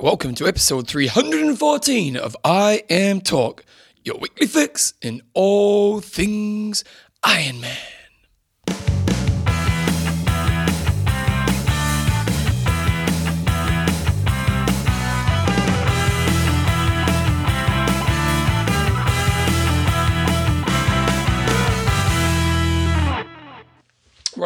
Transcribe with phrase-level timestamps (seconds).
[0.00, 3.62] Welcome to episode 314 of IMTalk,
[4.04, 6.84] your weekly fix in all things
[7.24, 7.97] Ironman.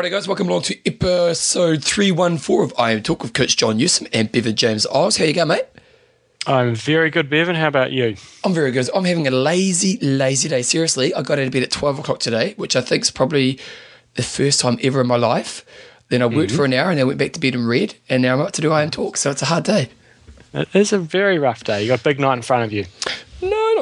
[0.02, 4.56] Righty, guys, welcome along to episode 314 of IMTalk with Coach John Newsom and Bevan
[4.56, 5.16] James Oz.
[5.16, 5.66] How you going, mate?
[6.44, 7.54] I'm very good, Bevan.
[7.54, 8.16] How about you?
[8.42, 8.90] I'm very good.
[8.96, 10.62] I'm having a lazy, lazy day.
[10.62, 13.60] Seriously, I got out of bed at 12 o'clock today, which I think is probably
[14.14, 15.64] the first time ever in my life.
[16.08, 16.56] Then I worked mm-hmm.
[16.56, 18.54] for an hour and then went back to bed and read, and now I'm about
[18.54, 19.88] to do IMTalk, so it's a hard day.
[20.52, 21.80] It is a very rough day.
[21.80, 22.86] You got a big night in front of you.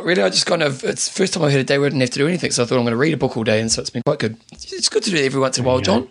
[0.01, 0.23] No, not really.
[0.23, 2.01] I just kind of, it's the first time I've had a day where I didn't
[2.01, 3.61] have to do anything, so I thought I'm going to read a book all day,
[3.61, 4.37] and so it's been quite good.
[4.53, 6.09] It's good to do it every once in a while, John.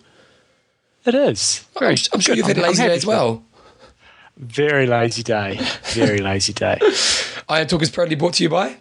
[1.05, 1.65] It is.
[1.77, 2.37] I'm, I'm sure good.
[2.37, 3.43] you've had a lazy day as well.
[4.37, 5.59] Very lazy day.
[5.93, 6.77] Very lazy day.
[6.81, 8.77] IMTalk is proudly brought to you by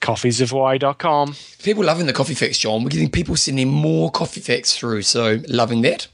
[0.00, 1.36] Coffeesofhawaii.com.
[1.62, 2.82] people loving the coffee facts, John.
[2.82, 6.08] We're getting people sending more coffee facts through, so loving that.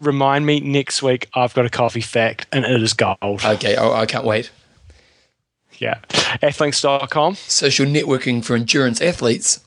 [0.00, 3.44] Remind me next week I've got a coffee fact and it is gold.
[3.44, 4.50] Okay, oh, I can't wait.
[5.78, 6.00] Yeah.
[6.42, 9.60] Athlinks.com Social networking for endurance athletes,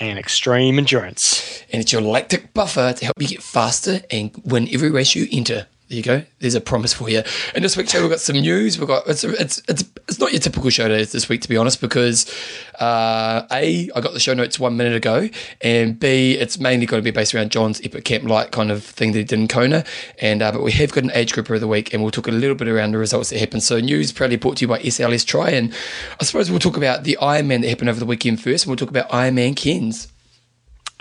[0.00, 1.62] and Extreme Endurance.
[1.72, 5.26] and it's your lactic buffer to help you get faster and win every race you
[5.30, 5.66] enter.
[5.92, 6.22] There you go.
[6.38, 7.22] There's a promise for you.
[7.54, 8.78] And this week's show, we've got some news.
[8.78, 11.82] We've got it's it's it's, it's not your typical show this week, to be honest,
[11.82, 12.34] because
[12.80, 15.28] uh, a I got the show notes one minute ago,
[15.60, 18.82] and b it's mainly going to be based around John's Epic Camp Light kind of
[18.82, 19.84] thing that he did in Kona.
[20.18, 22.26] And uh, but we have got an age grouper of the week, and we'll talk
[22.26, 23.62] a little bit around the results that happened.
[23.62, 25.74] So news proudly brought to you by SLS Tri, and
[26.18, 28.78] I suppose we'll talk about the Ironman that happened over the weekend first, and we'll
[28.78, 30.11] talk about Ironman Cairns.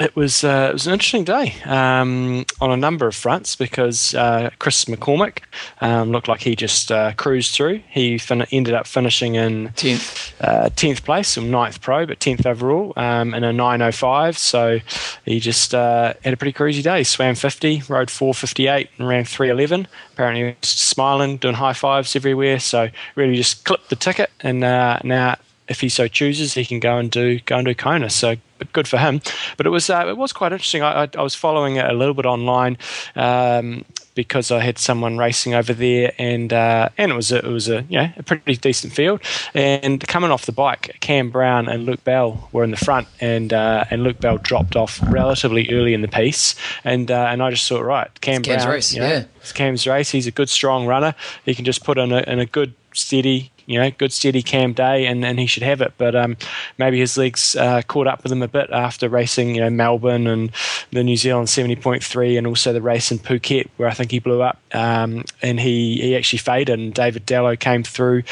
[0.02, 4.16] It was uh, it was an interesting day um, on a number of fronts because
[4.16, 5.42] uh, Chris McCormick
[5.80, 7.84] um, looked like he just uh, cruised through.
[7.88, 10.34] He fin- ended up finishing in Tenth.
[10.42, 14.40] uh, 10th place, or 9th pro, but 10th overall um, in a 905.
[14.40, 14.80] So
[15.24, 17.04] he just uh, had a pretty cruisy day.
[17.04, 19.88] Swam 50, rode 458, and ran 311.
[20.14, 22.59] Apparently, he was smiling, doing high fives everywhere.
[22.59, 25.36] So really just clipped the ticket, and uh, now.
[25.68, 28.09] If he so chooses, he can go and do go and do Kona.
[28.09, 28.36] So
[28.74, 29.22] good for him.
[29.58, 30.82] But it was uh, it was quite interesting.
[30.82, 32.78] I, I, I was following it a little bit online
[33.16, 33.86] um,
[34.16, 37.70] because I had someone racing over there, and uh, and it was a, it was
[37.70, 39.22] a yeah a pretty decent field.
[39.54, 43.54] And coming off the bike, Cam Brown and Luke Bell were in the front, and
[43.54, 47.50] uh, and Luke Bell dropped off relatively early in the piece, and uh, and I
[47.52, 49.24] just thought right, Cam It's Cam's Brown, race, you know, yeah.
[49.38, 50.12] it's Cam's race.
[50.12, 51.16] He's a good strong runner.
[51.46, 53.52] He can just put in a, in a good steady.
[53.66, 55.94] You know, good steady cam day, and, and he should have it.
[55.98, 56.38] But um,
[56.78, 60.28] maybe his legs uh, caught up with him a bit after racing, you know, Melbourne
[60.28, 60.52] and
[60.92, 64.12] the New Zealand seventy point three, and also the race in Phuket where I think
[64.12, 64.60] he blew up.
[64.74, 68.24] Um, and he, he actually faded, and David Dellow came through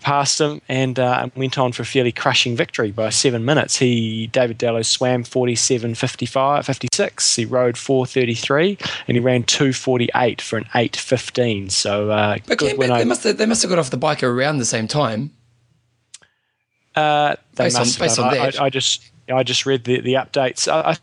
[0.00, 3.76] past him and uh, went on for a fairly crushing victory by seven minutes.
[3.76, 7.36] He David Dellow swam 47 56.
[7.36, 8.78] He rode 433
[9.08, 11.70] and he ran 248 for an 815.
[11.70, 13.96] So uh, But good Cam, win they, must have, they must have got off the
[13.96, 15.30] bike around the same time.
[16.94, 18.26] Uh, they Based on- must based have.
[18.26, 18.60] on I, that.
[18.60, 20.66] I, I just I just read the, the updates.
[20.70, 20.96] I, I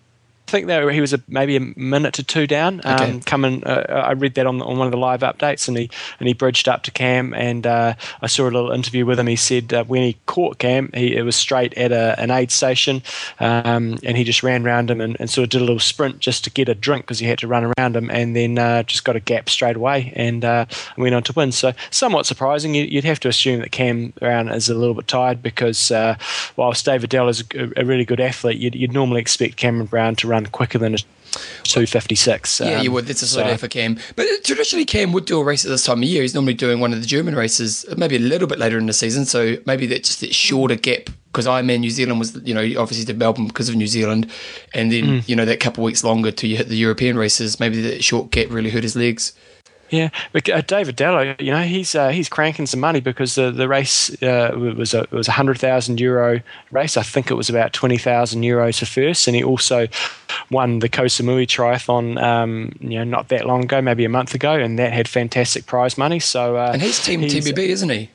[0.50, 2.82] think that he was a, maybe a minute to two down.
[2.84, 3.20] Um, Okay.
[3.26, 5.90] Coming, uh, I read that on, on one of the live updates, and he
[6.20, 9.28] and he bridged up to Cam, and uh, I saw a little interview with him.
[9.28, 12.52] He said uh, when he caught Cam, he it was straight at a, an aid
[12.52, 13.02] station,
[13.40, 16.20] um, and he just ran around him and, and sort of did a little sprint
[16.20, 18.84] just to get a drink because he had to run around him, and then uh,
[18.84, 20.66] just got a gap straight away and uh,
[20.98, 21.52] went on to win.
[21.52, 22.74] So somewhat surprising.
[22.76, 26.16] You, you'd have to assume that Cam Brown is a little bit tired because uh,
[26.56, 30.16] whilst David Dell is a, a really good athlete, you'd, you'd normally expect Cameron Brown
[30.16, 30.98] to run quicker than a
[31.64, 32.60] 256.
[32.60, 33.06] Yeah, Um, you would.
[33.06, 33.98] That's a slow so- day for Cam.
[34.16, 36.22] But traditionally, Cam would do a race at this time of year.
[36.22, 38.94] He's normally doing one of the German races, maybe a little bit later in the
[38.94, 39.26] season.
[39.26, 41.10] So maybe that's just that shorter gap.
[41.32, 44.26] Because Ironman New Zealand was, you know, obviously did Melbourne because of New Zealand,
[44.74, 45.24] and then Mm.
[45.30, 47.60] you know that couple of weeks longer till you hit the European races.
[47.60, 49.34] Maybe that short gap really hurt his legs.
[49.92, 53.52] Yeah, but uh, David Dellow, you know, he's uh, he's cranking some money because the
[53.52, 56.42] the race uh, was a was a hundred thousand euro
[56.72, 56.98] race.
[56.98, 59.88] I think it was about twenty thousand euros for first, and he also
[60.52, 64.34] won the Koh Samui Triathlon, um, you know, not that long ago, maybe a month
[64.36, 66.19] ago, and that had fantastic prize money.
[66.19, 68.10] So uh, And he's Team he's- TBB, isn't he?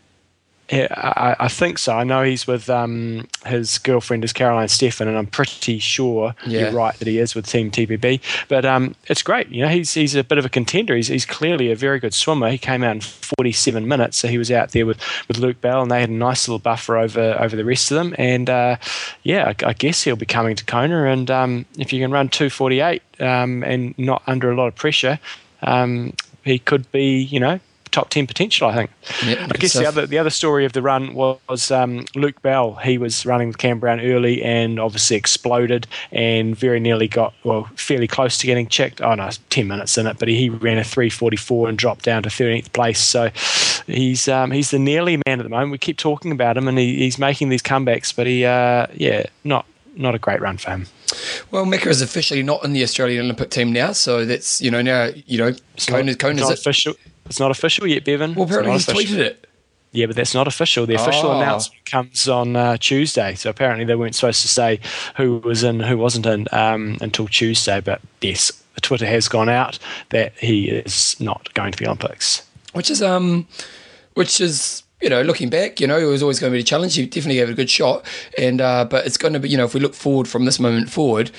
[0.73, 1.93] I, I think so.
[1.95, 6.61] I know he's with um, his girlfriend is Caroline Steffen, and I'm pretty sure Yeah.
[6.61, 8.21] you're right that he is with Team TBB.
[8.49, 9.49] But um, it's great.
[9.51, 10.97] You know, he's he's a bit of a contender.
[10.97, 12.51] He's, he's clearly a very good swimmer.
[12.51, 15.83] He came out in 47 minutes, so he was out there with, with Luke Bell,
[15.83, 18.15] and they had a nice little buffer over over the rest of them.
[18.17, 18.77] And uh,
[19.23, 21.05] yeah, I, I guess he'll be coming to Kona.
[21.05, 25.19] And um, if you can run 248 um, and not under a lot of pressure,
[25.63, 27.61] um, he could be, you know,
[27.95, 28.69] top ten potential.
[28.69, 28.91] I think.
[29.25, 32.75] Yeah, I guess the other the other story of the run was um, Luke Bell.
[32.75, 37.65] He was running with Cam Brown early and obviously exploded and very nearly got well
[37.77, 39.01] fairly close to getting checked.
[39.01, 42.05] Oh no, ten minutes in it, but he, ran a three forty four and dropped
[42.05, 43.01] down to thirteenth place.
[43.01, 43.31] So
[43.87, 45.71] he's um, he's the nearly man at the moment.
[45.71, 49.25] We keep talking about him and he, he's making these comebacks, but he uh, yeah
[49.45, 50.87] not not a great run for him.
[51.51, 54.83] Well, Macca is officially not in the Australian Olympic team now, so that's you know
[54.83, 56.99] now you know It's Cone, not, Cone it's is not it.
[57.27, 58.35] It's not official yet, Bevan.
[58.35, 59.17] Well, apparently he's official.
[59.17, 59.47] tweeted it.
[59.93, 60.87] Yeah, but that's not official.
[60.87, 61.41] The official Oh.
[61.41, 63.35] announcement comes on uh, Tuesday.
[63.37, 64.81] So apparently they weren't supposed to say
[65.17, 67.81] who was in, who wasn't in um, until Tuesday.
[67.81, 68.51] But yes,
[68.83, 69.79] Twitter has gone out
[70.11, 72.43] that he is not going to the Olympics.
[72.73, 73.47] which is um,
[74.15, 76.65] which is you know looking back, you know, it was always going to be a
[76.65, 76.99] challenge.
[76.99, 78.05] You definitely gave it a good shot,
[78.37, 80.59] and uh, but it's going to be you know if we look forward from this
[80.59, 81.31] moment forward,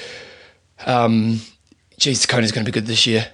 [0.86, 1.42] um,
[1.98, 3.28] geez, Kona's going to be good this year.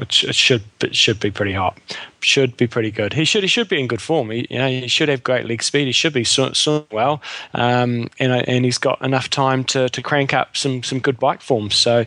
[0.00, 1.78] Which it should it should be pretty hot.
[2.20, 3.12] Should be pretty good.
[3.12, 4.30] He should he should be in good form.
[4.30, 5.84] He, you know he should have great leg speed.
[5.84, 7.20] He should be so, so well,
[7.52, 11.20] um, and uh, and he's got enough time to, to crank up some some good
[11.20, 11.70] bike form.
[11.70, 12.06] So,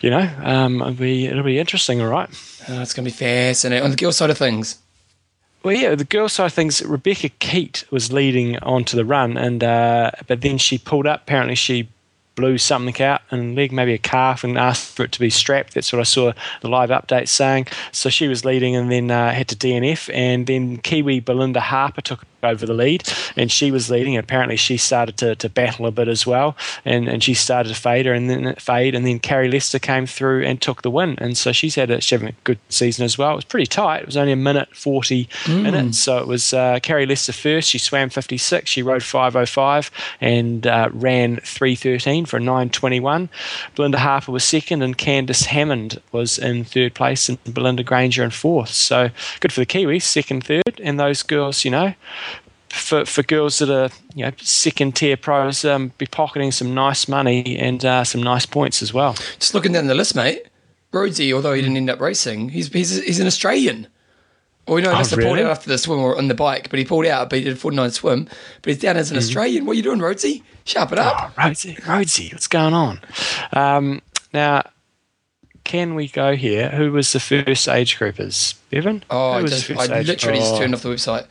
[0.00, 2.00] you know, um, it'll be it'll be interesting.
[2.00, 2.28] All right.
[2.68, 4.78] Uh, it's going to be fascinating on the girl side of things.
[5.62, 9.62] Well, yeah, the girl side of things, Rebecca Keat was leading onto the run, and
[9.62, 11.22] uh, but then she pulled up.
[11.22, 11.88] Apparently, she
[12.38, 15.74] blew something out in leg, maybe a calf, and asked for it to be strapped.
[15.74, 17.66] That's what I saw the live update saying.
[17.90, 22.00] So she was leading, and then uh, had to DNF, and then Kiwi Belinda Harper
[22.00, 23.02] took over the lead,
[23.36, 24.16] and she was leading.
[24.16, 27.70] And apparently, she started to, to battle a bit as well, and, and she started
[27.70, 30.90] to fade her, and then fade, and then Carrie Lester came through and took the
[30.90, 33.32] win, and so she's had a, she's having a good season as well.
[33.32, 34.02] It was pretty tight.
[34.02, 37.68] It was only a minute forty in it, so it was uh, Carrie Lester first.
[37.68, 38.70] She swam fifty six.
[38.70, 43.28] She rode five oh five and uh, ran three thirteen for a nine twenty one.
[43.74, 48.30] Belinda Harper was second, and Candice Hammond was in third place, and Belinda Granger in
[48.30, 48.70] fourth.
[48.70, 49.10] So
[49.40, 51.94] good for the Kiwis, second, third, and those girls, you know
[52.72, 57.08] for, for girls that are you know second tier pros, um, be pocketing some nice
[57.08, 59.14] money and uh, some nice points as well.
[59.38, 60.46] Just looking down the list, mate.
[60.92, 63.86] Rhodesy, although he didn't end up racing, he's he's, he's an Australian.
[64.66, 66.34] Well, we know he Oh, must have pulled out after the swim or on the
[66.34, 68.24] bike, but he pulled out, but he did a 49 swim.
[68.60, 69.24] But he's down as an Mm-hmm.
[69.26, 69.64] Australian.
[69.66, 70.42] What are you doing, Rhodesy?
[70.64, 71.32] Sharp it up.
[71.38, 73.00] Oh, Rhodesy, Rhodesy, what's going on?
[73.54, 74.02] Um,
[74.34, 74.62] now,
[75.64, 76.68] can we go here?
[76.70, 78.54] Who was the first age groupers?
[78.70, 79.04] Bevan?
[79.08, 80.58] Oh, I, just, I literally just Oh.
[80.58, 81.26] turned off the website.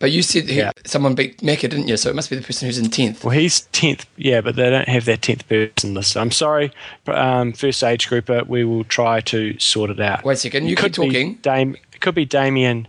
[0.00, 0.72] But you said Yeah.
[0.84, 1.96] someone beat Macca, didn't you?
[1.98, 3.22] So it must be the person who's in 10th.
[3.22, 6.16] Well, he's tenth, yeah, but they don't have their tenth person list.
[6.16, 6.72] I'm sorry,
[7.06, 8.42] um, first age grouper.
[8.44, 10.24] We will try to sort it out.
[10.24, 11.34] Wait a second, you keep talking.
[11.42, 12.88] Dame, it could be Damien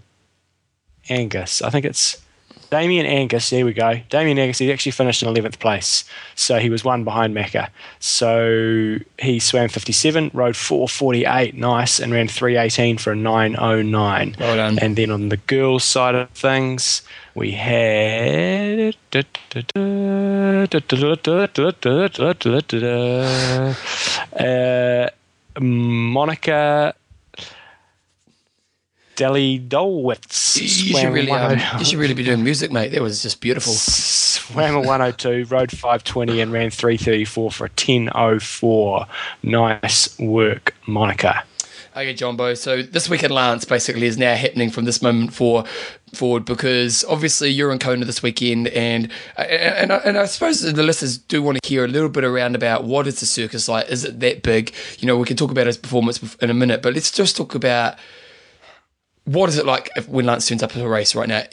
[1.09, 1.61] Angus.
[1.61, 2.17] I think it's
[2.71, 3.49] Damien Angus.
[3.49, 3.99] There we go.
[4.09, 4.57] Damien Angus.
[4.59, 7.67] He actually finished in eleventh place, so he was one behind Macca.
[7.99, 13.57] So he swam fifty-seven, rode four forty-eight, nice, and ran three eighteen for a nine
[13.59, 14.35] oh nine.
[14.39, 14.79] Well done.
[14.79, 17.03] And then on the girls' side of things,
[17.35, 18.95] we had.
[24.33, 25.09] Uh,
[25.59, 26.93] Monica
[29.15, 30.59] Deli Dolwitz.
[30.59, 32.89] You, should really, um, you should really be doing music, mate.
[32.89, 33.73] That was just beautiful.
[33.75, 39.05] Swam a 102, rode 520, and ran 334 for a 1004.
[39.43, 41.43] Nice work, Monica.
[41.93, 42.53] Okay, Jumbo.
[42.53, 45.65] So this weekend Lance basically is now happening from this moment for
[46.13, 50.61] forward because obviously you're in Kona this weekend, and and and I, and I suppose
[50.61, 53.67] the listeners do want to hear a little bit around about what is the circus
[53.67, 53.89] like.
[53.89, 54.73] Is it that big?
[54.99, 57.55] You know, we can talk about his performance in a minute, but let's just talk
[57.55, 57.95] about
[59.33, 61.43] what is it like if, when Lance turns up at a race right now.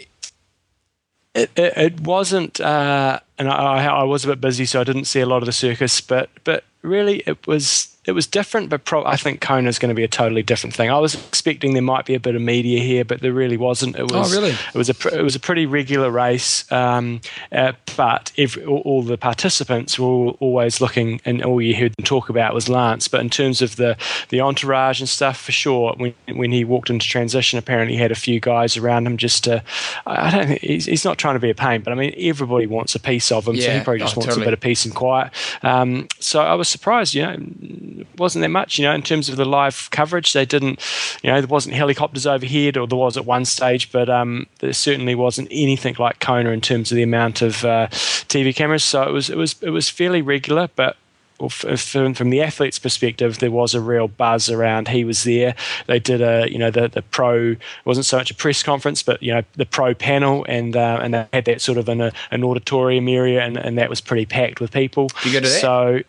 [1.35, 5.04] It, it, it wasn't, uh, and I, I was a bit busy, so I didn't
[5.04, 6.00] see a lot of the circus.
[6.00, 8.71] But but really, it was it was different.
[8.71, 10.91] But pro- I think Kona is going to be a totally different thing.
[10.91, 13.97] I was expecting there might be a bit of media here, but there really wasn't.
[13.97, 14.50] It was really?
[14.50, 17.21] It was a pr- it was a pretty regular race, um,
[17.53, 21.93] uh, but every, all, all the participants were all, always looking, and all you heard
[21.97, 23.09] them talk about was Lance.
[23.09, 23.97] But in terms of the
[24.31, 28.11] the entourage and stuff, for sure, when when he walked into transition, apparently he had
[28.12, 29.62] a few guys around him just to.
[30.07, 32.67] I don't think he's, he's not trying to be a pain, but I mean everybody
[32.67, 34.45] wants a piece of him, so he probably just Oh, wants totally.
[34.45, 35.33] a bit of peace and quiet.
[35.62, 39.37] Um, so I was surprised, you know, wasn't that much, you know, in terms of
[39.37, 40.33] the live coverage.
[40.33, 40.81] They didn't,
[41.23, 44.73] you know, there wasn't helicopters overhead, or there was at one stage, but um, there
[44.73, 48.85] certainly wasn't anything like Kona in terms of the amount of uh, TV cameras.
[48.85, 50.97] So it was it was it was fairly regular, but
[51.38, 54.88] well, f- f- from the athlete's perspective, there was a real buzz around.
[54.88, 55.55] He was there.
[55.87, 59.02] They did a, you know, the the pro it wasn't so much a press conference,
[59.02, 62.00] but you know, the pro panel, and uh, and they had that sort of in
[62.00, 65.09] a, an auditorium area, and, and that was pretty packed with people.
[65.25, 65.61] You go to that?
[65.61, 66.00] So.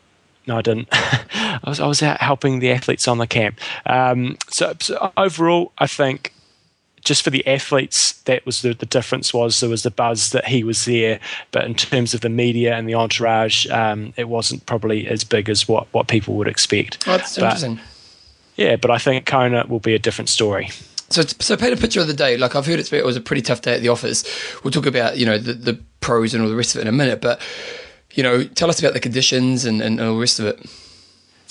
[0.50, 0.88] No, I didn't.
[0.92, 3.60] I was I was out helping the athletes on the camp.
[3.86, 6.34] Um, so, so overall, I think
[7.02, 9.32] just for the athletes, that was the, the difference.
[9.32, 11.20] Was there was the buzz that he was there,
[11.52, 15.50] but in terms of the media and the entourage, um, it wasn't probably as big
[15.50, 17.08] as what, what people would expect.
[17.08, 17.80] Oh, that's but, interesting.
[18.56, 20.70] Yeah, but I think Kona will be a different story.
[21.12, 22.38] So, so paint a picture of the day.
[22.38, 24.24] Like I've heard it's, it was a pretty tough day at the office.
[24.64, 26.88] We'll talk about you know the, the pros and all the rest of it in
[26.88, 27.40] a minute, but
[28.14, 30.66] you know, tell us about the conditions and, and all the rest of it.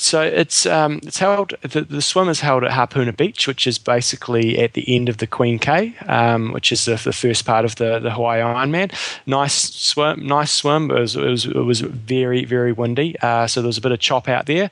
[0.00, 1.55] So it's um, it's held.
[1.62, 5.17] The, the swim is held at Hapuna Beach, which is basically at the end of
[5.17, 8.93] the Queen K, um, which is the, the, first part of the, the Hawaii Ironman.
[9.27, 10.93] Nice swim, nice swim.
[10.93, 13.91] It was it was, it was very very windy, uh, so there was a bit
[13.91, 14.71] of chop out there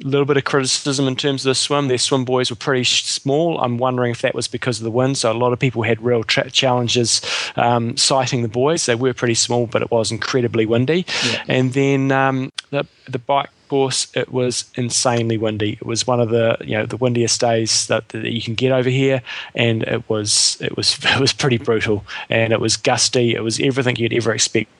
[0.00, 1.88] little bit of criticism in terms of the swim.
[1.88, 3.60] Their swim buoys were pretty small.
[3.60, 5.18] I'm wondering if that was because of the wind.
[5.18, 7.20] So a lot of people had real tra- challenges
[7.56, 8.86] um, sighting the buoys.
[8.86, 11.04] They were pretty small, but it was incredibly windy.
[11.26, 11.44] Yeah.
[11.48, 15.72] And then um, the the bike course, it was insanely windy.
[15.74, 18.72] It was one of the you know the windiest days that, that you can get
[18.72, 19.22] over here,
[19.54, 22.04] and it was it was it was pretty brutal.
[22.28, 23.34] And it was gusty.
[23.34, 24.70] It was everything you'd ever expect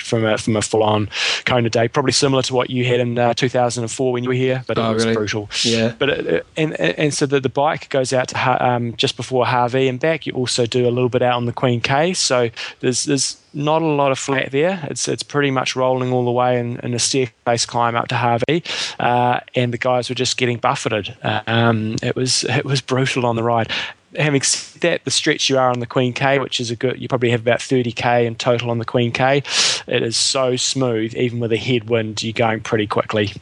[0.00, 1.08] from a from a full on
[1.44, 4.64] Kona day, probably similar to what you had in uh, 2004 when you were here,
[4.66, 5.16] but it oh, was really?
[5.16, 5.50] brutal.
[5.62, 5.94] Yeah.
[5.98, 9.44] But it, uh, and and so the, the bike goes out to um, just before
[9.46, 10.26] Hawi and back.
[10.26, 13.82] You also do a little bit out on the Queen K, so there's there's not
[13.82, 14.80] a lot of flat there.
[14.90, 18.16] It's it's pretty much rolling all the way in, in a staircase climb up to
[18.16, 18.62] Hawi,
[18.98, 21.16] uh, and the guys were just getting buffeted.
[21.22, 23.70] Um, it was it was brutal on the ride
[24.16, 27.00] having said that, the stretch you are on the Queen K, which is a good,
[27.00, 29.42] you probably have about 30k in total on the Queen K.
[29.86, 33.32] It is so smooth, even with a headwind, you're going pretty quickly.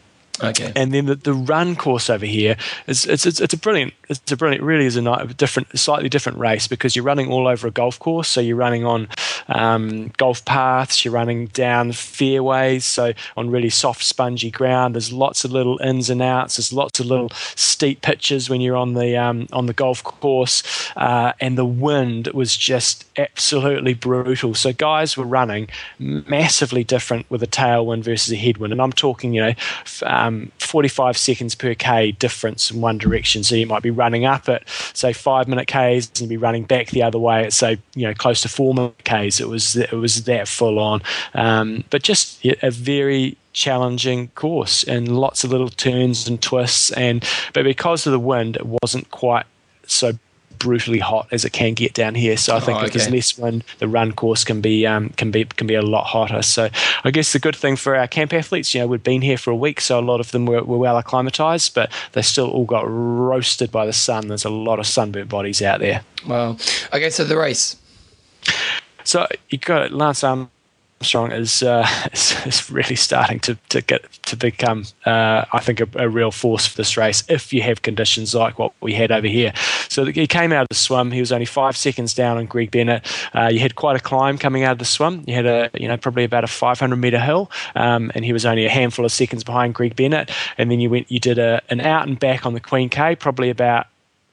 [0.42, 0.72] Okay.
[0.74, 2.56] And then the, the run course over here
[2.86, 6.38] is it's, it's, it's a brilliant it's a brilliant really is a different slightly different
[6.38, 8.28] race because you're running all over a golf course.
[8.28, 9.08] So you're running on
[9.48, 14.94] um, golf paths you're running down fairways so on really soft spongy ground.
[14.94, 16.56] There's lots of little ins and outs.
[16.56, 20.62] There's lots of little steep pitches when you're on the um, on the golf course.
[20.96, 24.54] Uh, and the wind was just absolutely brutal.
[24.54, 25.68] So guys were running
[25.98, 28.72] massively different with a tailwind versus a headwind.
[28.72, 29.54] And I'm talking you know
[30.04, 33.44] um, 45 seconds per K difference in one direction.
[33.44, 36.64] So you might be running up at, say, five minute Ks and you'd be running
[36.64, 39.40] back the other way at, say, you know, close to four minute Ks.
[39.40, 41.02] It was, it was that full on.
[41.34, 46.90] Um, but just a very challenging course and lots of little turns and twists.
[46.92, 49.46] And But because of the wind, it wasn't quite
[49.86, 50.12] so
[50.62, 52.36] brutally hot as it can get down here.
[52.36, 52.86] So I think oh, okay.
[52.86, 55.82] if there's less wind, the run course can be um, can be can be a
[55.82, 56.42] lot hotter.
[56.42, 56.68] So
[57.04, 59.50] I guess the good thing for our camp athletes, you know, we've been here for
[59.50, 62.64] a week, so a lot of them were, were well acclimatized, but they still all
[62.64, 64.28] got roasted by the sun.
[64.28, 66.02] There's a lot of sunburnt bodies out there.
[66.26, 66.56] Wow.
[66.92, 67.76] Okay, so the race.
[69.04, 70.50] So you got Lance Armstrong
[71.02, 75.80] Armstrong is, uh, is, is really starting to, to get to become, uh, I think,
[75.80, 77.24] a, a, real force for this race.
[77.28, 79.52] If you have conditions like what we had over here,
[79.88, 81.10] so he came out of the swim.
[81.10, 83.04] He was only five seconds down on Greg Bennett.
[83.34, 85.24] Uh, you had quite a climb coming out of the swim.
[85.26, 88.46] You had a you know probably about a 500 meter hill, um, and he was
[88.46, 90.30] only a handful of seconds behind Greg Bennett.
[90.56, 93.16] And then you went, you did a, an out and back on the Queen K,
[93.16, 93.88] probably about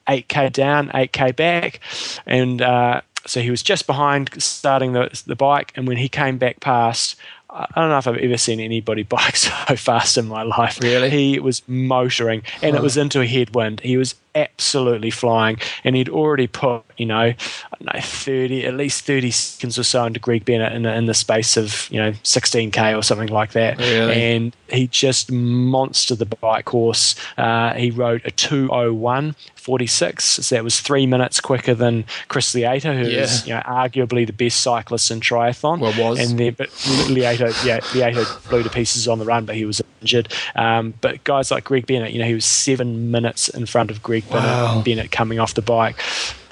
[0.07, 1.79] 8k down, 8k back,
[2.25, 6.38] and uh, so he was just behind starting the, the bike, and when he came
[6.38, 7.15] back past,
[7.49, 10.79] I don't know if I've ever seen anybody bike so fast in my life.
[10.81, 11.09] Really?
[11.09, 13.81] He was motoring, and it was into a headwind.
[13.81, 17.33] He was absolutely flying, and he'd already put, you know,
[17.81, 21.13] know, thirty, at least thirty seconds or so into Greg Bennett in the, in the
[21.13, 23.77] space of you know sixteen k or something like that.
[23.77, 24.13] Really?
[24.13, 27.15] And he just monstered the bike course.
[27.38, 29.36] Uh, he rode a two oh one
[29.69, 30.24] 46.
[30.24, 33.21] So that was three minutes quicker than Chris Lieto, who yeah.
[33.21, 35.79] is you know, arguably the best cyclist in triathlon.
[35.79, 36.19] Well, was.
[36.19, 39.81] And then, but Lieto, yeah, Lieto blew to pieces on the run, but he was
[40.01, 40.33] injured.
[40.55, 44.01] Um, but guys like Greg Bennett, you know, he was seven minutes in front of
[44.01, 44.81] Greg wow.
[44.83, 46.00] Bennett coming off the bike.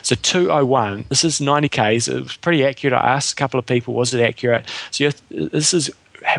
[0.01, 2.07] So 201, this is 90 Ks.
[2.07, 2.93] It was pretty accurate.
[2.93, 4.65] I asked a couple of people, was it accurate?
[4.91, 5.91] So this is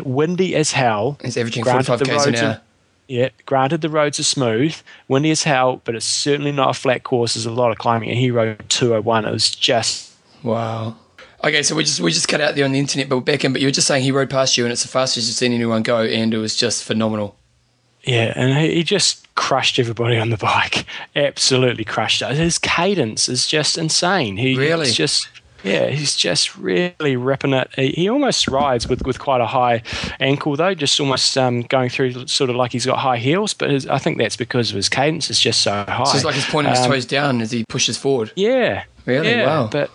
[0.03, 1.17] windy as hell.
[1.23, 2.61] It's averaging 45 Ks an hour.
[3.07, 4.75] Yeah, granted the roads are smooth,
[5.07, 7.33] windy as hell, but it's certainly not a flat course.
[7.33, 9.25] There's a lot of climbing, and he rode 201.
[9.25, 10.95] It was just wow.
[11.43, 13.43] Okay, so we just we just cut out there on the internet, but we're back
[13.43, 13.51] in.
[13.51, 15.53] But you were just saying he rode past you, and it's the fastest you've seen
[15.53, 17.35] anyone go, and it was just phenomenal.
[18.03, 20.85] Yeah, and he just crushed everybody on the bike.
[21.15, 22.35] Absolutely crushed it.
[22.35, 24.37] His cadence is just insane.
[24.37, 25.27] He really just
[25.63, 27.69] yeah, he's just really ripping it.
[27.75, 29.83] He, he, almost rides with, with quite a high
[30.19, 33.53] ankle, though, just almost um, going through sort of like he's got high heels.
[33.53, 36.03] But his, I think that's because of his cadence is just so high.
[36.05, 38.31] So it's like he's pointing um, his toes down as he pushes forward.
[38.35, 38.85] Yeah.
[39.05, 39.29] Really?
[39.29, 39.67] Yeah, wow.
[39.67, 39.91] But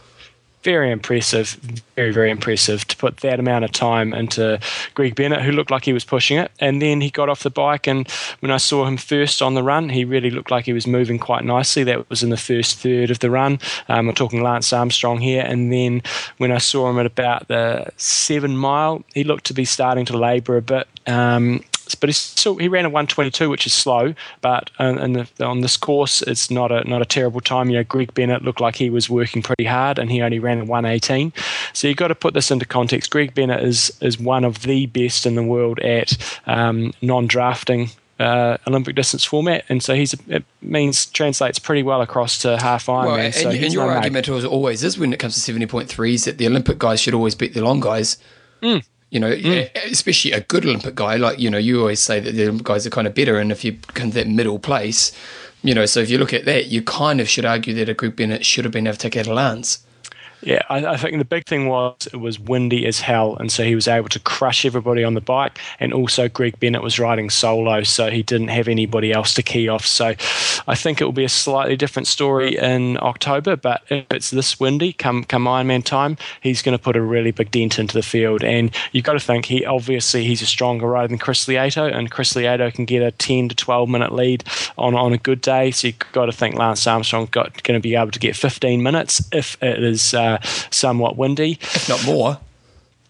[0.65, 1.51] very impressive,
[1.95, 4.59] very, very impressive to put that amount of time into
[4.95, 6.51] Greg Bennett, who looked like he was pushing it.
[6.59, 9.63] And then he got off the bike, and when I saw him first on the
[9.63, 11.85] run, he really looked like he was moving quite nicely.
[11.85, 13.61] That was in the first third of the run.
[13.89, 15.45] Um, we're talking Lance Armstrong here.
[15.47, 16.03] And then
[16.39, 20.19] when I saw him at about the seven mile, he looked to be starting to
[20.19, 20.89] labour a bit.
[21.07, 21.63] Um,
[22.01, 24.15] but he still he ran a 122, which is slow.
[24.41, 27.71] But the, on this course, it's not a not a terrible time.
[27.71, 30.61] You know, Greg Bennett looked like he was working pretty hard, and he only ran
[30.61, 31.33] a 118.
[31.73, 33.11] So you've got to put this into context.
[33.11, 38.57] Greg Bennett is is one of the best in the world at um, non-drafting uh,
[38.67, 43.07] Olympic distance format, and so he's it means translates pretty well across to half Ironman.
[43.07, 45.89] Well, and, so and your no argument always is when it comes to seventy point
[45.89, 48.19] threes that the Olympic guys should always beat the long guys.
[48.63, 48.85] Mm.
[49.15, 49.71] You know, mm.
[49.93, 52.85] especially a good Olympic guy, like, you know, you always say that the Olympic guys
[52.85, 53.39] are kind of better.
[53.39, 55.13] And if you come that middle place,
[55.63, 57.95] you know, so if you look at that, you kind of should argue that a
[57.95, 59.84] Greg Bennett should have been able to take out a Lance.
[60.45, 63.65] Yeah, I, I, think the big thing was it was windy as hell, and so
[63.65, 65.59] he was able to crush everybody on the bike.
[65.81, 69.69] And also, Greg Bennett was riding solo, so he didn't have anybody else to key
[69.69, 69.87] off.
[69.87, 70.15] So,
[70.69, 73.57] I think it will be a slightly different story in October.
[73.57, 77.31] But if it's this windy, come come Ironman time, he's going to put a really
[77.31, 78.45] big dent into the field.
[78.45, 82.11] And you've got to think he obviously he's a stronger rider than Chris Lieto, and
[82.11, 84.45] Chris Lieto can get a ten to twelve minute lead
[84.77, 85.71] on on a good day.
[85.71, 88.83] So you've got to think Lance Armstrong got going to be able to get fifteen
[88.83, 90.13] minutes if it is.
[90.13, 90.34] Uh,
[90.71, 92.39] somewhat windy, if not more.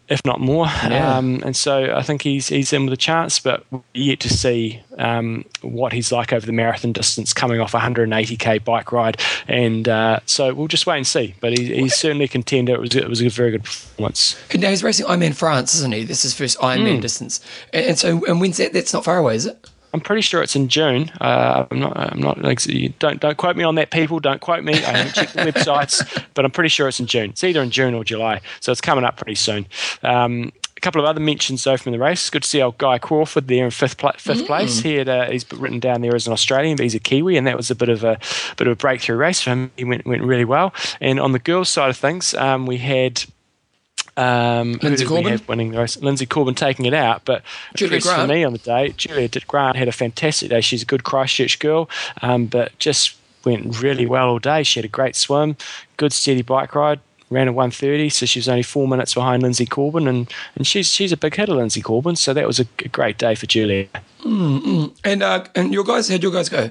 [0.06, 1.16] If not more, yeah.
[1.16, 4.28] um, and so I think he's he's in with a chance, but we yet to
[4.28, 9.18] see um, what he's like over the marathon distance, coming off a 180k bike ride,
[9.48, 11.34] and uh, so we'll just wait and see.
[11.40, 12.74] But he, he's certainly a contender.
[12.74, 14.38] It was it was a very good performance.
[14.50, 16.04] And now he's racing Ironman France, isn't he?
[16.04, 17.00] This is his first Ironman mm.
[17.00, 17.40] distance,
[17.72, 18.74] and, and so and when's that?
[18.74, 19.70] That's not far away, is it?
[19.94, 21.08] I'm pretty sure it's in June.
[21.20, 21.96] Uh, I'm not.
[21.96, 22.42] I'm not.
[22.42, 22.60] Like,
[22.98, 24.18] don't don't quote me on that, people.
[24.18, 24.74] Don't quote me.
[24.74, 27.30] I haven't checked the websites, but I'm pretty sure it's in June.
[27.30, 29.68] It's either in June or July, so it's coming up pretty soon.
[30.02, 32.28] Um, a couple of other mentions though from the race.
[32.28, 34.46] Good to see old Guy Crawford there in fifth pl- fifth mm.
[34.46, 34.80] place.
[34.80, 37.46] He had, uh, he's written down there as an Australian, but he's a Kiwi, and
[37.46, 38.18] that was a bit of a
[38.56, 39.70] bit of a breakthrough race for him.
[39.76, 40.74] He went went really well.
[41.00, 43.24] And on the girls' side of things, um, we had
[44.16, 45.96] um, Lindsay Corbin winning the race.
[45.96, 47.42] Lindsay Corbin taking it out, but
[47.74, 48.22] Julia Grant.
[48.22, 50.60] for me on the day, Julia Grant had a fantastic day.
[50.60, 51.88] She's a good Christchurch girl,
[52.22, 54.62] um, but just went really well all day.
[54.62, 55.56] She had a great swim,
[55.96, 57.00] good steady bike ride.
[57.30, 60.88] Ran a 130, so she was only four minutes behind Lindsay Corbin, and, and she's
[60.88, 62.16] she's a big hitter, Lindsay Corbin.
[62.16, 63.88] So that was a, a great day for Julia.
[64.20, 64.94] Mm-hmm.
[65.04, 66.70] And uh, and your guys, how'd your guys go?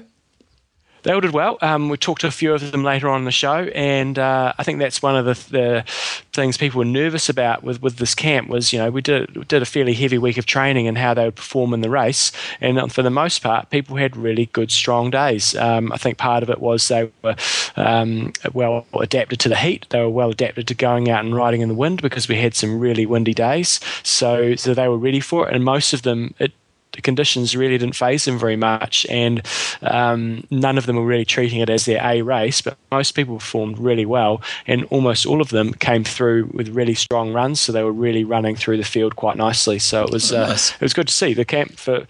[1.04, 1.58] They all did well.
[1.60, 4.52] Um, we talked to a few of them later on in the show, and uh,
[4.58, 5.84] I think that's one of the, the,
[6.32, 9.62] things people were nervous about with, with this camp was, you know, we did, did
[9.62, 12.92] a fairly heavy week of training and how they would perform in the race, and
[12.92, 15.54] for the most part, people had really good, strong days.
[15.56, 17.36] Um, I think part of it was they were
[17.76, 19.86] um, well adapted to the heat.
[19.90, 22.54] They were well adapted to going out and riding in the wind because we had
[22.54, 26.34] some really windy days, so so they were ready for it, and most of them
[26.38, 26.52] it
[26.94, 29.42] the conditions really didn't phase them very much, and
[29.82, 32.60] um, none of them were really treating it as their A race.
[32.60, 36.94] But most people performed really well, and almost all of them came through with really
[36.94, 37.60] strong runs.
[37.60, 39.78] So they were really running through the field quite nicely.
[39.78, 40.74] So it was uh, nice.
[40.74, 42.06] it was good to see the camp for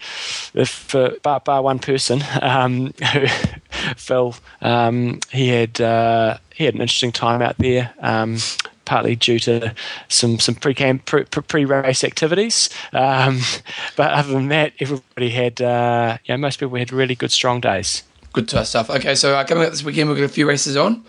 [0.65, 3.27] for bar, bar one person um, who
[3.97, 4.35] Phil.
[4.61, 7.93] Um, he had uh, he had an interesting time out there.
[7.99, 8.37] Um,
[8.85, 9.73] partly due to
[10.07, 12.69] some some pre-camp pre race activities.
[12.93, 13.41] Um,
[13.95, 18.03] but other than that, everybody had uh, yeah most people had really good strong days.
[18.33, 18.89] Good stuff.
[18.89, 21.05] Okay, so uh, coming up this weekend, we've got a few races on.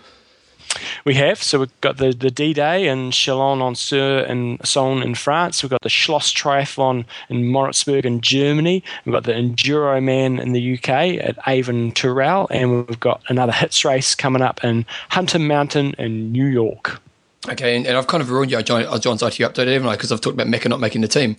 [1.05, 1.41] We have.
[1.41, 5.63] So we've got the, the D Day in Chalon-en-Sur and Saône in France.
[5.63, 8.83] We've got the Schloss Triathlon in Moritzburg in Germany.
[9.05, 12.47] We've got the Enduro Man in the UK at Avon Tyrrell.
[12.51, 17.01] And we've got another HITS race coming up in Hunter Mountain in New York.
[17.49, 19.95] Okay, and, and I've kind of ruined your John, John's ITU update, haven't I?
[19.95, 21.37] Because I've talked about Macca not making the team.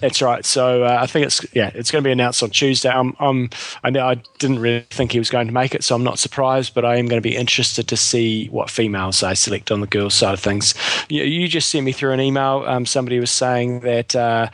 [0.00, 0.44] That's right.
[0.44, 2.88] So uh, I think it's yeah, it's going to be announced on Tuesday.
[2.88, 3.50] I'm, I'm
[3.82, 6.18] I know I didn't really think he was going to make it, so I'm not
[6.18, 6.74] surprised.
[6.74, 9.86] But I am going to be interested to see what females they select on the
[9.86, 10.74] girls' side of things.
[11.08, 12.64] You, you just sent me through an email.
[12.66, 14.50] Um, somebody was saying that uh,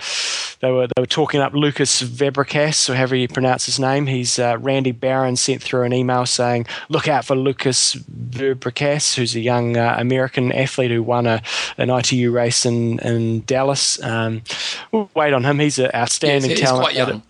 [0.60, 4.06] they were they were talking up Lucas Fabricas, or however you pronounce his name.
[4.06, 7.96] He's uh, Randy Barron sent through an email saying, "Look out for Lucas
[8.32, 11.42] Fabricas, who's a young uh, American athlete who won a
[11.76, 14.42] an ITU race in in Dallas." Um,
[14.90, 15.58] we'll wait on him.
[15.58, 16.84] He's an outstanding yes, he's talent.
[16.84, 17.22] Quite young.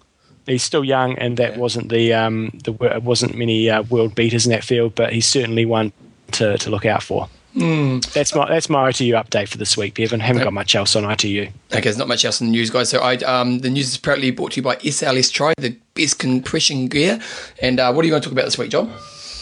[0.46, 1.58] He's still young, and that yeah.
[1.58, 5.64] wasn't the um, the wasn't many uh, world beaters in that field, but he's certainly
[5.64, 5.92] one
[6.32, 7.28] to, to look out for.
[7.56, 8.04] Mm.
[8.12, 10.20] That's my that's my ITU update for this week, Bevan.
[10.20, 10.44] Haven't okay.
[10.44, 11.48] got much else on ITU.
[11.72, 12.90] Okay, there's not much else in the news, guys.
[12.90, 16.18] So I um, the news is proudly brought to you by SLS Tri, the best
[16.18, 17.20] compression gear.
[17.62, 18.92] And uh, what are you going to talk about this week, John?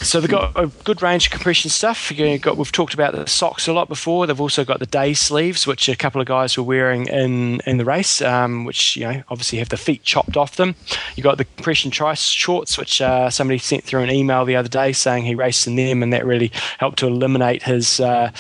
[0.03, 2.13] So they've got a good range of compression stuff.
[2.17, 4.27] Got, we've talked about the socks a lot before.
[4.27, 7.79] They've also got the day sleeves, which a couple of guys were wearing in, in
[7.79, 10.75] the race, um, which you know obviously have the feet chopped off them.
[11.17, 14.69] You got the compression tri shorts, which uh, somebody sent through an email the other
[14.69, 18.33] day saying he raced in them, and that really helped to eliminate his uh,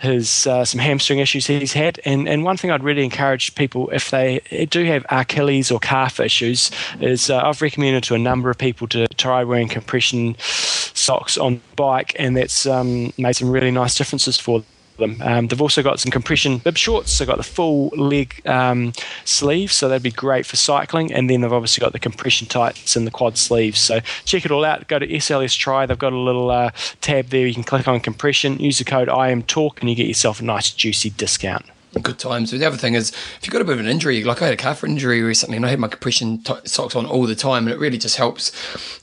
[0.00, 2.00] his uh, some hamstring issues he's had.
[2.04, 4.40] And and one thing I'd really encourage people if they
[4.70, 8.86] do have Achilles or calf issues is uh, I've recommended to a number of people
[8.88, 14.38] to try wearing compression socks on bike, and that's um, made some really nice differences
[14.38, 14.62] for
[14.96, 15.16] them.
[15.22, 17.18] Um, they've also got some compression bib shorts.
[17.18, 18.92] They've got the full leg um,
[19.24, 21.12] sleeve, so that'd be great for cycling.
[21.12, 23.78] And then they've obviously got the compression tights and the quad sleeves.
[23.78, 24.88] So check it all out.
[24.88, 25.86] Go to SLS Tri.
[25.86, 27.46] They've got a little uh, tab there.
[27.46, 30.70] You can click on compression, use the code IMTalk, and you get yourself a nice
[30.70, 32.50] juicy discount good times.
[32.50, 34.54] The other thing is, if you've got a bit of an injury, like I had
[34.54, 37.66] a calf injury recently, and I had my compression t- socks on all the time,
[37.66, 38.52] and it really just helps.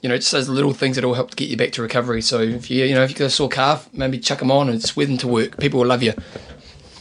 [0.02, 2.21] You know, just those little things that all help to get you back to recovery.
[2.21, 4.69] So if you, you know, if you got a sore calf, maybe chuck them on
[4.69, 5.58] and just wear them to work.
[5.60, 6.13] People will love you.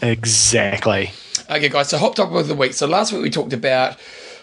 [0.03, 1.13] Exactly.
[1.51, 1.89] Okay, guys.
[1.89, 2.75] So hot topic of the week.
[2.75, 3.97] So last week we talked about.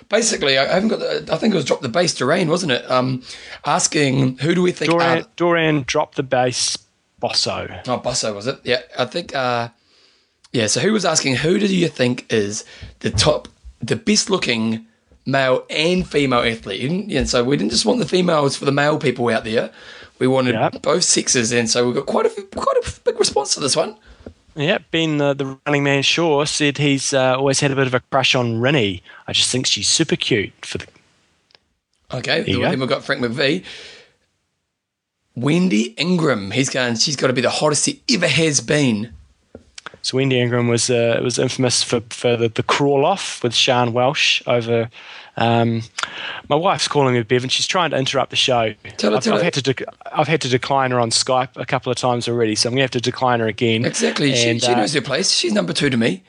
[0.08, 1.00] Basically, I haven't got.
[1.00, 2.90] The, I think it was drop the base, Dorian, wasn't it?
[2.92, 3.24] Um,
[3.66, 4.92] asking who do we think?
[4.92, 6.78] Dorian, are, Dorian dropped the base.
[7.20, 7.82] Bosso.
[7.88, 8.60] Oh, Bosso was it?
[8.64, 9.36] Yeah, I think.
[9.36, 9.70] Uh,
[10.56, 12.64] yeah, so who was asking who do you think is
[13.00, 13.50] the top,
[13.82, 14.86] the best looking
[15.26, 17.12] male and female athlete?
[17.12, 19.70] And so we didn't just want the females for the male people out there.
[20.18, 23.60] We wanted both sexes, and so we got quite a quite a big response to
[23.60, 23.98] this one.
[24.56, 27.94] Yeah, Ben, the, the running man Shaw, said he's uh, always had a bit of
[27.94, 29.02] a crush on Rinny.
[29.28, 30.88] I just think she's super cute for the.
[32.14, 33.66] Okay, then we've got Frank McVie.
[35.36, 36.96] Wendy Ingram, he's going.
[36.96, 39.14] She's got to be the hottest he ever has been.
[40.06, 43.92] So Wendy Ingram was uh, was infamous for, for the, the crawl off with Sian
[43.92, 44.88] Welch over.
[45.36, 45.82] Um,
[46.48, 47.50] my wife's calling me Bevan.
[47.50, 48.76] She's trying to interrupt the show.
[48.98, 49.46] Tell her, I've, tell I've her.
[49.46, 52.54] had to de- I've had to decline her on Skype a couple of times already,
[52.54, 53.84] so I'm gonna have to decline her again.
[53.84, 54.32] Exactly.
[54.32, 55.32] And, she, she uh, knows her place.
[55.32, 56.24] She's number two to me.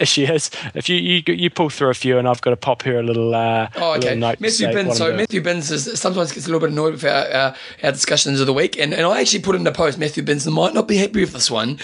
[0.00, 0.50] She is.
[0.74, 3.02] If you, you you pull through a few, and I've got to pop her a
[3.02, 3.34] little.
[3.34, 4.14] Uh, oh, okay.
[4.14, 4.96] Little Matthew Binns.
[4.96, 8.40] So Matthew Binns is, sometimes gets a little bit annoyed with our, our, our, discussions
[8.40, 9.98] of the week, and, and I actually put in a post.
[9.98, 11.78] Matthew Binns might not be happy with this one,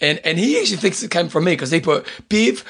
[0.00, 2.64] and and he actually thinks it came from me because he put Bev.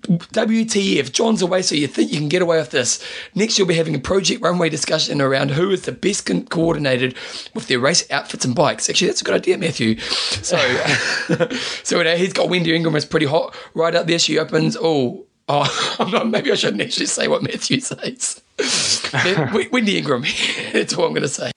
[0.00, 3.04] WTF, John's away, so you think you can get away with this.
[3.34, 7.14] Next, you'll be having a project runway discussion around who is the best con- coordinated
[7.54, 8.88] with their race outfits and bikes.
[8.88, 9.98] Actually, that's a good idea, Matthew.
[9.98, 10.56] So,
[11.84, 14.18] so you know, he's got Wendy Ingram is pretty hot right up there.
[14.18, 14.74] She opens.
[14.80, 18.40] Oh, oh, maybe I shouldn't actually say what Matthew says.
[19.72, 20.24] Wendy Ingram.
[20.72, 21.50] that's what I'm going to say.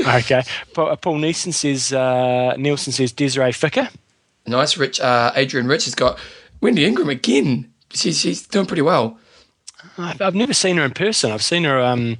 [0.00, 0.42] Okay.
[0.72, 3.90] Paul Neeson says, uh, Nielsen says Desiree Ficker.
[4.46, 4.76] Nice.
[4.76, 6.18] Rich, uh, Adrian Rich has got
[6.60, 7.72] Wendy Ingram again.
[7.92, 9.18] She's, she's doing pretty well.
[9.98, 11.30] I've, I've never seen her in person.
[11.30, 12.18] I've seen her um,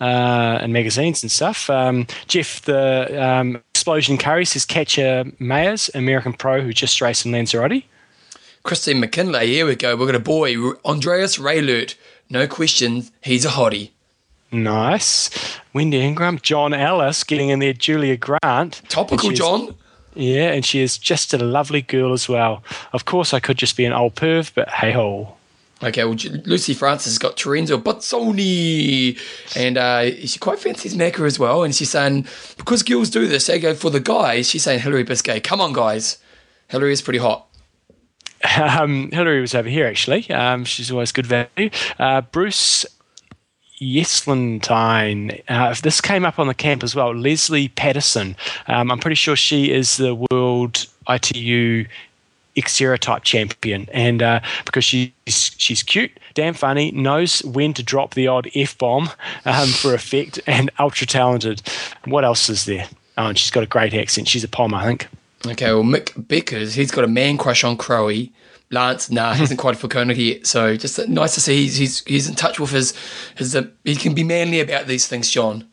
[0.00, 1.68] uh, in magazines and stuff.
[1.70, 7.32] Um, Jeff, the um, Explosion Curry says catcher Mayers, American pro who just raced in
[7.32, 7.84] Lanzarote.
[8.62, 9.96] Christine McKinley, here we go.
[9.96, 11.96] We've got a boy, Andreas Raelert.
[12.30, 13.90] No questions, he's a hottie.
[14.52, 15.30] Nice.
[15.72, 18.82] Wendy Ingram, John Ellis getting in there, Julia Grant.
[18.88, 19.74] Topical, John.
[20.14, 22.62] Yeah, and she is just a lovely girl as well.
[22.92, 25.36] Of course, I could just be an old perv, but hey ho.
[25.82, 29.18] Okay, well, Lucy Francis has got Terenzo Bozzoni,
[29.56, 31.64] and uh, she quite fancies Macca as well.
[31.64, 34.48] And she's saying, because girls do this, they go for the guys.
[34.48, 35.40] She's saying Hillary Biscay.
[35.40, 36.18] Come on, guys.
[36.68, 37.46] Hillary is pretty hot.
[38.58, 40.28] Um, Hillary was over here, actually.
[40.28, 41.70] Um, she's always good value.
[41.96, 42.84] Uh, Bruce
[43.82, 45.42] Yeslentine.
[45.48, 47.14] Uh, this came up on the camp as well.
[47.14, 48.36] Lesley Paterson.
[48.68, 51.86] Um, I'm pretty sure she is the world ITU
[52.56, 58.14] Xterra type champion, and uh, because she's she's cute, damn funny, knows when to drop
[58.14, 59.10] the odd f bomb
[59.46, 61.62] um, for effect, and ultra talented.
[62.04, 62.86] What else is there?
[63.16, 64.28] Oh, and she's got a great accent.
[64.28, 65.08] She's a pom, I think.
[65.46, 68.28] Okay, well, Mick Beckers, he's got a man crush on Crowe.
[68.70, 70.46] Lance, nah, he hasn't quite for Kona yet.
[70.46, 72.94] So just nice to see he's he's, he's in touch with his
[73.36, 73.54] his.
[73.54, 75.68] Uh, he can be manly about these things, John.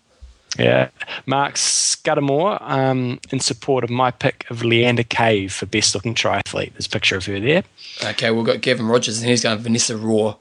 [0.57, 0.89] Yeah,
[1.25, 6.73] Mark Scudamore um, in support of my pick of Leanda Cave for best looking triathlete.
[6.73, 7.63] There's a picture of her there.
[8.03, 10.35] Okay, we've got Gavin Rogers and he's going Vanessa Raw.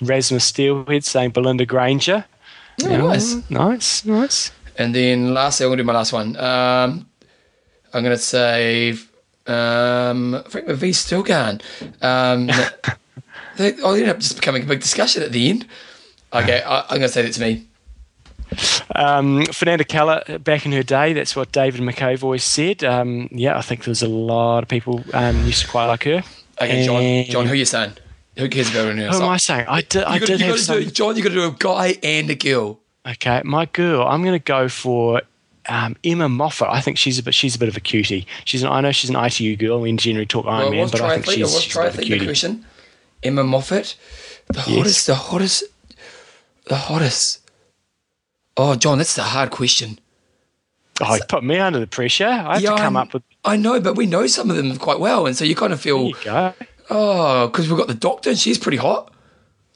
[0.00, 2.24] Rasmus Steelhead saying Belinda Granger.
[2.84, 3.50] Oh, nice.
[3.50, 4.52] Nice, nice.
[4.78, 6.36] And then lastly, I'm going to do my last one.
[6.36, 7.06] Um,
[7.92, 8.96] I'm going to say
[9.46, 11.60] um, Frank McVie still going.
[12.02, 12.46] Um,
[13.56, 15.66] they, oh, ended up just becoming a big discussion at the end.
[16.32, 17.66] Okay, I, am going to say that to me.
[18.94, 22.84] Um, Fernanda Keller, back in her day, that's what David McCabe always said.
[22.84, 26.22] Um, yeah, I think there's a lot of people um, used to quite like her.
[26.60, 27.92] Okay, John, John, who are you saying?
[28.36, 29.08] Who cares about her?
[29.08, 29.66] Who am I saying?
[29.68, 30.04] I did.
[30.04, 30.80] I did have some...
[30.80, 32.80] do, John, you've got to do a guy and a girl.
[33.06, 34.06] Okay, my girl.
[34.06, 35.22] I'm going to go for
[35.68, 36.68] um, Emma Moffatt.
[36.70, 38.26] I think she's a bit she's a bit of a cutie.
[38.44, 39.80] She's an I know she's an ITU girl.
[39.80, 42.24] We generally talk Ironman, but I think she's, she's a bit of a cutie.
[42.26, 42.64] question.
[43.22, 43.96] Emma Moffatt,
[44.48, 45.64] the hottest, the hottest,
[46.66, 47.40] the hottest.
[48.56, 49.98] Oh, John, that's the hard question.
[51.02, 52.26] Oh, you put me under the pressure.
[52.26, 53.22] I have Yeah, to come I'm- up with.
[53.44, 55.82] I know, but we know some of them quite well, and so you kind of
[55.82, 56.52] There feel you go.
[56.90, 59.12] oh, because we've got the Doctor, and she's pretty hot,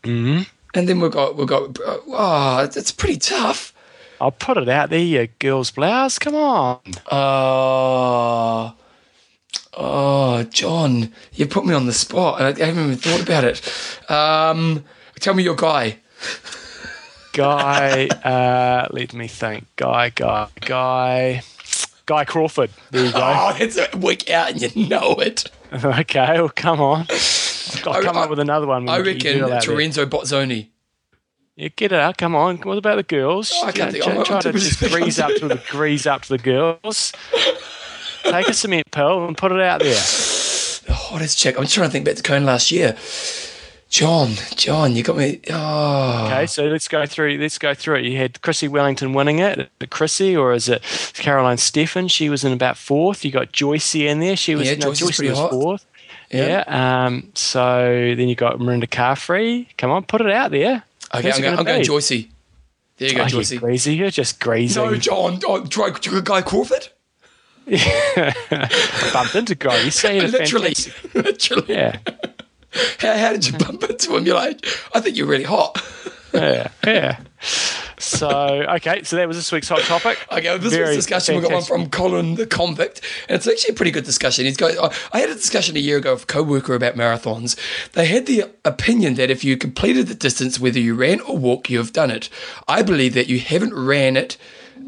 [0.04, 0.42] hmm
[0.74, 3.72] and then we've got we've got oh, it's it's pretty tough.
[4.24, 6.18] I'll put it out there, you girls' blouse.
[6.18, 6.80] Come on.
[7.12, 8.74] Oh,
[9.74, 14.10] oh, John, you put me on the spot, I haven't even thought about it.
[14.10, 14.82] Um,
[15.20, 15.98] tell me your guy.
[17.34, 19.66] Guy, uh, let me think.
[19.76, 21.42] Guy, guy, guy.
[22.06, 22.70] Guy Crawford.
[22.92, 23.18] There you go.
[23.22, 25.50] Oh, it's a week out, and you know it.
[25.84, 27.06] okay, well, come on.
[27.84, 28.88] I'll come I- up with another one.
[28.88, 29.76] I reckon your girl out there.
[29.76, 30.68] Terenzo Bozzoni.
[31.56, 32.16] Yeah, get it out.
[32.18, 32.56] Come on.
[32.58, 33.52] What about the girls?
[33.54, 36.06] Oh, I can't You think- know, try I'm to just grease up to the grease
[36.06, 37.12] up to the girls.
[38.24, 39.94] Take a cement pill and put it out there.
[39.94, 41.58] The hottest chick.
[41.58, 42.96] I'm trying to think back to Kona last year.
[43.90, 45.40] John, John, you got me.
[45.50, 47.38] Oh, Okay, so let's go through.
[47.38, 48.04] Let's go through it.
[48.06, 49.58] You had Chrissie Wellington winning it.
[49.60, 50.82] Is it Chrissy or is it
[51.14, 52.10] Caroline Steffen?
[52.10, 53.24] She was in about fourth.
[53.24, 54.34] You got Joycey in there.
[54.34, 55.50] She was Yeah, no, pretty was hot.
[55.50, 55.86] fourth.
[56.32, 56.64] Yeah.
[56.66, 57.04] Yeah.
[57.06, 57.30] Um.
[57.34, 59.68] So then you got Mirinda Carfrae.
[59.78, 60.82] Come on, put it out there.
[61.14, 61.82] Okay, Who's I'm going, I'm going?
[61.82, 62.28] Joycey.
[62.96, 63.58] There you go, you're Joycey.
[63.60, 63.94] greasy.
[63.96, 64.78] You're just greasy.
[64.80, 65.40] No, John.
[65.46, 66.88] Oh, try, Guy Crawford.
[69.12, 69.80] bumped into Guy.
[69.80, 70.74] You had a Literally.
[70.74, 71.64] fantastic- Literally.
[71.74, 71.98] Yeah.
[72.98, 74.26] How, how did you bump into him?
[74.26, 75.80] You're like, I think you're really hot.
[76.32, 77.20] yeah, yeah.
[78.04, 80.18] So okay, so that was this week's hot topic.
[80.30, 83.46] Okay, well, this Very week's discussion we got one from Colin the convict, and it's
[83.46, 84.44] actually a pretty good discussion.
[84.44, 84.76] He's got.
[84.76, 87.58] Uh, I had a discussion a year ago with a co-worker about marathons.
[87.92, 91.70] They had the opinion that if you completed the distance, whether you ran or walked,
[91.70, 92.28] you have done it.
[92.68, 94.36] I believe that you haven't ran it.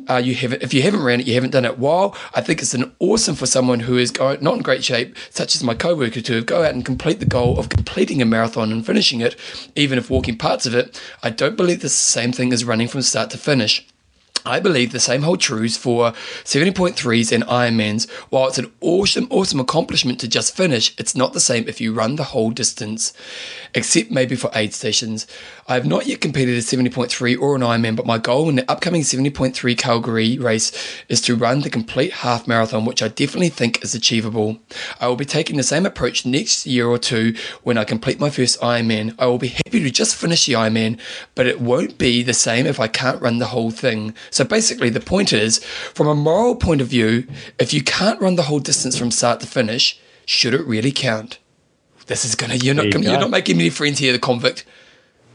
[0.09, 0.63] Uh, you haven't.
[0.63, 1.79] If you haven't ran it, you haven't done it.
[1.79, 5.17] While I think it's an awesome for someone who is going, not in great shape,
[5.31, 8.71] such as my co-worker, to go out and complete the goal of completing a marathon
[8.71, 9.37] and finishing it,
[9.75, 11.01] even if walking parts of it.
[11.23, 13.87] I don't believe the same thing as running from start to finish.
[14.47, 16.13] I believe the same hold trues for
[16.45, 18.09] 70.3s and Ironmans.
[18.31, 21.93] While it's an awesome, awesome accomplishment to just finish, it's not the same if you
[21.93, 23.13] run the whole distance,
[23.75, 25.27] except maybe for aid stations.
[25.69, 28.71] I have not yet competed a 70.3 or an Ironman, but my goal in the
[28.71, 30.71] upcoming 70.3 Calgary race
[31.09, 34.61] is to run the complete half marathon, which I definitely think is achievable.
[35.01, 38.31] I will be taking the same approach next year or two when I complete my
[38.31, 39.17] first Ironman.
[39.19, 41.01] I will be happy to just finish the Ironman,
[41.35, 44.15] but it won't be the same if I can't run the whole thing.
[44.31, 45.59] So basically, the point is,
[45.95, 47.27] from a moral point of view,
[47.59, 51.39] if you can't run the whole distance from start to finish, should it really count?
[52.07, 54.65] This is gonna you're not you gonna, you're not making many friends here, the convict.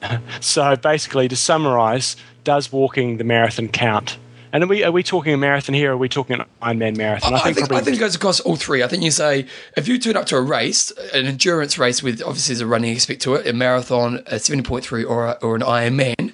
[0.42, 4.18] So basically, to summarise, does walking the marathon count?
[4.54, 5.92] And are we are we talking a marathon here?
[5.92, 7.34] Or are we talking an Ironman marathon?
[7.34, 8.84] I, I think I probably think it goes across all three.
[8.84, 9.46] I think you say
[9.78, 12.94] if you turn up to a race, an endurance race with obviously there's a running
[12.96, 16.34] aspect to it, a marathon, a seventy point three, or a, or an Ironman.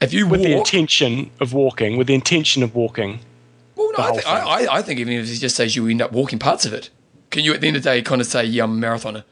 [0.00, 3.20] If you with the intention of walking, with the intention of walking.
[3.76, 6.02] well, no, I, think, I, I, I think even if it just says you end
[6.02, 6.90] up walking parts of it,
[7.30, 9.22] can you at the end of the day kind of say, yeah, I'm a marathoner?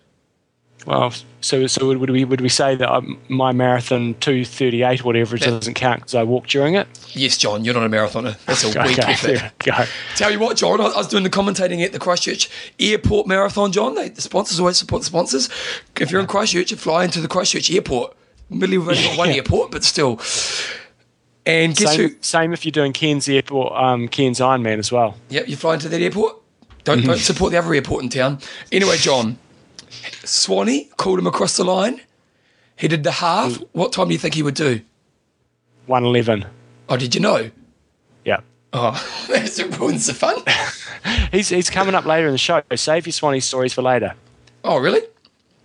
[0.87, 1.13] Well,
[1.43, 5.37] so so would we would we say that um, my marathon two thirty eight whatever
[5.37, 6.89] it doesn't count because I walked during it?
[7.13, 8.43] Yes, John, you're not a marathoner.
[8.47, 9.27] That's a weak Okay, effort.
[9.27, 9.85] there we go.
[10.17, 13.95] Tell you what, John, I was doing the commentating at the Christchurch Airport Marathon, John.
[13.95, 15.49] They, the sponsors always support the sponsors.
[16.01, 18.17] If you're in Christchurch, you fly into the Christchurch Airport.
[18.51, 20.19] Admittedly, we've only got one airport, but still.
[21.47, 22.09] And guess who?
[22.09, 25.17] Same, same if you're doing Cairns Airport, um, Cairns Ironman as well.
[25.31, 26.37] Yep, you fly into that airport.
[26.85, 28.39] Don't, don't support the other airport in town.
[28.73, 29.39] Anyway, John,
[30.25, 32.01] Swanee called him across the line.
[32.77, 33.53] He did the half.
[33.53, 33.69] Mm.
[33.73, 34.81] What time do you think he would do?
[35.87, 36.47] One eleven.
[36.89, 37.51] Oh, did you know?
[38.25, 38.41] Yeah.
[38.73, 38.93] Oh,
[39.29, 40.43] that ruins the fun.
[41.33, 42.63] He's he's coming up later in the show.
[42.75, 44.15] Save your Swanee stories for later.
[44.65, 45.01] Oh, really?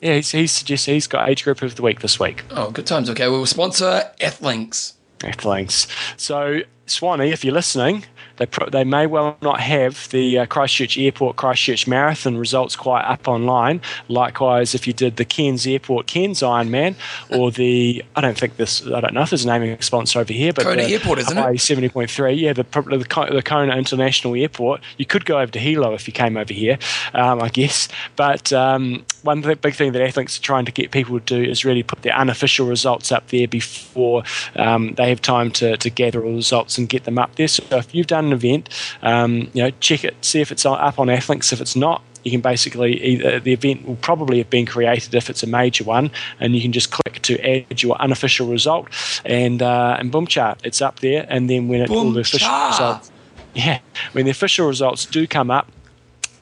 [0.01, 2.43] Yeah, he's he's he's got age group of the week this week.
[2.51, 3.09] Oh, good times.
[3.09, 4.93] Okay, we'll sponsor Athlinks.
[5.19, 5.87] Thanks.
[6.17, 8.05] So Swanee, if you're listening,
[8.37, 13.03] they pro- they may well not have the uh, Christchurch Airport Christchurch Marathon results quite
[13.03, 13.81] up online.
[14.07, 16.95] Likewise, if you did the Cairns Airport Cairns Ironman
[17.29, 20.33] or the I don't think this I don't know if there's a naming sponsor over
[20.33, 21.61] here, but Kona the Airport, isn't it?
[21.61, 24.81] Seventy point three, yeah, the, probably the the Kona International Airport.
[24.97, 26.77] You could go over to Hilo if you came over here,
[27.13, 27.87] um, I guess.
[28.15, 31.49] But um, one th- big thing that Athlinks are trying to get people to do
[31.49, 34.23] is really put their unofficial results up there before
[34.55, 37.47] um, they have time to, to gather all the results and get them up there.
[37.47, 38.69] So if you've done run an event,
[39.01, 41.53] um, you know, check it, see if it's up on Athlinks.
[41.53, 45.29] If it's not, you can basically either the event will probably have been created if
[45.29, 48.87] it's a major one, and you can just click to add your unofficial result,
[49.25, 51.25] and uh, and boom chart, it's up there.
[51.29, 53.11] And then when it, all the official results,
[53.53, 53.79] yeah,
[54.13, 55.71] when the official results do come up,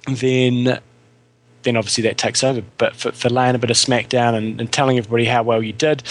[0.07, 0.79] then
[1.63, 2.61] then obviously that takes over.
[2.77, 5.73] But for, for laying a bit of smackdown and, and telling everybody how well you
[5.73, 6.03] did,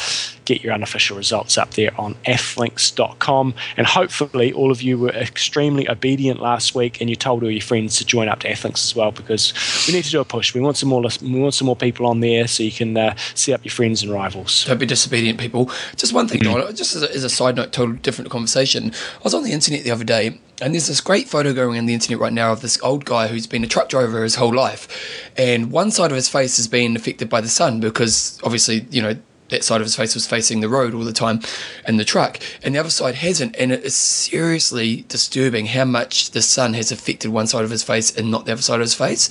[0.44, 3.55] get your unofficial results up there on athlinks.com.
[3.76, 7.61] And hopefully, all of you were extremely obedient last week and you told all your
[7.61, 9.52] friends to join up to Athlinks as well because
[9.87, 10.55] we need to do a push.
[10.55, 13.14] We want some more, we want some more people on there so you can uh,
[13.35, 14.64] see up your friends and rivals.
[14.64, 15.70] Don't be disobedient, people.
[15.96, 16.74] Just one thing, mm-hmm.
[16.74, 18.92] just as a, as a side note, totally different conversation.
[18.92, 21.87] I was on the internet the other day and there's this great photo going on
[21.87, 24.55] the internet right now of this old guy who's been a truck driver his whole
[24.55, 25.31] life.
[25.37, 29.02] And one side of his face has been affected by the sun because obviously, you
[29.02, 29.16] know,
[29.53, 31.41] that side of his face was facing the road all the time
[31.87, 33.55] and the truck, and the other side hasn't.
[33.57, 37.83] And it is seriously disturbing how much the sun has affected one side of his
[37.85, 39.31] face and not the other side of his face.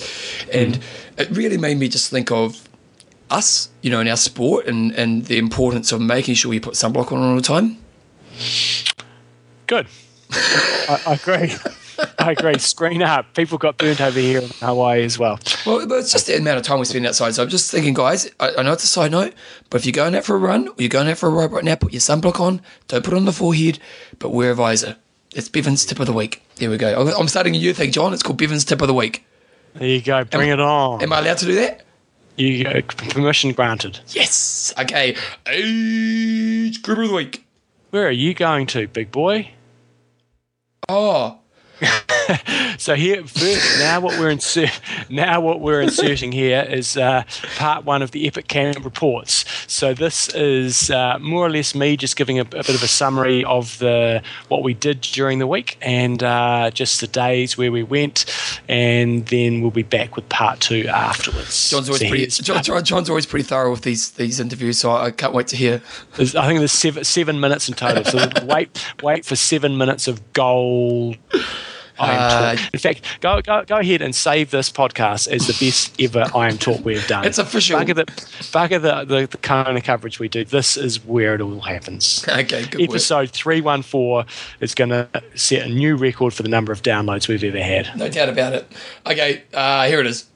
[0.52, 0.82] And mm.
[1.18, 2.68] it really made me just think of
[3.30, 6.74] us, you know, in our sport and, and the importance of making sure we put
[6.74, 7.78] sunblock on all the time.
[9.68, 9.88] Good.
[10.32, 11.54] I, I agree.
[12.20, 12.58] I agree.
[12.58, 13.34] Screen up.
[13.34, 15.40] People got burnt over here in Hawaii as well.
[15.66, 17.36] Well, but it's just the amount of time we spend outside.
[17.36, 19.34] So I'm just thinking, guys, I, I know it's a side note,
[19.70, 21.52] but if you're going out for a run or you're going out for a ride
[21.52, 22.62] right now, put your sunblock on.
[22.88, 23.80] Don't put it on the forehead,
[24.20, 24.98] but wear a visor.
[25.34, 26.44] It's Bevan's tip of the week.
[26.56, 27.12] There we go.
[27.18, 28.14] I'm starting a new thing, John.
[28.14, 29.26] It's called Bevan's tip of the week.
[29.76, 30.24] There you go.
[30.26, 31.02] Bring am, it on.
[31.02, 31.86] Am I allowed to do that?
[32.38, 34.00] You uh, permission granted.
[34.10, 34.74] Yes.
[34.80, 35.16] Okay.
[35.48, 37.46] Age group of the week.
[37.92, 39.52] Where are you going to, big boy?
[40.90, 41.40] Oh,
[42.78, 44.32] so here first now what we're
[45.10, 47.24] now what we're inserting here is uh,
[47.58, 49.46] part one of the epic camp reports.
[49.68, 52.88] So this is uh, more or less me just giving a, a, bit of a
[52.88, 57.72] summary of the what we did during the week and uh, just the days where
[57.72, 58.26] we went
[58.68, 61.70] and then we'll be back with part two afterwards.
[61.70, 62.28] John's always, so pretty,
[62.62, 65.82] John, John's always pretty thorough with these these interviews so i can't wait to hear.
[66.14, 68.04] I think there's seven, seven minutes in total.
[68.04, 71.18] So wait wait for seven minutes of gold
[72.02, 72.58] IMTalk.
[72.58, 76.24] Uh, in fact, go, go go ahead and save this podcast as the best ever
[76.32, 77.26] IMTalk we've done.
[77.26, 77.80] It's official.
[77.80, 80.44] Bugger the bugger the, the, the Kona coverage we do.
[80.44, 82.26] This is where it all happens.
[82.28, 84.26] Okay, good Episode three one four
[84.60, 87.96] is going to set a new record for the number of downloads we've ever had.
[87.98, 88.72] No doubt about it.
[89.06, 90.28] Okay, uh, here it is.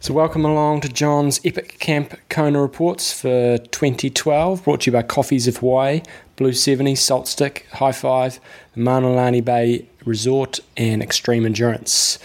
[0.00, 5.02] So, welcome along to John's Epic Camp Kona Reports for 2012, brought to you by
[5.02, 6.02] Coffees of Hawaii,
[6.36, 8.38] Blue 70, Salt Stick, High Five,
[8.76, 12.18] Mauna Lani Bay Resort, and Extreme Endurance.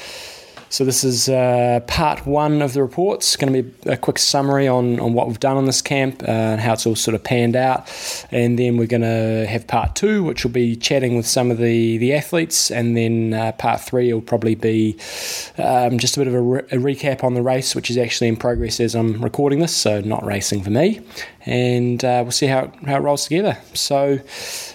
[0.71, 3.21] So this is uh, part one of the report.
[3.21, 6.21] It's going to be a quick summary on, on what we've done on this camp
[6.21, 7.89] uh, and how it's all sort of panned out.
[8.29, 11.57] And then we're going to have part two, which will be chatting with some of
[11.57, 12.69] the, the athletes.
[12.69, 14.95] And then uh, part three will probably be
[15.57, 18.27] um, just a bit of a, re- a, recap on the race, which is actually
[18.27, 21.01] in progress as I'm recording this, so not racing for me.
[21.45, 23.57] And uh, we'll see how, it, how it rolls together.
[23.73, 24.19] So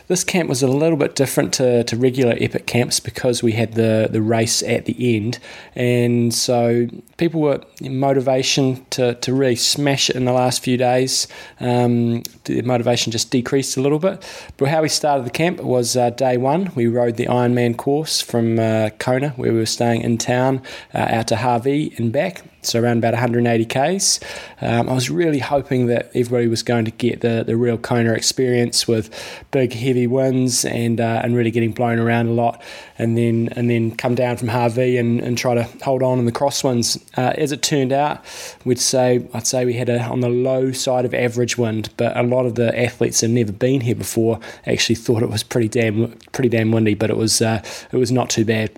[0.09, 3.74] this camp was a little bit different to, to regular epic camps because we had
[3.74, 5.38] the, the race at the end.
[5.74, 11.29] And so people were motivation to, to really smash it in the last few days.
[11.61, 14.24] Um, the motivation just decreased a little bit.
[14.57, 16.72] But how we started the camp was uh, day one.
[16.74, 20.62] We rode the Ironman course from uh, Kona, where we were staying in town,
[20.94, 24.20] uh, out to Hawi and back so around about 180 k's.
[24.61, 28.12] Um, I was really hoping that everybody was going to get the, the real Kona
[28.12, 29.11] experience with
[29.50, 32.62] big heavy winds and uh, and really getting blown around a lot,
[32.98, 36.27] and then and then come down from Hawi and, and try to hold on in
[36.27, 37.03] the crosswinds.
[37.16, 38.24] Uh, as it turned out,
[38.64, 42.16] we'd say I'd say we had a on the low side of average wind, but
[42.16, 45.68] a lot of the athletes had never been here before actually thought it was pretty
[45.68, 48.70] damn pretty damn windy, but it was uh, it was not too bad.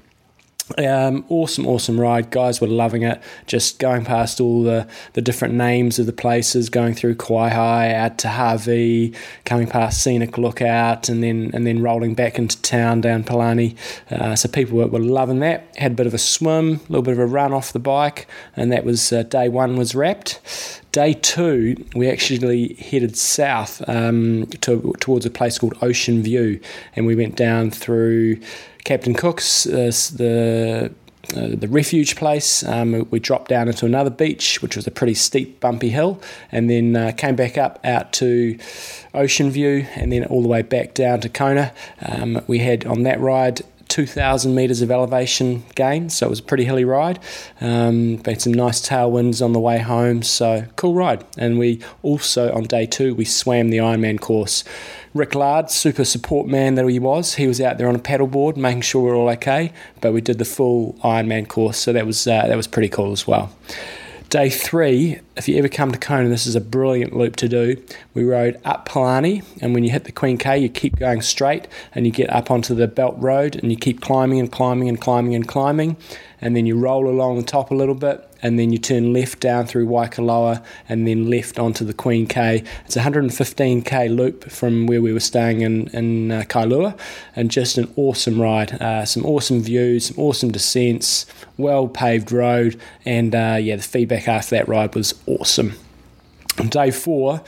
[0.79, 2.31] Um, awesome, awesome ride.
[2.31, 3.21] Guys were loving it.
[3.47, 8.19] Just going past all the, the different names of the places, going through Kawaihae, out
[8.19, 13.23] to Hawi, coming past Scenic Lookout, and then and then rolling back into town down
[13.23, 13.77] Palani.
[14.11, 15.73] Uh, so people were, were, loving that.
[15.77, 18.27] Had a bit of a swim, a little bit of a run off the bike,
[18.57, 20.83] and that was uh, day one was wrapped.
[20.91, 26.59] Day two, we actually headed south um, to, towards a place called Ocean View,
[26.97, 28.41] and we went down through
[28.87, 30.93] Captain Cook's, uh, the
[31.37, 32.63] uh, the refuge place.
[32.63, 36.23] Um, we dropped down into another beach, which was a pretty steep, bumpy hill,
[36.53, 38.57] and then uh, came back up out to
[39.13, 41.73] Ocean View, and then all the way back down to Kona.
[42.01, 46.45] Um, we had on that ride 2,000 metres of elevation gain, so it was a
[46.45, 47.19] pretty hilly ride.
[47.61, 51.25] Um, had some nice tailwinds on the way home, so cool ride.
[51.37, 54.63] And we also, on day two, we swam the Ironman course.
[55.17, 58.57] Rick Laird, super support man that he was, he was out there on a paddleboard
[58.57, 62.07] making sure we are all okay, but we did the full Ironman course, so that
[62.07, 63.51] was, uh, that was pretty cool as well.
[64.29, 67.81] Day three, if you ever come to Kona, this is a brilliant loop to do.
[68.13, 71.69] We rode up Palani, and when you hit the Queen K, you keep going straight
[71.95, 75.01] and you get up onto the Belt Road and you keep climbing and climbing and
[75.01, 75.97] climbing and climbing
[76.41, 79.41] and then you roll along the top a little bit, and then you turn left
[79.41, 82.63] down through Waikoloa, and then left onto the Queen K.
[82.85, 86.99] It's a 115k loop from where we were staying in in uh, Kailua,
[87.35, 88.73] and just an awesome ride.
[88.81, 91.27] Uh, some awesome views, some awesome descents,
[91.57, 95.75] well paved road, and uh, yeah, the feedback after that ride was awesome.
[96.59, 97.43] On day four,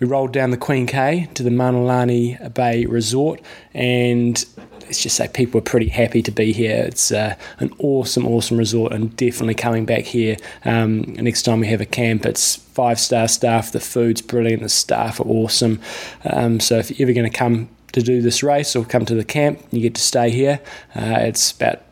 [0.00, 3.40] we rolled down the Queen K to the Mauna Lani Bay Resort,
[3.74, 4.42] and
[4.80, 6.84] let's just say people are pretty happy to be here.
[6.86, 11.66] It's uh, an awesome, awesome resort, and definitely coming back here um, next time we
[11.68, 12.24] have a camp.
[12.24, 13.72] It's five star staff.
[13.72, 14.62] The food's brilliant.
[14.62, 15.80] The staff are awesome.
[16.24, 19.14] Um, so if you're ever going to come to do this race or come to
[19.14, 20.60] the camp, you get to stay here.
[20.94, 21.82] Uh, it's about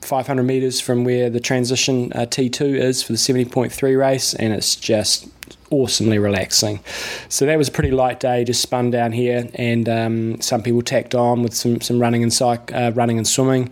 [0.00, 4.76] 500 meters from where the transition uh, T2 is for the 70.3 race, and it's
[4.76, 5.28] just
[5.70, 6.80] awesomely relaxing.
[7.28, 10.82] So that was a pretty light day, just spun down here, and um, some people
[10.82, 13.70] tacked on with some some running and psych, uh, running and swimming.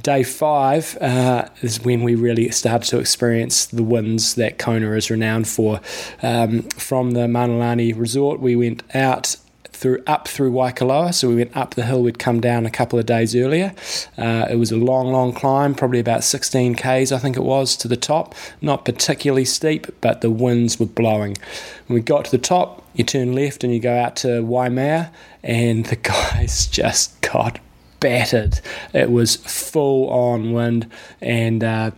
[0.00, 5.10] Day five uh, is when we really started to experience the winds that Kona is
[5.10, 5.80] renowned for.
[6.22, 9.36] Um, from the Mauna Lani Resort, we went out
[9.82, 11.12] through up through Waikoloa.
[11.12, 12.02] So we went up the hill.
[12.02, 13.74] We'd come down a couple of days earlier.
[14.16, 17.76] Uh, it was a long, long climb, probably about 16 k's, I think it was,
[17.78, 18.36] to the top.
[18.60, 21.36] Not particularly steep, but the winds were blowing.
[21.88, 25.10] When we got to the top, you turn left and you go out to Waimea,
[25.42, 27.58] and the guys just got
[27.98, 28.60] battered.
[28.94, 30.88] It was full on wind,
[31.20, 31.90] and uh,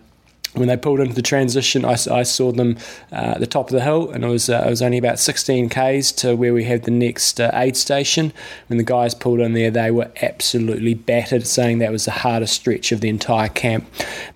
[0.55, 2.77] when they pulled into the transition, I, I saw them
[3.13, 5.19] uh, at the top of the hill, and it was uh, it was only about
[5.19, 8.33] 16 k's to where we had the next uh, aid station.
[8.69, 12.55] When the guys pulled in there, they were absolutely battered, saying that was the hardest
[12.55, 13.87] stretch of the entire camp.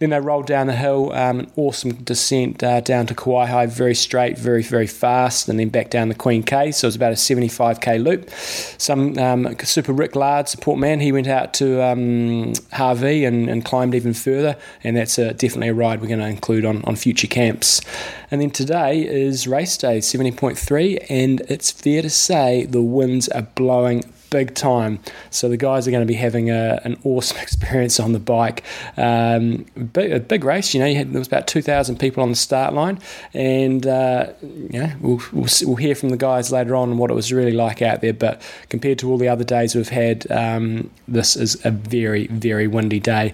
[0.00, 3.94] Then they rolled down the hill, um, an awesome descent uh, down to Kawaihae, very
[3.94, 6.72] straight, very very fast, and then back down the Queen K.
[6.72, 8.28] So it was about a 75k loop.
[8.30, 13.64] Some um, super Rick Laird support man, he went out to um, Hawi and, and
[13.64, 16.96] climbed even further, and that's a, definitely a ride we're going to include on, on
[16.96, 17.82] future camps.
[18.30, 23.42] And then today is race day 70.3, and it's fair to say the winds are
[23.42, 25.00] blowing big time.
[25.30, 28.64] So the guys are going to be having a, an awesome experience on the bike.
[28.96, 30.86] Um, big, a big race, you know.
[30.86, 33.00] You had, there was about two thousand people on the start line,
[33.34, 37.52] and uh, we'll, we'll, we'll hear from the guys later on what it was really
[37.52, 38.12] like out there.
[38.12, 42.66] But compared to all the other days we've had, um, this is a very very
[42.66, 43.32] windy day.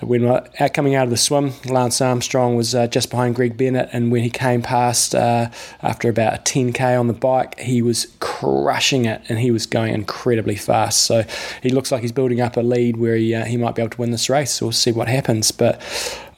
[0.00, 0.40] When
[0.74, 4.22] coming out of the swim, Lance Armstrong was uh, just behind Greg Bennett, and when
[4.22, 5.50] he came past uh,
[5.82, 9.94] after about a 10k on the bike, he was crushing it, and he was going
[9.94, 11.02] incredible incredibly fast.
[11.02, 11.24] So
[11.62, 13.90] he looks like he's building up a lead where he, uh, he might be able
[13.90, 14.62] to win this race.
[14.62, 15.50] We'll see what happens.
[15.50, 15.82] But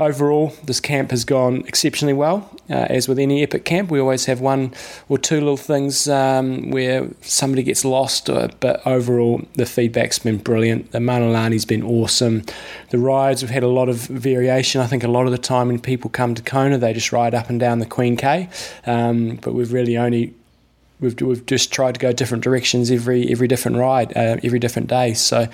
[0.01, 2.49] overall, this camp has gone exceptionally well.
[2.71, 4.73] Uh, as with any epic camp, we always have one
[5.11, 10.39] or two little things um, where somebody gets lost, uh, but overall, the feedback's been
[10.39, 10.91] brilliant.
[10.93, 12.45] The Mauna Lani's been awesome.
[12.91, 14.81] The rides, we've had a lot of variation.
[14.81, 17.35] I think a lot of the time when people come to Kona, they just ride
[17.35, 18.49] up and down the Queen K,
[18.87, 20.35] um, but we've really only
[21.03, 24.89] we've we've just tried to go different directions every every different ride, uh, every different
[24.89, 25.13] day.
[25.13, 25.49] So,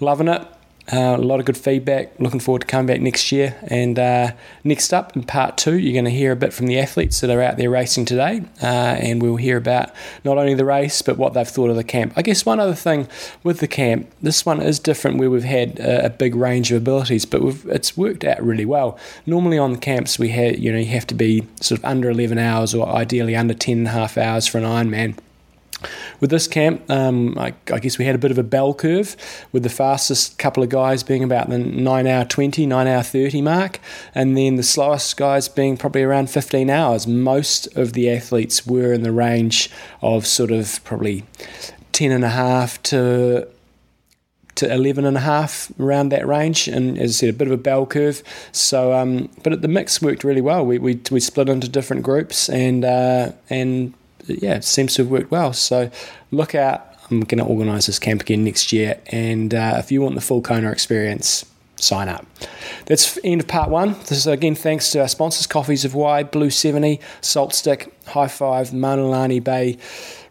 [0.00, 0.44] loving it.
[0.92, 2.12] Uh, a lot of good feedback.
[2.20, 3.56] Looking forward to coming back next year.
[3.68, 4.32] And uh,
[4.64, 7.30] next up in part two, you're going to hear a bit from the athletes that
[7.30, 8.42] are out there racing today.
[8.62, 9.92] Uh, and we'll hear about
[10.24, 12.12] not only the race, but what they've thought of the camp.
[12.16, 13.08] I guess one other thing
[13.42, 16.76] with the camp, this one is different where we've had a, a big range of
[16.76, 18.98] abilities, but it's worked out really well.
[19.24, 22.10] Normally on the camps, we had, you know, you have to be sort of under
[22.10, 25.16] 11 hours or ideally under 10 and a half hours for an Ironman.
[26.20, 29.16] With this camp, um, I, I, guess we had a bit of a bell curve,
[29.52, 33.42] with the fastest couple of guys being about the 9 hour 20, 9 hour 30
[33.42, 33.80] mark,
[34.14, 37.06] and then the slowest guys being probably around 15 hours.
[37.06, 39.70] Most of the athletes were in the range
[40.02, 41.24] of sort of probably
[41.92, 43.48] 10 and a half to
[44.56, 47.52] to 11 and a half around that range and as I said a bit of
[47.52, 51.48] a bell curve so um, but the mix worked really well we, we, we split
[51.48, 53.94] into different groups and uh, and
[54.26, 55.52] yeah, it seems to have worked well.
[55.52, 55.90] So
[56.30, 56.86] look out.
[57.10, 58.98] I'm going to organise this camp again next year.
[59.08, 61.44] And uh, if you want the full Kona experience,
[61.76, 62.26] sign up.
[62.86, 63.92] That's end of part one.
[64.00, 68.28] This is again thanks to our sponsors Coffees of Hawaii, Blue 70, Salt Stick, High
[68.28, 69.76] Five, Mauna Lani Bay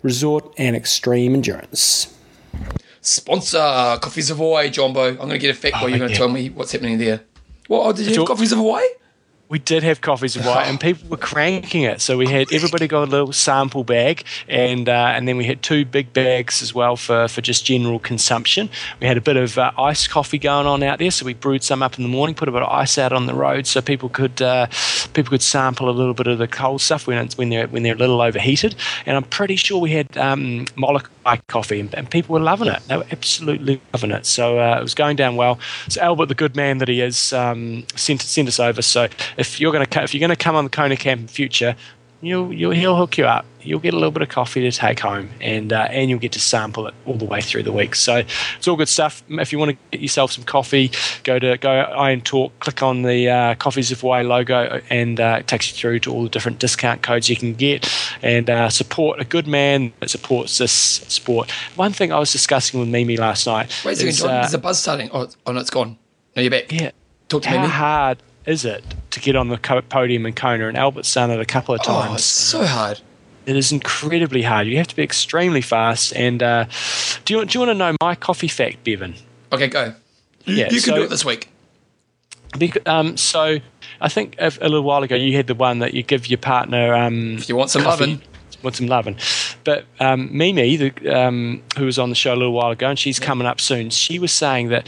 [0.01, 2.13] Resort, and Extreme Endurance.
[3.01, 3.59] sponsor,
[4.01, 5.09] Coffees of Hawaii, Jumbo.
[5.09, 7.21] I'm going to get a fact while you're going to tell me what's happening there.
[7.67, 7.85] What?
[7.85, 8.85] Oh, did you have Coffees of Hawaii?
[9.49, 12.01] We did have Coffees of Hawaii, and people were cranking it.
[12.01, 15.61] So we had everybody got a little sample bag, and uh, and then we had
[15.61, 18.69] two big bags as well for, for just general consumption.
[18.99, 21.63] We had a bit of uh, iced coffee going on out there, so we brewed
[21.63, 23.81] some up in the morning, put a bit of ice out on the road, so
[23.81, 24.67] people could uh,
[25.13, 27.83] people could sample a little bit of the cold stuff when it's, when they're when
[27.83, 28.75] they're a little overheated.
[29.05, 32.81] And I'm pretty sure we had um, Molokai coffee, and, and people were loving it.
[32.87, 34.25] They were absolutely loving it.
[34.25, 35.59] So uh, it was going down well.
[35.89, 38.81] So Albert, the good man that he is, um, sent sent us over.
[38.81, 41.27] So if you're going to if you're going to come on the Kona camp in
[41.27, 41.75] future,
[42.21, 43.45] you'll, you'll he'll hook you up.
[43.65, 46.33] You'll get a little bit of coffee to take home, and uh, and you'll get
[46.33, 47.95] to sample it all the way through the week.
[47.95, 48.23] So
[48.57, 49.23] it's all good stuff.
[49.29, 50.91] If you want to get yourself some coffee,
[51.23, 55.47] go to go IMTalk, click on the uh, Coffees of Hawaii logo, and uh, it
[55.47, 57.89] takes you through to all the different discount codes you can get,
[58.21, 61.49] and uh, support a good man that supports this sport.
[61.77, 63.71] One thing I was discussing with Mimi last night.
[63.85, 64.29] Wait a second, is, John.
[64.29, 65.09] uh, There's a buzz starting.
[65.13, 65.97] Oh, oh, no, it's gone.
[66.35, 66.69] No, you're back.
[66.69, 66.91] yeah.
[67.29, 67.67] Talk to How me.
[67.69, 69.57] hard is it to get on the
[69.89, 70.67] podium in Kona?
[70.67, 71.97] And Albert's done it a couple of times.
[71.97, 72.15] Oh, times.
[72.19, 72.99] it's so hard.
[73.45, 74.67] It is incredibly hard.
[74.67, 76.15] You have to be extremely fast.
[76.15, 76.65] And uh,
[77.25, 79.15] do you do you want to know my coffee fact, Bevan?
[79.51, 79.93] Okay, go.
[80.45, 81.49] You, Yeah, you can so- do it this week.
[82.57, 83.57] Bec- um, so
[83.99, 86.37] I think a, a little while ago you had the one that you give your
[86.37, 86.93] partner.
[86.93, 88.21] Um, If you want some coffee, lovin'.
[88.61, 89.17] Want some loving,
[89.65, 92.97] but um, Mimi, the, um, who was on the show a little while ago, and
[92.99, 93.89] she's coming up soon.
[93.89, 94.87] She was saying that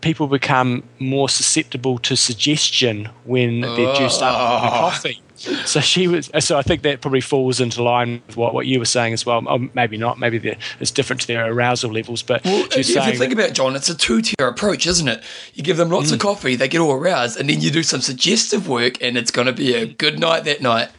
[0.00, 4.80] people become more susceptible to suggestion when they're juiced up on the Oh.
[4.80, 5.20] coffee.
[5.64, 6.30] So she was.
[6.40, 9.24] So I think that probably falls into line with what, what you were saying as
[9.24, 9.42] well.
[9.48, 10.18] Or maybe not.
[10.18, 12.22] Maybe it's different to their arousal levels.
[12.22, 15.22] But Well, if you think about it, John, it's a two-tier approach, isn't it?
[15.54, 16.14] You give them lots Mm.
[16.14, 19.30] of coffee, they get all aroused, and then you do some suggestive work, and it's
[19.30, 20.90] going to be a good night that night.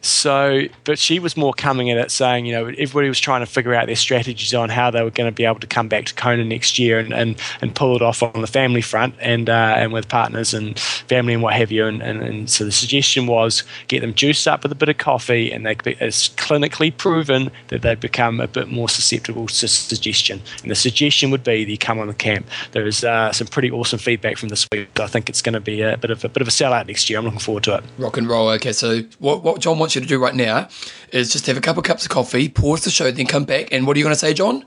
[0.00, 3.46] So, but she was more coming at it saying, you know, everybody was trying to
[3.46, 6.06] figure out their strategies on how they were going to be able to come back
[6.06, 9.50] to Kona next year and, and, and pull it off on the family front and
[9.50, 11.86] uh, and with partners and family and what have you.
[11.86, 14.98] And, and, and so the suggestion was get them juiced up with a bit of
[14.98, 20.40] coffee, and they it's clinically proven that they become a bit more susceptible to suggestion.
[20.62, 22.46] And the suggestion would be that you come on the camp.
[22.72, 25.00] There's uh, some pretty awesome feedback from this week.
[25.00, 27.10] I think it's going to be a bit of a bit of a sellout next
[27.10, 27.18] year.
[27.18, 27.84] I'm looking forward to it.
[27.98, 28.48] Rock and roll.
[28.48, 30.68] Okay, so what, what John wants you to do right now
[31.12, 33.72] is just have a couple of cups of coffee, pause the show, then come back,
[33.72, 34.62] and what are you going to say, John?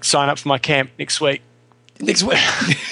[0.00, 1.42] Sign up for my camp next week.
[2.00, 2.38] Next week.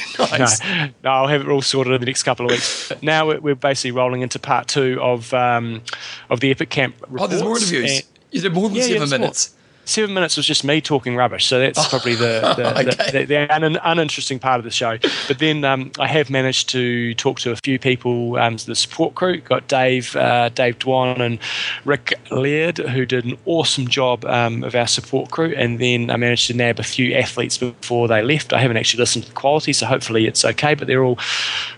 [0.18, 0.62] nice.
[0.62, 2.90] No, no, I'll have it all sorted in the next couple of weeks.
[2.90, 5.80] But now we're, we're basically rolling into part two of um,
[6.28, 7.22] of the Epic Camp reports.
[7.22, 7.90] Oh, there's more interviews.
[7.90, 9.61] And You did more than Yeah, yeah, seven there's more.
[9.84, 12.84] Seven minutes was just me talking rubbish, so that's probably the the, Okay.
[12.84, 14.98] the, the, the un, uninteresting part of the show.
[15.28, 19.14] But then um, I have managed to talk to a few people, um, the support
[19.14, 19.38] crew.
[19.40, 21.38] Got Dave, uh, Dave Dwan, and
[21.84, 25.54] Rick Laird, who did an awesome job um, of our support crew.
[25.56, 28.52] And then I managed to nab a few athletes before they left.
[28.52, 30.74] I haven't actually listened to the quality, so hopefully it's okay.
[30.74, 31.18] But they're all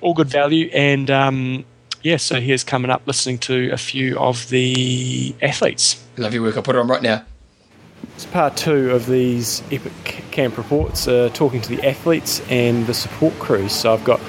[0.01, 1.11] all good value and.
[1.11, 1.65] Um,
[2.03, 6.05] yeah, so here's coming up listening to a few of the athletes.
[6.19, 6.55] Love your work.
[6.55, 7.25] I'll put it on right now.
[8.15, 9.93] It's part two of these epic
[10.31, 13.73] camp reports, uh, talking to the athletes and the support crews.
[13.73, 14.21] So I've got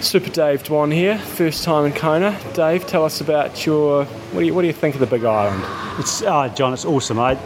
[0.00, 2.38] Super Dave Dwan here, first time in Kona.
[2.54, 4.04] Dave, tell us about your.
[4.04, 5.62] What do you, what do you think of the Big Island?
[5.98, 6.72] It's uh, John.
[6.72, 7.18] It's awesome.
[7.18, 7.38] I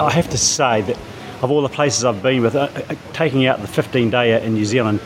[0.00, 0.96] I have to say that
[1.42, 4.54] of all the places I've been with, uh, uh, taking out the 15 day in
[4.54, 5.00] New Zealand,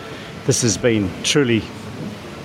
[0.46, 1.62] this has been truly,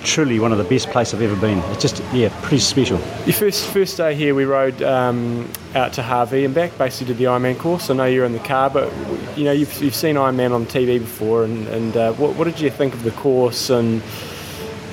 [0.08, 1.58] truly one of the best places I've ever been.
[1.70, 2.98] It's just yeah, pretty special.
[3.26, 6.76] Your first first day here, we rode um, out to Hawi and back.
[6.78, 7.90] Basically, did the Ironman course.
[7.90, 8.92] I know you're in the car, but
[9.36, 11.44] you know you've, you've seen Ironman on TV before.
[11.44, 14.02] And, and uh, what, what did you think of the course and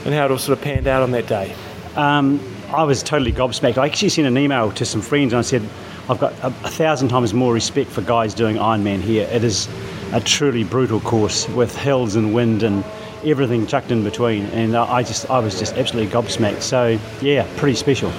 [0.03, 1.55] and how it all sort of panned out on that day?
[1.95, 2.39] Um,
[2.69, 3.77] I was totally gobsmacked.
[3.77, 5.67] I actually sent an email to some friends and I said,
[6.09, 9.27] I've got a, a thousand times more respect for guys doing Ironman here.
[9.31, 9.69] It is
[10.11, 12.83] a truly brutal course with hills and wind and
[13.25, 14.45] everything chucked in between.
[14.47, 16.61] And I just, I was just absolutely gobsmacked.
[16.61, 18.11] So yeah, pretty special.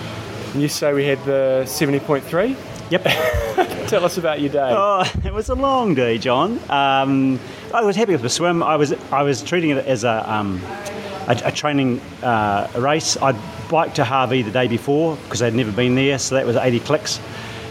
[0.53, 2.57] And you say we had the seventy point three.
[2.91, 3.03] Yep.
[3.89, 4.73] Tell us about your day.
[4.77, 6.59] Oh, it was a long day, John.
[6.71, 7.39] Um,
[7.75, 8.63] I was happy with the swim.
[8.63, 10.61] I was I was treating it as a um,
[11.29, 13.17] a, a training uh, race.
[13.17, 13.33] I
[13.69, 16.81] biked to Hawi the day before because I'd never been there, so that was 80
[16.81, 17.21] clicks,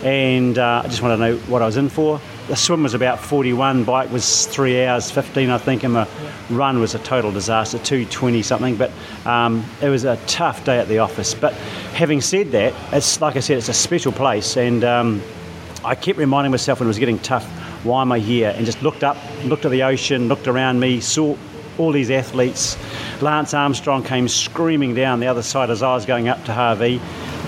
[0.04, 2.20] and uh, I just wanted to know what I was in for.
[2.48, 6.08] The swim was about 41, bike was three hours 15, I think, and my
[6.52, 8.76] run was a total disaster, 220 something.
[8.76, 8.92] But
[9.26, 11.34] um, it was a tough day at the office.
[11.34, 11.54] But
[11.94, 15.24] having said that, it's like I said, it's a special place, and um,
[15.84, 17.46] I kept reminding myself when it was getting tough,
[17.84, 18.54] why am I here?
[18.56, 21.36] And just looked up, looked at the ocean, looked around me, saw
[21.78, 22.78] all these athletes.
[23.22, 27.02] Lance Armstrong came screaming down the other side as I was going up to Hawi,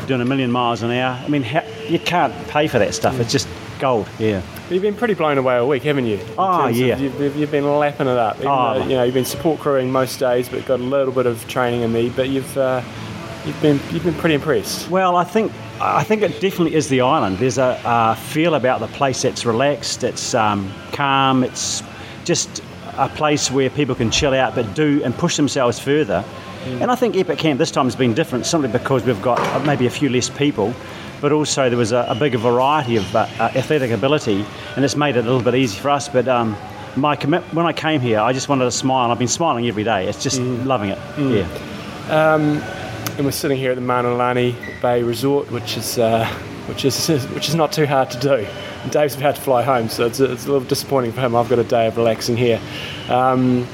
[0.08, 1.14] doing a million miles an hour.
[1.24, 3.20] I mean, how, you can't pay for that stuff.
[3.20, 3.48] It's just
[3.80, 4.07] gold.
[4.19, 4.41] Yeah.
[4.69, 6.17] You've been pretty blown away all week, haven't you?
[6.17, 6.97] In Oh, of- yeah.
[6.97, 8.38] You've, you've been lapping it up.
[8.38, 8.80] Even Oh.
[8.80, 11.47] though, you know, you've been support crewing most days, but got a little bit of
[11.47, 12.09] training in me.
[12.09, 12.82] But you've uh,
[13.45, 14.89] you've been you've been pretty impressed.
[14.89, 17.38] Well, I think I think it definitely is the island.
[17.38, 21.84] There's a, a feel about the place that's relaxed, it's um, calm, it's
[22.25, 22.61] just
[22.97, 26.25] a place where people can chill out but do and push themselves further.
[26.65, 29.86] And I think Epic Camp this time has been different simply because we've got maybe
[29.86, 30.73] a few less people,
[31.22, 34.45] but also there was a, a bigger variety of uh, uh, athletic ability,
[34.76, 36.07] and it's made it a little bit easy for us.
[36.09, 36.55] But um,
[36.95, 39.11] my commit when I came here, I just wanted to smile.
[39.11, 40.07] I've been smiling every day.
[40.07, 40.99] It's just loving it.
[41.18, 41.47] Yeah.
[43.18, 46.28] And we're sitting here at the Mauna Lani Bay Resort, which is uh,
[46.68, 48.47] which is which is not too hard to do.
[48.84, 51.36] And Dave's about to fly home, so it's, it's a little disappointing for him.
[51.36, 52.61] I've got a day of relaxing here.
[53.09, 53.68] Um,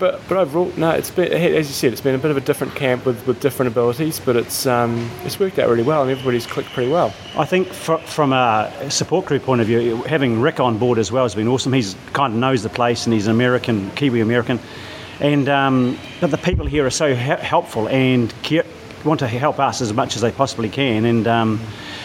[0.00, 2.40] but, but overall, no, it's been as you said, it's been a bit of a
[2.40, 6.10] different camp with, with different abilities, but it's um, it's worked out really well, and
[6.10, 7.14] everybody's clicked pretty well.
[7.36, 11.12] I think fr- from a support crew point of view, having Rick on board as
[11.12, 11.72] well has been awesome.
[11.72, 14.58] He's kind of knows the place and he's an American, Kiwi American.
[15.20, 18.64] And um, but the people here are so he- helpful and care,
[19.04, 21.04] want to help us as much as they possibly can.
[21.04, 21.60] And um,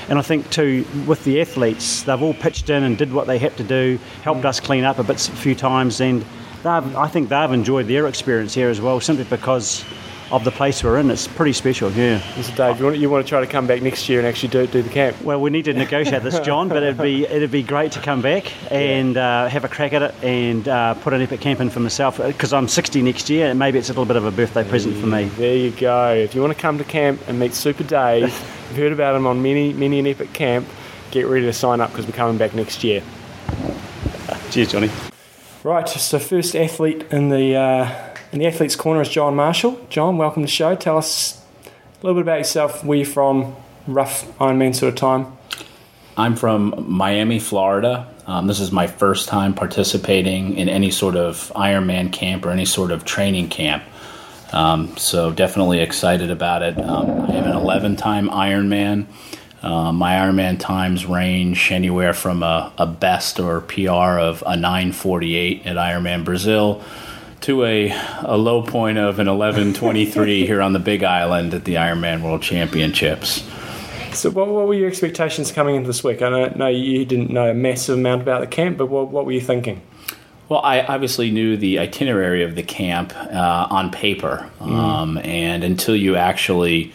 [0.09, 3.37] and I think too with the athletes, they've all pitched in and did what they
[3.37, 6.25] had to do, helped us clean up a bit a few times, and
[6.67, 9.83] I think they've enjoyed their experience here as well, simply because
[10.31, 11.11] of the place we're in.
[11.11, 11.91] It's pretty special.
[11.91, 12.19] Yeah.
[12.41, 14.49] So Dave, you want, you want to try to come back next year and actually
[14.49, 15.21] do do the camp?
[15.21, 18.21] Well, we need to negotiate this, John, but it'd be it'd be great to come
[18.21, 21.69] back and uh, have a crack at it and uh, put an epic camp in
[21.69, 24.31] for myself because I'm 60 next year and maybe it's a little bit of a
[24.31, 25.25] birthday present for me.
[25.25, 26.13] There you go.
[26.13, 28.23] If you want to come to camp and meet Super Dave,
[28.69, 30.67] you've heard about him on many many an epic camp.
[31.11, 33.03] Get ready to sign up because we're coming back next year.
[34.49, 35.14] Cheers, Johnny.
[35.65, 39.83] Right, so first athlete in the uh, in the athletes corner is John Marshall.
[39.89, 40.75] John, welcome to the show.
[40.75, 42.83] Tell us a little bit about yourself.
[42.85, 43.55] Where you from?
[43.87, 45.35] Rough Ironman sort of time.
[46.17, 48.07] I'm from Miami, Florida.
[48.27, 52.65] Um, this is my first time participating in any sort of Ironman camp or any
[52.65, 53.83] sort of training camp.
[54.53, 56.79] Um, so definitely excited about it.
[56.79, 59.07] Um, I am an 11 time Ironman.
[59.65, 65.65] Uh, my Ironman times range anywhere from a, a best or PR of a 948
[65.65, 66.83] at Ironman Brazil
[67.41, 71.75] to a, a low point of an 1123 here on the Big Island at the
[71.75, 73.43] Ironman World Championships.
[74.13, 76.21] So, what, what were your expectations coming into this week?
[76.21, 79.25] I know, know you didn't know a massive amount about the camp, but what, what
[79.25, 79.81] were you thinking?
[80.47, 85.95] Well, I obviously knew the itinerary of the camp uh, on paper, um, and until
[85.95, 86.93] you actually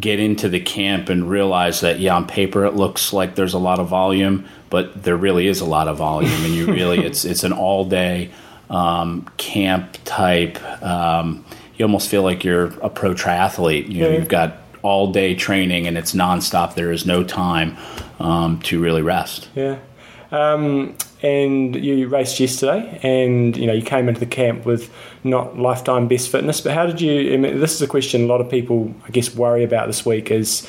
[0.00, 3.58] get into the camp and realize that, yeah, on paper it looks like there's a
[3.58, 7.24] lot of volume, but there really is a lot of volume, and you really it's
[7.24, 8.30] it's an all day
[8.70, 10.58] um, camp type.
[10.82, 11.44] Um,
[11.76, 13.88] you almost feel like you're a pro triathlete.
[13.88, 14.18] You know, Yeah.
[14.18, 16.74] you've got all day training and it's nonstop.
[16.74, 17.76] There is no time
[18.18, 19.48] um, to really rest.
[19.54, 19.78] Yeah.
[21.22, 24.92] And you raced yesterday, and you know you came into the camp with
[25.22, 26.60] not lifetime best fitness.
[26.60, 27.34] But how did you?
[27.34, 30.04] I mean, this is a question a lot of people, I guess, worry about this
[30.04, 30.68] week is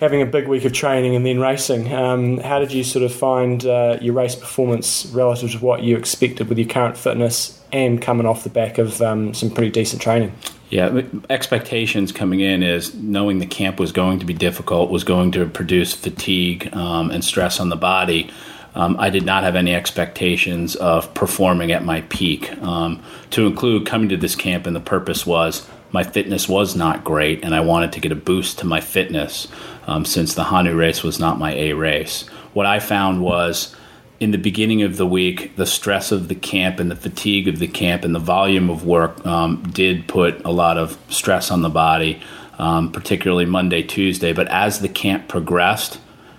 [0.00, 1.92] having a big week of training and then racing.
[1.92, 5.96] Um, how did you sort of find uh, your race performance relative to what you
[5.96, 10.02] expected with your current fitness and coming off the back of um, some pretty decent
[10.02, 10.32] training?
[10.70, 15.30] Yeah, expectations coming in is knowing the camp was going to be difficult, was going
[15.32, 18.30] to produce fatigue um, and stress on the body.
[18.74, 22.52] Um, I did not have any expectations of performing at my peak.
[22.62, 27.04] Um, to include coming to this camp, and the purpose was my fitness was not
[27.04, 29.46] great, and I wanted to get a boost to my fitness
[29.86, 32.22] um, since the Honu race was not my A race.
[32.52, 33.74] What I found was
[34.18, 37.58] in the beginning of the week, the stress of the camp and the fatigue of
[37.58, 41.62] the camp and the volume of work um, did put a lot of stress on
[41.62, 42.20] the body,
[42.58, 44.32] um, particularly Monday, Tuesday.
[44.32, 45.98] But as the camp progressed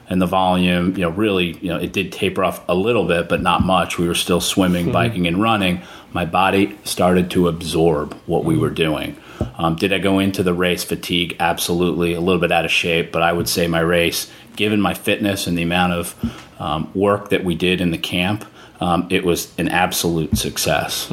[0.09, 3.27] and the volume, you know, really, you know, it did taper off a little bit,
[3.27, 3.97] but not much.
[3.97, 5.81] We were still swimming, biking, and running.
[6.13, 9.17] My body started to absorb what we were doing.
[9.57, 11.35] Um, did I go into the race fatigue?
[11.39, 14.93] Absolutely, a little bit out of shape, but I would say my race, given my
[14.93, 18.45] fitness and the amount of um, work that we did in the camp,
[18.79, 21.09] um, it was an absolute success.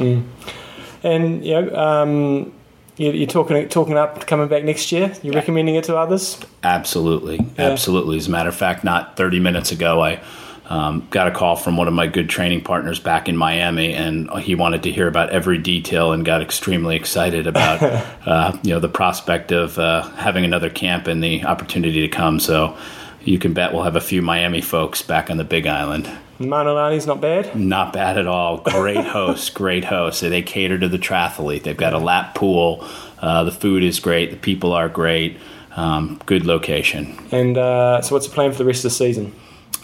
[1.03, 2.53] And you know, um,
[3.11, 5.13] you're talking talking up coming back next year.
[5.21, 6.39] You're recommending it to others.
[6.63, 8.17] Absolutely, absolutely.
[8.17, 10.21] As a matter of fact, not 30 minutes ago, I
[10.65, 14.29] um, got a call from one of my good training partners back in Miami, and
[14.39, 17.81] he wanted to hear about every detail and got extremely excited about
[18.25, 22.39] uh, you know the prospect of uh, having another camp and the opportunity to come.
[22.39, 22.77] So
[23.23, 26.09] you can bet we'll have a few Miami folks back on the Big Island.
[26.39, 27.55] Mauna Lani's not bad.
[27.55, 28.57] Not bad at all.
[28.57, 30.21] Great hosts, great hosts.
[30.21, 31.63] They cater to the triathlete.
[31.63, 32.87] They've got a lap pool.
[33.19, 34.31] Uh, the food is great.
[34.31, 35.37] The people are great.
[35.75, 37.17] Um, good location.
[37.31, 39.33] And uh, so, what's the plan for the rest of the season?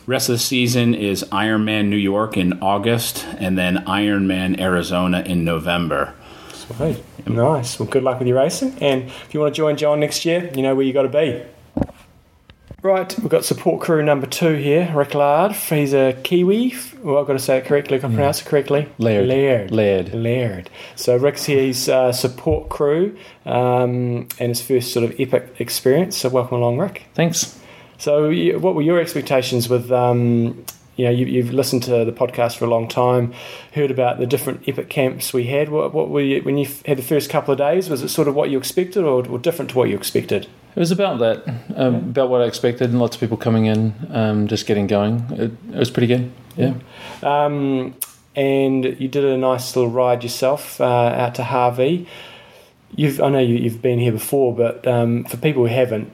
[0.06, 5.44] Rest of the season is Ironman New York in August, and then Ironman Arizona in
[5.46, 6.14] November.
[6.52, 7.04] Sweet.
[7.28, 7.80] Nice.
[7.80, 8.76] Well, good luck with your racing.
[8.82, 11.10] And if you want to join John next year, you know where you got to
[11.10, 11.44] be.
[12.82, 15.52] Right, we've got support crew number two here, Rick Laird.
[15.52, 16.76] He's a Kiwi.
[17.04, 18.00] Well, I've got to say it correctly.
[18.00, 18.88] Can I pronounce it correctly?
[18.98, 19.28] Laird.
[19.28, 19.72] Laird.
[19.72, 20.14] Laird.
[20.14, 20.70] Laird.
[20.96, 21.62] So Rick's here.
[21.62, 26.16] He's uh, support crew um, and his first sort of epic experience.
[26.16, 27.04] So welcome along, Rick.
[27.16, 27.60] Thanks.
[27.98, 29.92] So, what were your expectations with?
[29.92, 30.64] Um,
[30.96, 33.34] you know, you, you've listened to the podcast for a long time,
[33.74, 35.70] heard about the different epic camps we had.
[35.70, 37.90] What, what were you when you had the first couple of days?
[37.90, 40.48] Was it sort of what you expected, or, or different to what you expected?
[40.80, 41.44] It was about that,
[41.76, 45.26] um, about what I expected, and lots of people coming in, um, just getting going.
[45.32, 46.32] It, it was pretty good.
[46.56, 46.76] Yeah.
[47.22, 47.96] Um,
[48.34, 52.08] and you did a nice little ride yourself uh, out to Hawi.
[52.96, 56.14] You've, I know you, you've been here before, but um, for people who haven't,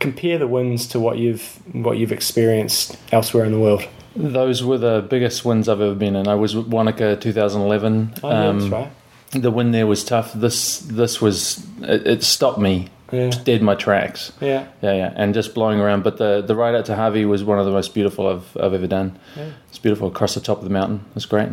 [0.00, 3.84] compare the wins to what you've what you've experienced elsewhere in the world.
[4.16, 6.26] Those were the biggest wins I've ever been in.
[6.26, 8.14] I was at Wanaka 2011.
[8.24, 8.90] Oh, yeah, that's Um, right.
[9.30, 10.32] The win there was tough.
[10.32, 14.32] This this was it, it stopped me Yeah, dead my tracks.
[14.40, 14.66] yeah.
[14.82, 16.02] Yeah, yeah, and just blowing around.
[16.04, 18.74] But the the ride out to Hawi was one of the most beautiful I've I've
[18.74, 19.18] ever done.
[19.36, 19.50] Yeah.
[19.68, 21.04] It's beautiful across the top of the mountain.
[21.10, 21.48] It was great.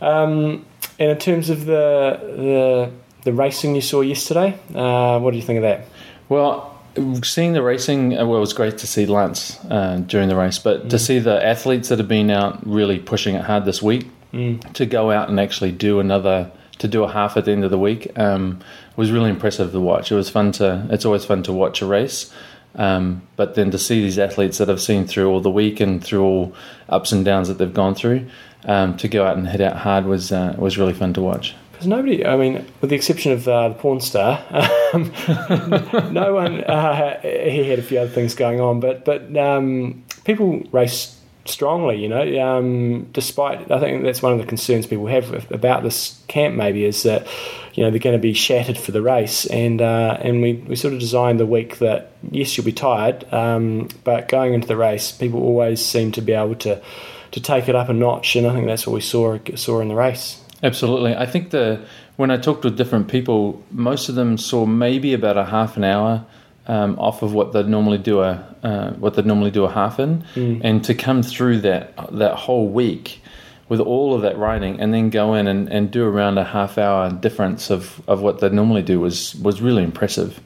[0.00, 0.64] Um,
[0.98, 2.90] and in terms of the the
[3.24, 5.86] the racing you saw yesterday, uh, what do you think of that?
[6.28, 6.74] Well,
[7.22, 10.58] seeing the racing, uh, well, it was great to see Lance uh, during the race,
[10.58, 14.06] but to see the athletes that have been out really pushing it hard this week,
[14.74, 17.70] to go out and actually do another, to do a half at the end of
[17.70, 18.60] the week, um,
[18.96, 20.10] was really impressive to watch.
[20.12, 22.32] It was fun to, it's always fun to watch a race.
[22.74, 26.02] Um, but then to see these athletes that I've seen through all the week and
[26.02, 26.54] through all
[26.88, 28.26] ups and downs that they've gone through,
[28.64, 31.54] um, to go out and hit out hard was uh, was really fun to watch.
[31.72, 34.44] Because nobody, I mean, with the exception of uh, the porn star,
[34.92, 35.12] um,
[36.12, 36.64] no one.
[36.64, 41.17] Uh, he had a few other things going on, but but um, people race
[41.48, 42.02] strongly.
[42.02, 46.20] You know, um, despite I think that's one of the concerns people have about this
[46.28, 46.54] camp.
[46.54, 47.26] Maybe is that
[47.74, 50.76] you know they're going to be shattered for the race, and uh, and we, we
[50.76, 54.76] sort of designed the week that yes, you'll be tired, um, but going into the
[54.76, 56.80] race, people always seem to be able to
[57.30, 59.88] to take it up a notch, and I think that's what we saw saw in
[59.88, 60.42] the race.
[60.62, 61.14] Absolutely.
[61.14, 61.84] I think the
[62.16, 65.84] when I talked with different people, most of them saw maybe about a half an
[65.84, 66.26] hour
[66.68, 69.98] um, off of what they'd normally do a uh, what they'd normally do a half
[69.98, 70.24] in,
[70.62, 73.20] and to come through that that whole week
[73.68, 76.78] with all of that writing, and then go in and, and do around a half
[76.78, 80.40] hour difference of, of what they'd normally do was was really impressive.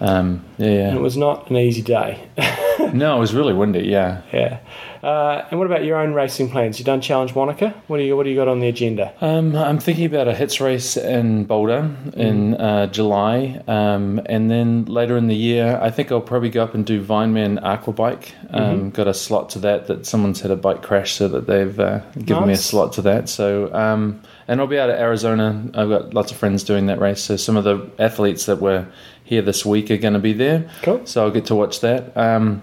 [0.00, 2.20] Um, yeah, And it was not an easy day.
[2.92, 3.80] no, it was really windy.
[3.80, 4.22] Yeah.
[4.32, 4.60] yeah.
[5.02, 6.78] Uh, and what about your own racing plans?
[6.78, 7.74] You done Challenge Wanaka?
[7.86, 9.12] What do you What do you got on the agenda?
[9.20, 14.86] Um, I'm thinking about a hits race in Boulder in uh, July, um, and then
[14.86, 18.32] later in the year, I think I'll probably go up and do Vineman Aquabike.
[18.50, 19.86] Um, Got a slot to that.
[19.86, 23.02] That someone's had a bike crash, so that they've uh, given me a slot to
[23.02, 23.28] that.
[23.28, 25.70] So, um, and I'll be out of Arizona.
[25.74, 27.22] I've got lots of friends doing that race.
[27.22, 28.86] So some of the athletes that were
[29.28, 30.70] here this week are going to be there.
[30.82, 31.04] Cool.
[31.04, 32.16] So I'll get to watch that.
[32.16, 32.62] Um,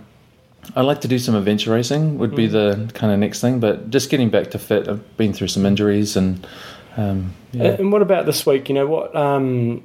[0.76, 2.18] I like to do some adventure racing.
[2.18, 4.88] Would be the kind of next thing, but just getting back to fit.
[4.88, 6.46] I've been through some injuries and
[6.98, 7.76] um, yeah.
[7.80, 8.68] And what about this week?
[8.70, 9.16] You know what?
[9.16, 9.84] Um,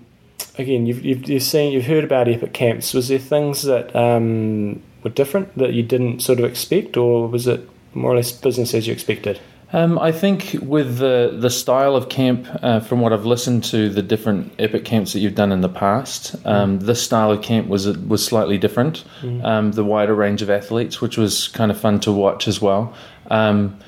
[0.57, 2.95] again, you've, you've you've seen you've heard about epic camps.
[2.95, 7.47] Was there things that um, were different that you didn't sort of expect, or was
[7.47, 9.39] it more or less business as you expected?
[9.73, 13.89] Um, I think with the the style of camp, uh, from what I've listened to,
[13.89, 17.69] the different epic camps that you've done in the past, um, this style of camp
[17.69, 19.05] was was slightly different.
[19.45, 22.95] Um, the wider range of athletes, which was kind of fun to watch as well.
[23.31, 23.79] Um,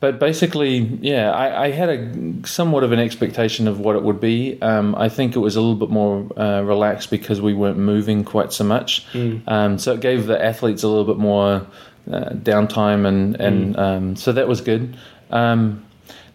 [0.00, 4.20] but basically, yeah, I, I had a somewhat of an expectation of what it would
[4.20, 4.60] be.
[4.60, 8.24] Um, I think it was a little bit more uh, relaxed because we weren't moving
[8.24, 9.06] quite so much.
[9.46, 11.66] Um, so it gave the athletes a little bit more
[12.10, 14.96] uh, downtime, and and um, so that was good.
[15.32, 15.84] Um,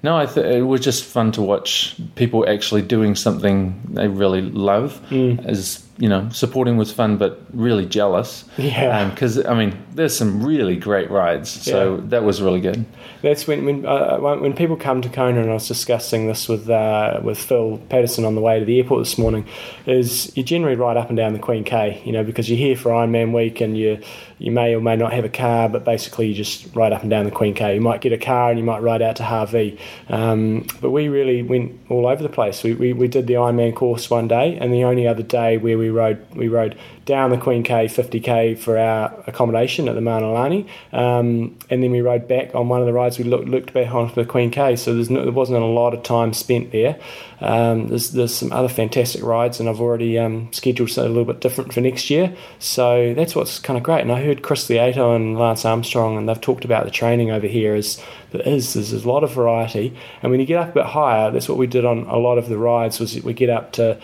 [0.03, 4.41] no, I th- it was just fun to watch people actually doing something they really
[4.41, 5.01] love.
[5.45, 8.45] As you know, supporting was fun, but really jealous.
[8.57, 9.09] Yeah.
[9.09, 12.01] because I mean, there's some really great rides, so Yeah.
[12.09, 12.85] that was really good.
[13.23, 16.47] That's when when uh, when when people come to Kona, and I was discussing this
[16.47, 19.45] with uh, with Phil Patterson on the way to the airport this morning.
[19.87, 22.75] Is you generally ride up and down the Queen K, you know, because you're here
[22.75, 23.99] for Ironman week, and you
[24.37, 27.09] you may or may not have a car, but basically you just ride up and
[27.09, 27.73] down the Queen K.
[27.73, 29.79] You might get a car, and you might ride out to Hawi.
[30.09, 32.63] Um, but we really went all over the place.
[32.63, 35.77] We, we we did the Ironman course one day, and the only other day where
[35.77, 40.01] we we rode we rode down the Queen K 50k for our accommodation at the
[40.01, 43.17] Mauna Lani, um, and then we rode back on one of the rides.
[43.17, 46.03] We looked, looked back onto the Queen K, so no, there wasn't a lot of
[46.03, 46.99] time spent there.
[47.39, 51.31] Um, there's, there's some other fantastic rides, and I've already um, scheduled something a little
[51.31, 52.35] bit different for next year.
[52.59, 54.01] So that's what's kind of great.
[54.01, 57.47] And I heard Chris Lieto and Lance Armstrong, and they've talked about the training over
[57.47, 57.75] here.
[57.75, 60.85] Is there is there's a lot of variety, and when you get up a bit
[60.85, 62.99] higher, that's what we did on a lot of the rides.
[62.99, 63.99] Was we get up to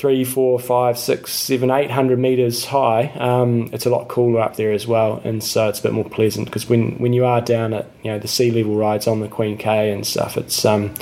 [0.00, 4.56] three, four, five, six, seven, eight hundred meters high, um, it's a lot cooler up
[4.56, 7.42] there as well, and so it's a bit more pleasant because when, when you are
[7.42, 10.64] down at you know the sea level rides on the Queen K and stuff, it's
[10.64, 10.94] um,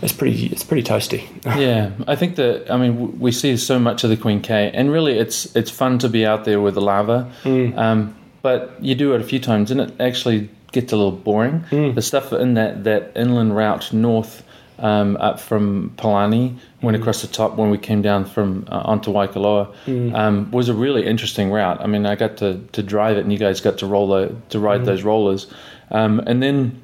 [0.00, 1.28] it's pretty it's pretty toasty.
[1.60, 4.90] yeah, I think that I mean we see so much of the Queen K, and
[4.90, 7.76] really it's it's fun to be out there with the lava, mm.
[7.76, 11.60] um, but you do it a few times, and it actually gets a little boring.
[11.70, 11.94] Mm.
[11.94, 14.42] The stuff in that that inland route north
[14.78, 17.00] um, up from Palani, went mm.
[17.00, 19.74] across the top when we came down from uh, onto Waikoloa.
[19.86, 20.14] Mm.
[20.14, 21.80] Um, was a really interesting route.
[21.80, 24.34] I mean, I got to, to drive it, and you guys got to roll the,
[24.50, 24.86] to ride mm.
[24.86, 25.52] those rollers,
[25.90, 26.82] um, and then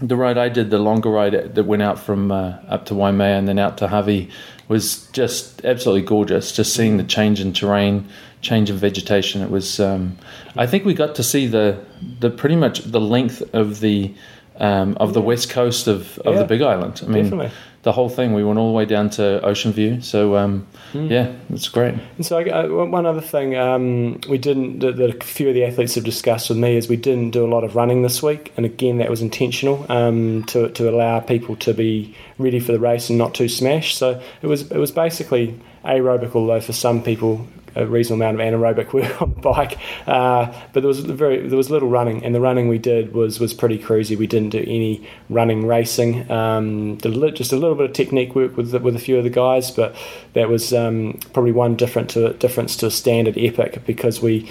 [0.00, 3.36] the ride I did, the longer ride that went out from uh, up to Waimea
[3.36, 4.30] and then out to Hawi,
[4.68, 6.52] was just absolutely gorgeous.
[6.52, 8.06] Just seeing the change in terrain,
[8.40, 9.42] change in vegetation.
[9.42, 9.80] It was.
[9.80, 10.16] Um,
[10.56, 11.84] I think we got to see the
[12.20, 14.14] the pretty much the length of the
[14.58, 17.00] um, of the west coast of, of yeah, the Big Island.
[17.04, 17.50] I mean, definitely.
[17.82, 18.34] the whole thing.
[18.34, 20.00] We went all the way down to Ocean View.
[20.00, 21.08] So um, mm.
[21.08, 21.94] yeah, it's great.
[22.16, 25.64] And so uh, one other thing um, we didn't that, that, a few of the
[25.64, 28.52] athletes have discussed with me is we didn't do a lot of running this week,
[28.56, 32.80] and again that was intentional um, to to allow people to be ready for the
[32.80, 33.96] race and not too smashed.
[33.96, 37.46] So it was it was basically aerobic, although for some people
[37.78, 39.78] a reasonable amount of anaerobic work on the bike.
[40.06, 43.40] Uh, but there was very there was little running, and the running we did was
[43.40, 44.16] was pretty cruisy.
[44.16, 46.30] We didn't do any running racing.
[46.30, 49.30] Um, did just a little bit of technique work with with a few of the
[49.30, 49.94] guys, but
[50.34, 54.48] that was um, probably one different to difference to a standard epic because we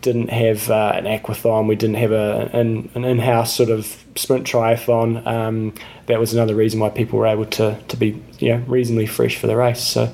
[0.00, 4.46] didn't have uh, an aquathon, we didn't have a, an, an in-house sort of sprint
[4.46, 5.26] triathlon.
[5.26, 5.74] Um,
[6.06, 9.36] that was another reason why people were able to, to be you know, reasonably fresh
[9.36, 9.82] for the race.
[9.82, 10.12] So,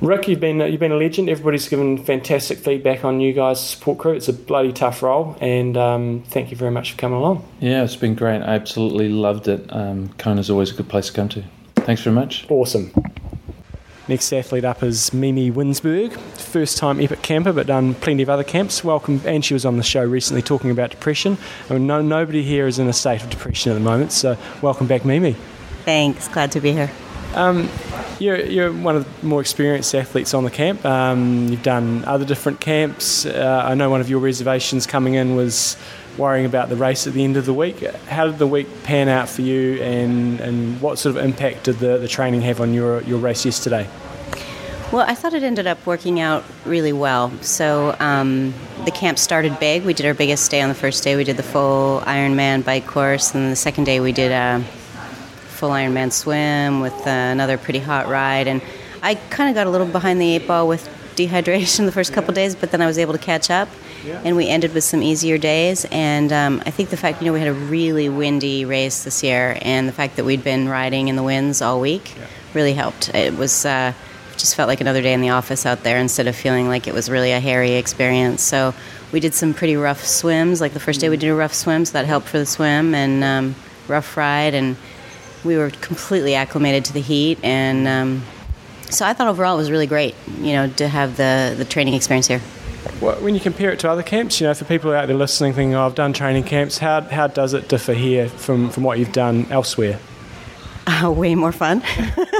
[0.00, 1.28] Rick, you've been you've been a legend.
[1.28, 4.12] Everybody's given fantastic feedback on you guys' support crew.
[4.12, 7.46] It's a bloody tough role, and um, thank you very much for coming along.
[7.60, 8.42] Yeah, it's been great.
[8.42, 9.64] I absolutely loved it.
[9.72, 11.44] Um, Kona's always a good place to come to.
[11.76, 12.46] Thanks very much.
[12.48, 12.92] Awesome.
[14.12, 18.44] Next athlete up is Mimi Winsberg, first time epic camper, but done plenty of other
[18.44, 18.84] camps.
[18.84, 21.38] Welcome, and she was on the show recently talking about depression.
[21.70, 24.36] I mean, no, nobody here is in a state of depression at the moment, so
[24.60, 25.34] welcome back, Mimi.
[25.86, 26.90] Thanks, glad to be here.
[27.34, 27.70] Um,
[28.18, 30.84] you're, you're one of the more experienced athletes on the camp.
[30.84, 33.24] Um, you've done other different camps.
[33.24, 35.78] Uh, I know one of your reservations coming in was
[36.18, 37.80] worrying about the race at the end of the week.
[37.80, 41.78] How did the week pan out for you, and, and what sort of impact did
[41.78, 43.88] the, the training have on your, your race yesterday?
[44.92, 47.30] Well, I thought it ended up working out really well.
[47.40, 48.52] So um,
[48.84, 49.84] the camp started big.
[49.84, 51.16] We did our biggest day on the first day.
[51.16, 54.62] We did the full Ironman bike course, and the second day we did a
[55.48, 58.46] full Ironman swim with uh, another pretty hot ride.
[58.46, 58.60] And
[59.02, 60.86] I kind of got a little behind the eight ball with
[61.16, 63.70] dehydration the first couple days, but then I was able to catch up
[64.24, 65.86] and we ended with some easier days.
[65.90, 69.22] And um, I think the fact, you know, we had a really windy race this
[69.22, 72.12] year, and the fact that we'd been riding in the winds all week
[72.52, 73.14] really helped.
[73.14, 73.94] It was uh,
[74.36, 76.94] just felt like another day in the office out there instead of feeling like it
[76.94, 78.42] was really a hairy experience.
[78.42, 78.74] So
[79.12, 80.60] we did some pretty rough swims.
[80.60, 82.94] Like the first day, we did a rough swim, so that helped for the swim
[82.94, 83.54] and um,
[83.88, 84.76] rough ride, and
[85.44, 87.88] we were completely acclimated to the heat and.
[87.88, 88.22] Um,
[88.90, 91.94] so I thought overall it was really great, you know, to have the, the training
[91.94, 92.42] experience here.
[93.00, 95.54] Well, when you compare it to other camps, you know, for people out there listening,
[95.54, 98.98] thinking, "Oh, I've done training camps," how how does it differ here from from what
[98.98, 99.98] you've done elsewhere?
[100.86, 101.82] Uh, way more fun.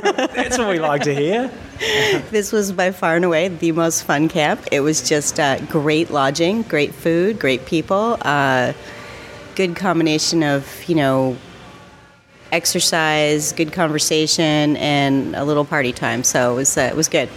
[0.03, 1.51] That's what we like to hear.
[2.31, 4.67] this was by far and away the most fun camp.
[4.71, 8.73] It was just uh, great lodging, great food, great people, uh,
[9.57, 11.37] good combination of you know
[12.53, 16.23] exercise, good conversation, and a little party time.
[16.23, 17.29] So it was uh, it was good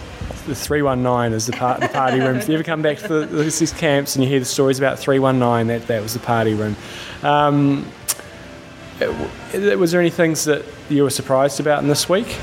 [0.46, 2.36] the 319 is the, par- the party room.
[2.36, 4.98] If you ever come back to the, these camps and you hear the stories about
[4.98, 6.76] 319, that, that was the party room.
[7.22, 7.86] Um,
[9.00, 12.38] was there any things that you were surprised about in this week?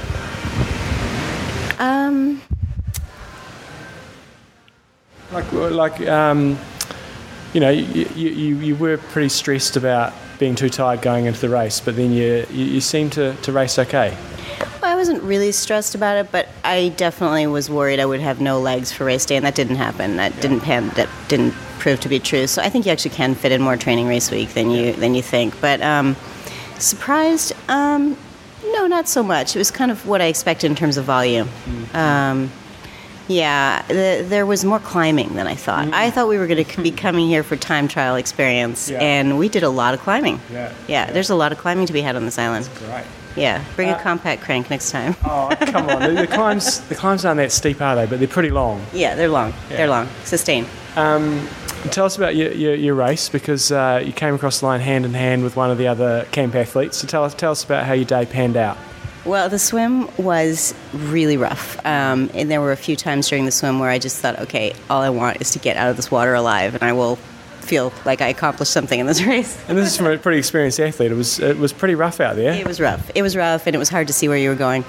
[5.33, 6.57] Like, like um,
[7.53, 11.49] you know, you, you, you were pretty stressed about being too tired going into the
[11.49, 14.17] race, but then you, you, you seem to, to race okay.
[14.81, 18.41] Well, I wasn't really stressed about it, but I definitely was worried I would have
[18.41, 20.17] no legs for race day, and that didn't happen.
[20.17, 22.47] That didn't pan, that didn't prove to be true.
[22.47, 25.15] So I think you actually can fit in more training race week than you than
[25.15, 25.59] you think.
[25.61, 26.15] But um,
[26.79, 27.53] surprised?
[27.69, 28.17] Um,
[28.65, 29.55] no, not so much.
[29.55, 31.47] It was kind of what I expected in terms of volume.
[31.47, 31.95] Mm-hmm.
[31.95, 32.51] Um,
[33.27, 35.87] Yeah, the, there was more climbing than I thought.
[35.93, 38.99] I thought we were going to be coming here for time trial experience, Yeah.
[38.99, 40.39] and we did a lot of climbing.
[40.51, 40.73] Yeah.
[40.87, 42.69] Yeah, there's a lot of climbing to be had on this island.
[42.79, 43.05] Great.
[43.35, 45.15] Yeah, bring Uh, a compact crank next time.
[45.25, 46.01] Oh, come on.
[46.01, 48.05] The, the climbs the climbs aren't that steep, are they?
[48.05, 48.85] But they're pretty long.
[48.93, 49.53] Yeah, they're long.
[49.69, 50.07] They're long.
[50.23, 50.67] Sustain.
[51.91, 55.03] Tell us about your, your, your race because uh, you came across the line hand
[55.05, 56.97] in hand with one of the other camp athletes.
[56.97, 58.77] So tell us tell us about how your day panned out.
[59.25, 61.83] Well, the swim was really rough.
[61.85, 64.73] Um, and there were a few times during the swim where I just thought, okay,
[64.89, 67.15] all I want is to get out of this water alive, and I will
[67.61, 69.57] feel like I accomplished something in this race.
[69.69, 71.11] And this is from a pretty experienced athlete.
[71.11, 72.53] It was it was pretty rough out there.
[72.53, 73.09] It was rough.
[73.15, 74.83] It was rough, and it was hard to see where you were going.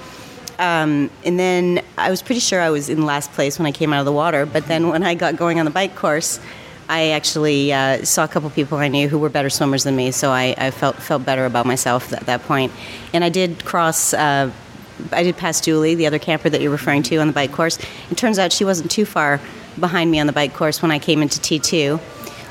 [0.59, 3.93] Um, and then I was pretty sure I was in last place when I came
[3.93, 4.45] out of the water.
[4.45, 6.39] But then when I got going on the bike course,
[6.87, 10.11] I actually uh, saw a couple people I knew who were better swimmers than me,
[10.11, 12.71] so I, I felt felt better about myself at that point.
[13.13, 14.13] And I did cross.
[14.13, 14.51] Uh,
[15.11, 17.77] I did pass Julie, the other camper that you're referring to on the bike course.
[18.09, 19.41] It turns out she wasn't too far
[19.79, 21.99] behind me on the bike course when I came into T2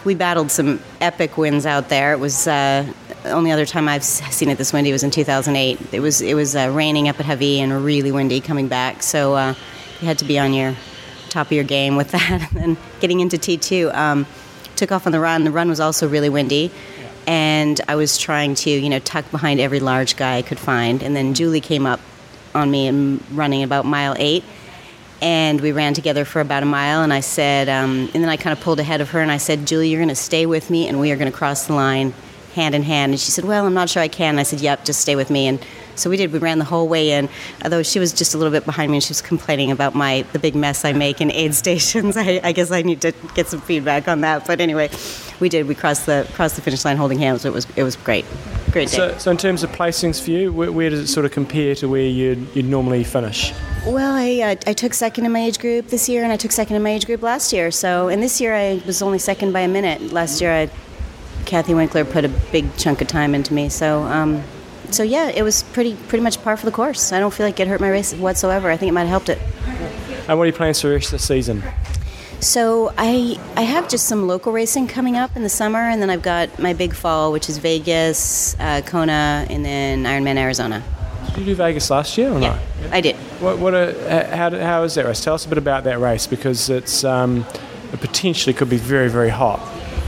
[0.05, 2.13] we battled some epic winds out there.
[2.13, 2.91] It was uh,
[3.23, 5.95] the only other time I've seen it this windy was in 2008.
[5.95, 9.03] It was it was uh, raining up at Hawi and really windy coming back.
[9.03, 9.55] So uh,
[10.01, 10.75] you had to be on your
[11.35, 12.49] top of your game with that.
[12.51, 14.27] and then getting into T2, um,
[14.77, 15.45] took off on the run.
[15.45, 16.71] The run was also really windy.
[17.27, 21.03] And I was trying to, you know, tuck behind every large guy I could find.
[21.03, 22.01] And then Julie came up
[22.55, 24.45] on me and running about mile eight
[25.21, 28.37] and we ran together for about a mile and i said um, and then i
[28.37, 30.71] kind of pulled ahead of her and i said julie you're going to stay with
[30.71, 32.13] me and we are going to cross the line
[32.55, 34.61] hand in hand and she said well i'm not sure i can and i said
[34.61, 35.65] yep just stay with me and
[35.97, 37.29] so we did we ran the whole way in
[37.63, 40.25] although she was just a little bit behind me and she was complaining about my
[40.33, 43.49] the big mess i make in aid stations i, I guess i need to get
[43.49, 44.91] some feedback on that but anyway
[45.41, 47.97] we did we crossed the crossed the finish line holding hands it was it was
[47.97, 48.25] great
[48.75, 51.25] great day So, so in terms of placings for you, where, where does it sort
[51.25, 53.53] of compare to where you'd, you'd normally finish?
[53.87, 56.51] Well, I, uh, I took second in my age group this year, and I took
[56.51, 57.71] second in my age group last year.
[57.71, 60.13] So, and this year I was only second by a minute.
[60.13, 60.71] Last year, I,
[61.47, 63.69] Kathy Winkler put a big chunk of time into me.
[63.69, 64.43] So, um,
[64.95, 67.13] so yeah, it was pretty pretty much par for the course.
[67.13, 68.71] I don't feel like it hurt my race whatsoever.
[68.71, 69.39] I think it might have helped it.
[70.29, 71.63] And what are your plans for the rest of the season?
[72.41, 76.11] So I I have just some local racing coming up in the summer, and then
[76.11, 80.83] I've got my big fall, which is Vegas, uh, Kona, and then Ironman Arizona.
[81.35, 82.51] Did you do Vegas last year or Yeah,
[82.83, 82.93] not?
[82.93, 83.17] I did.
[83.41, 85.21] What, what a, how, did- how is that race?
[85.25, 87.45] Tell us a bit about that race because it's um,
[87.93, 89.59] it potentially could be very, very hot.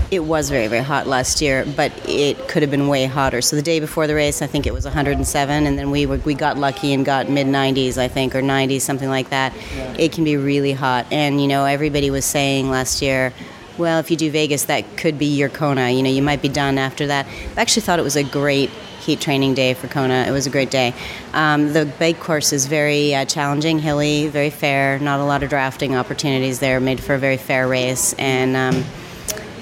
[0.08, 3.42] It was very, very hot last year, but it could have been way hotter.
[3.42, 6.18] So the day before the race, I think it was 107, and then we were,
[6.18, 9.52] we got lucky and got mid 90s, I think, or 90s, something like that.
[9.98, 13.32] It can be really hot, and you know everybody was saying last year,
[13.78, 15.90] well, if you do Vegas, that could be your Kona.
[15.90, 17.26] You know, you might be done after that.
[17.56, 20.24] I actually thought it was a great heat training day for Kona.
[20.26, 20.94] It was a great day.
[21.32, 24.98] Um, the bike course is very uh, challenging, hilly, very fair.
[25.00, 26.80] Not a lot of drafting opportunities there.
[26.80, 28.84] Made for a very fair race, and um,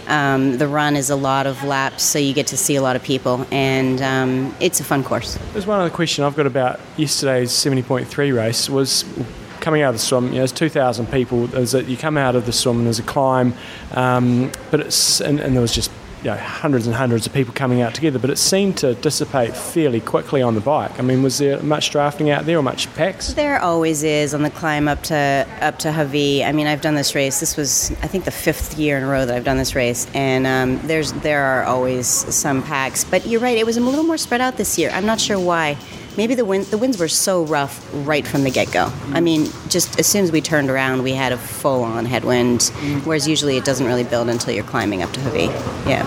[0.09, 2.97] um, the run is a lot of laps, so you get to see a lot
[2.97, 5.39] of people, and um, it's a fun course.
[5.53, 9.05] There's one other question I've got about yesterday's 70.3 race was
[9.61, 10.27] coming out of the swim.
[10.27, 11.47] You know, there's 2,000 people.
[11.47, 13.55] There's a, you come out of the swim and there's a climb,
[13.93, 15.91] um, but it's and, and there was just
[16.25, 18.19] you know, hundreds and hundreds of people coming out together.
[18.19, 20.99] But it seemed to dissipate fairly quickly on the bike.
[20.99, 23.35] I mean, was there much drafting out there or much packs?
[23.35, 26.43] There always is on the climb up to up to Hawi.
[26.43, 27.41] I mean, I've done this race.
[27.41, 30.07] This was, I think, the fifth year in a row that I've done this race,
[30.15, 33.05] and um, there's there are always some packs.
[33.05, 34.91] But you're right; it was a little more spread out this year.
[34.95, 35.77] I'm not sure why.
[36.17, 38.93] Maybe the wind the winds were so rough right from the get go.
[39.13, 42.65] I mean, just as soon as we turned around, we had a full on headwind,
[43.05, 45.47] whereas usually it doesn't really build until you're climbing up to Hawi.
[45.89, 46.05] Yeah.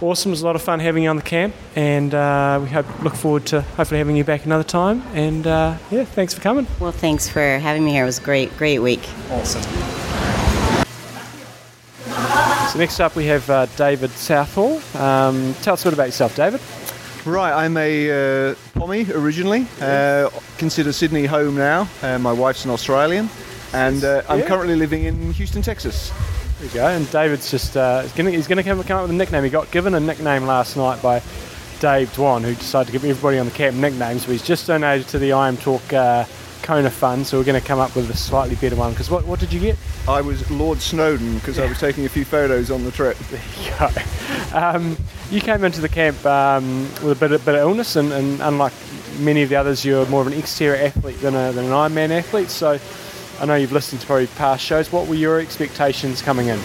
[0.00, 0.30] Awesome.
[0.30, 2.86] It was a lot of fun having you on the camp, and uh, we hope
[3.02, 5.02] look forward to hopefully having you back another time.
[5.12, 6.68] And uh, yeah, thanks for coming.
[6.78, 8.04] Well, thanks for having me here.
[8.04, 9.00] It was a great, great week.
[9.30, 9.62] Awesome.
[12.68, 14.76] So next up we have uh, David Southall.
[14.96, 16.60] Um, tell us a bit about yourself, David.
[17.28, 19.66] Right, I'm a uh, Pommy originally.
[19.82, 21.86] Uh, consider Sydney home now.
[22.00, 23.28] Uh, my wife's an Australian,
[23.74, 24.46] and uh, I'm Yeah.
[24.46, 26.10] currently living in Houston, Texas.
[26.58, 26.86] There you go.
[26.88, 29.44] And David's just uh, he's gonna, he's going to come, come up with a nickname.
[29.44, 31.18] He got given a nickname last night by
[31.80, 34.24] Dave Dwan, who decided to give everybody on the camp nicknames.
[34.24, 36.24] But he's just donated to the IMTalk uh,
[36.62, 38.92] Kona Fund, so we're going to come up with a slightly better one.
[38.92, 39.76] Because what, what did you get?
[40.08, 43.18] I was Lord Snowdon because I was taking a few photos on the trip.
[43.18, 43.88] There you go.
[44.50, 44.96] Um,
[45.30, 48.40] you came into the camp um, with a bit of, bit of illness, and, and
[48.40, 48.72] unlike
[49.18, 52.10] many of the others, you're more of an exterior athlete than, a, than an Ironman
[52.10, 52.50] athlete.
[52.50, 52.78] So
[53.40, 54.90] I know you've listened to probably past shows.
[54.90, 56.58] What were your expectations coming in?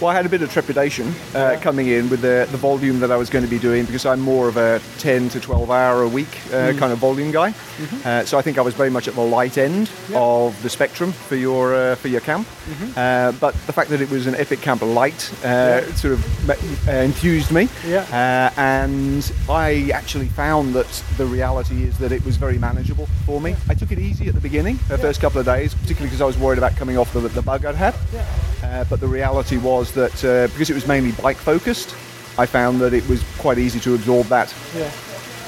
[0.00, 3.10] Well, I had a bit of trepidation uh, coming in with the, the volume that
[3.10, 6.02] I was going to be doing because I'm more of a 10 to 12 hour
[6.02, 7.54] a week uh, kind of volume guy.
[8.04, 11.12] Uh, so I think I was very much at the light end of the spectrum
[11.12, 12.46] for your uh, for your camp.
[12.96, 16.92] Uh, but the fact that it was an Epic Camp light uh, sort of uh,
[16.92, 17.68] enthused me.
[17.86, 18.00] Yeah.
[18.10, 23.40] Uh, and I actually found that the reality is that it was very manageable for
[23.40, 23.56] me.
[23.68, 26.26] I took it easy at the beginning, the first couple of days, particularly because I
[26.26, 27.94] was worried about coming off the, the bug I'd had.
[28.62, 31.94] Uh, but the reality was that uh, because it was mainly bike focused,
[32.38, 34.54] I found that it was quite easy to absorb that.
[34.76, 34.90] Yeah.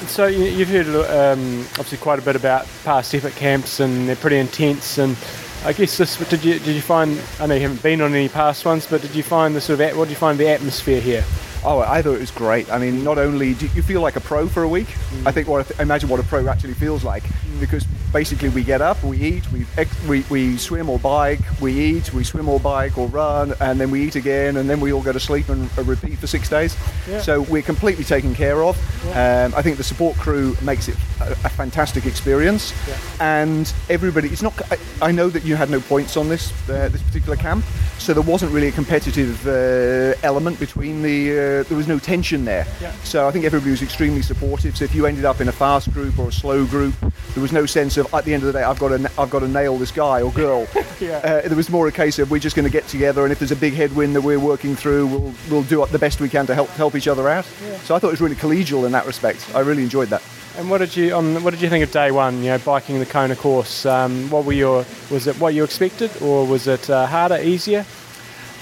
[0.07, 4.15] So you, you've heard um, obviously quite a bit about past epic camps, and they're
[4.15, 4.97] pretty intense.
[4.97, 5.17] And
[5.65, 7.19] I guess this did you did you find?
[7.39, 9.79] I know you haven't been on any past ones, but did you find the sort
[9.79, 11.23] of what did you find the atmosphere here?
[11.65, 12.69] Oh, I thought it was great.
[12.71, 14.87] I mean, not only do you feel like a pro for a week,
[15.25, 17.23] I think what i imagine what a pro actually feels like
[17.59, 21.71] because basically we get up, we eat, we, ex- we we swim or bike, we
[21.73, 24.91] eat, we swim or bike or run, and then we eat again, and then we
[24.91, 26.75] all go to sleep and uh, repeat for six days.
[27.21, 28.75] So we're completely taken care of.
[29.15, 32.73] Um, I think the support crew makes it a, a fantastic experience,
[33.21, 34.27] and everybody.
[34.29, 34.53] It's not.
[34.71, 37.63] I, I know that you had no points on this uh, this particular camp,
[37.99, 41.52] so there wasn't really a competitive uh, element between the.
[41.59, 42.65] Uh, there was no tension there.
[43.03, 44.75] So I think everybody was extremely supportive.
[44.77, 46.95] So if you ended up in a fast group or a slow group,
[47.33, 49.29] there was no sense of at the end of the day I've got to I've
[49.29, 50.67] got to nail this guy or girl.
[50.75, 53.39] uh, there was more a case of we're just going to get together, and if
[53.39, 56.45] there's a big headwind that we're working through, we'll we'll do the best we can
[56.47, 57.45] to help help each other out.
[57.83, 59.53] So I thought it was really collegial in that respect.
[59.55, 60.21] I really enjoyed that.
[60.57, 62.37] And what did you on what did you think of day one?
[62.37, 63.85] You know, biking the Kona course.
[63.85, 67.85] Um, what were your was it what you expected, or was it uh, harder, easier?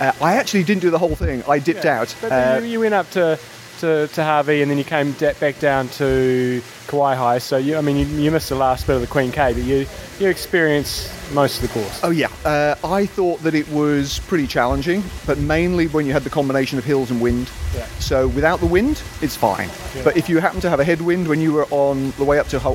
[0.02, 1.44] Uh, I actually didn't do the whole thing.
[1.48, 2.16] I dipped out.
[2.22, 3.38] But Uh, you, went up to,
[3.82, 7.40] to, to Hawi and then you came da- back down to Kawaihae.
[7.42, 9.64] So you, I mean, you, you missed the last bit of the Queen K, but
[9.64, 9.86] you
[10.20, 12.00] you experienced most of the course.
[12.04, 16.24] Oh yeah, uh, I thought that it was pretty challenging, but mainly when you had
[16.24, 17.50] the combination of hills and wind.
[17.76, 17.86] Yeah.
[18.00, 19.70] So without the wind, it's fine.
[19.96, 20.04] Yeah.
[20.04, 22.48] But if you happen to have a headwind when you were on the way up
[22.50, 22.72] to uh,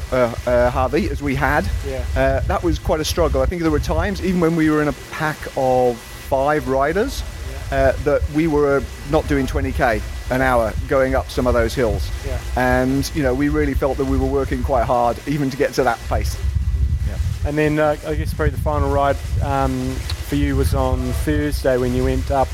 [0.46, 2.04] uh, Hawi, as we had, Yeah.
[2.16, 3.42] uh, that was quite a struggle.
[3.42, 5.96] I think there were times, even when we were in a pack of
[6.28, 7.22] five riders,
[7.70, 12.10] uh, that we were not doing 20k an hour going up some of those hills.
[12.26, 12.40] Yeah.
[12.56, 15.72] And you know, we really felt that we were working quite hard even to get
[15.74, 16.36] to that pace.
[17.46, 21.78] And then uh, I guess probably the final ride um, for you was on Thursday
[21.78, 22.48] when you went up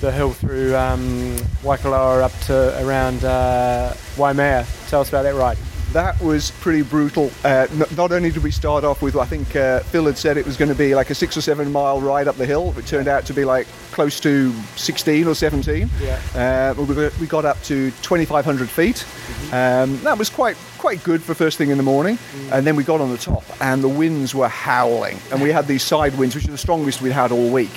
[0.00, 4.64] the hill through um, Waikoloa up to around uh, Waimea.
[4.86, 5.58] Tell us about that ride.
[5.92, 7.30] That was pretty brutal.
[7.42, 7.66] Uh,
[7.96, 10.56] not only did we start off with, I think uh, Phil had said it was
[10.56, 12.74] going to be like a six or seven mile ride up the hill.
[12.76, 15.88] It turned out to be like close to 16 or 17.
[16.00, 16.74] Yeah.
[16.78, 19.06] Uh, we, got, we got up to 2,500 feet.
[19.52, 22.18] Um, that was quite quite good for first thing in the morning.
[22.52, 25.66] And then we got on the top, and the winds were howling, and we had
[25.66, 27.70] these side winds, which are the strongest we'd had all week.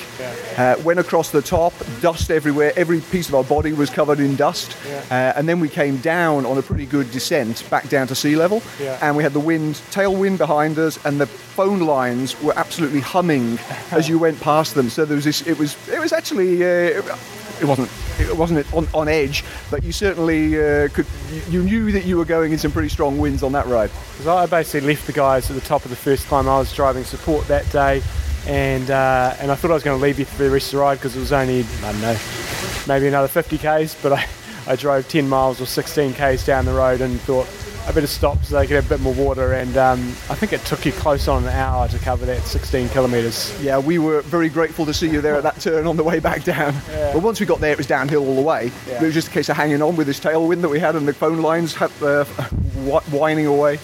[0.58, 2.72] Uh, went across the top, dust everywhere.
[2.76, 4.76] Every piece of our body was covered in dust.
[5.10, 8.36] Uh, and then we came down on a pretty good descent back down to sea
[8.36, 8.98] level, Yeah.
[9.02, 13.60] and we had the wind, tailwind behind us, and the phone lines were absolutely humming
[13.92, 14.90] as you went past them.
[14.90, 15.42] So there was this.
[15.48, 15.76] It was.
[15.90, 16.64] It was actually.
[16.64, 17.02] Uh,
[17.62, 17.90] it wasn't.
[18.22, 21.06] It wasn't it on, on edge, but you certainly uh, could.
[21.50, 23.92] You, knew that you were going in some pretty strong winds on that ride.
[24.12, 26.48] Because I basically left the guys at the top of the first climb.
[26.48, 28.02] I was driving support that day,
[28.48, 30.72] and uh, and I thought I was going to leave you for the rest of
[30.74, 32.18] the ride because it was only I don't know,
[32.88, 33.96] maybe another 50 k's.
[34.02, 34.28] But I,
[34.68, 37.48] I drove 10 miles or 16 k's down the road and thought
[37.88, 39.54] I of stop so they could have a bit more water.
[39.54, 42.90] And um, I think it took you close on an hour to cover that 16
[42.90, 43.56] kilometres.
[43.62, 46.20] Yeah, we were very grateful to see you there at that turn on the way
[46.20, 46.74] back down.
[46.90, 48.72] But once we got there, it was downhill all the way.
[48.88, 49.02] Yeah.
[49.02, 51.08] It was just a case of hanging on with this tailwind that we had, and
[51.08, 52.24] the phone lines had, uh,
[53.12, 53.80] whining away.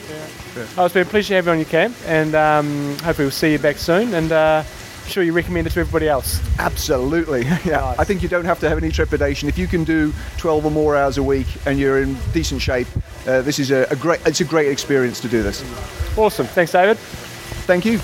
[0.77, 3.31] Oh, it's been a pleasure to have you on your camp, and um, hopefully we'll
[3.31, 4.13] see you back soon.
[4.13, 4.63] And uh,
[5.07, 6.41] I'm sure you recommend it to everybody else.
[6.59, 7.43] Absolutely.
[7.45, 7.57] yeah.
[7.65, 7.99] Nice.
[7.99, 9.47] I think you don't have to have any trepidation.
[9.47, 12.87] If you can do 12 or more hours a week and you're in decent shape,
[13.27, 14.25] uh, this is a, a great.
[14.25, 15.63] It's a great experience to do this.
[16.17, 16.47] Awesome.
[16.47, 16.97] Thanks, David.
[16.97, 17.99] Thank you.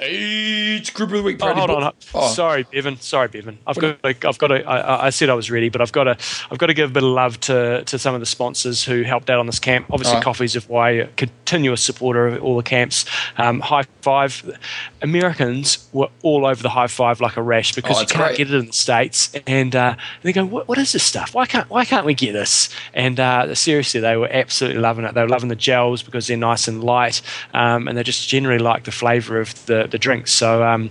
[0.00, 1.38] Each group of the week.
[1.40, 1.92] Oh, hold on.
[2.14, 2.28] Oh.
[2.28, 3.00] Sorry, Bevan.
[3.00, 3.58] Sorry, Bevan.
[3.66, 4.00] I've got.
[4.00, 4.48] To, I've got.
[4.48, 6.16] To, I, I said I was ready, but I've got to.
[6.52, 9.02] I've got to give a bit of love to, to some of the sponsors who
[9.02, 9.86] helped out on this camp.
[9.90, 10.24] Obviously, Alright.
[10.24, 11.06] Coffees of Hawaii, a
[11.48, 13.06] continuous supporter of all the camps.
[13.38, 14.58] Um, high five.
[15.00, 18.36] Americans were all over the high five like a rash because Oh, you can't great.
[18.36, 21.34] get it in the states, and uh, they go, what, "What is this stuff?
[21.34, 25.14] Why can't Why can't we get this?" And uh, seriously, they were absolutely loving it.
[25.14, 27.22] They were loving the gels because they're nice and light,
[27.54, 30.32] um, and they just generally like the flavour of the the drinks.
[30.32, 30.62] So.
[30.62, 30.90] Um,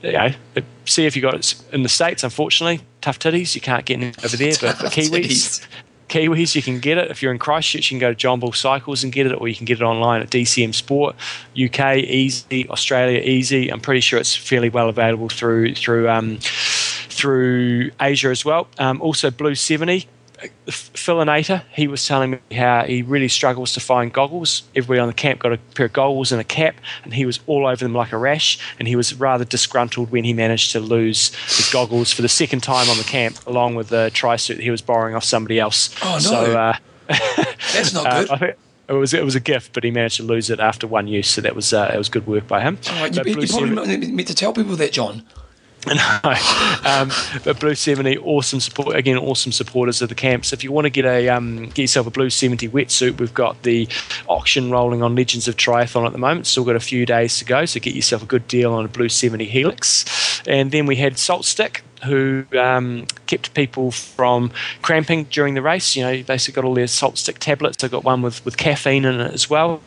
[0.00, 0.30] you know,
[0.84, 2.22] see if you got it in the states.
[2.22, 3.56] Unfortunately, tough titties.
[3.56, 5.66] You can't get over there, but for Kiwis.
[6.08, 7.10] Kiwis, you can get it.
[7.10, 9.48] If you're in Christchurch, you can go to John Bull Cycles and get it, or
[9.48, 11.14] you can get it online at DCM Sport.
[11.60, 13.68] UK easy, Australia easy.
[13.70, 18.68] I'm pretty sure it's fairly well available through through um, through Asia as well.
[18.78, 19.54] Um, also, Blue
[20.38, 20.54] 70.
[20.68, 24.62] Philinator, he was telling me how he really struggles to find goggles.
[24.74, 27.40] Everybody on the camp got a pair of goggles and a cap, and he was
[27.46, 28.58] all over them like a rash.
[28.78, 32.62] And he was rather disgruntled when he managed to lose his goggles for the second
[32.62, 35.94] time on the camp, along with the tri suit he was borrowing off somebody else.
[36.02, 36.18] Oh, no.
[36.18, 36.76] So, uh,
[37.08, 38.38] That's not uh, good.
[38.38, 38.56] Think
[38.88, 41.28] it was it was a gift, but he managed to lose it after one use,
[41.28, 42.78] so that was uh, it was good work by him.
[42.92, 45.24] Right, you, you probably meant to tell people that, John.
[46.24, 46.34] no.
[46.84, 47.10] Um,
[47.44, 48.96] but Blue 70, awesome support.
[48.96, 50.52] Again, awesome supporters of the camps.
[50.52, 53.62] If you want to get a um, get yourself a Blue 70 wetsuit, we've got
[53.62, 53.88] the
[54.26, 56.46] auction rolling on Legends of Triathlon at the moment.
[56.46, 58.88] Still got a few days to go, so get yourself a good deal on a
[58.88, 60.42] Blue 70 Helix.
[60.46, 64.50] And then we had Salt Stick, who um, kept people from
[64.82, 65.96] cramping during the race.
[65.96, 67.82] You know, basically got all their Salt Stick tablets.
[67.82, 69.80] I got one with, with caffeine in it as well.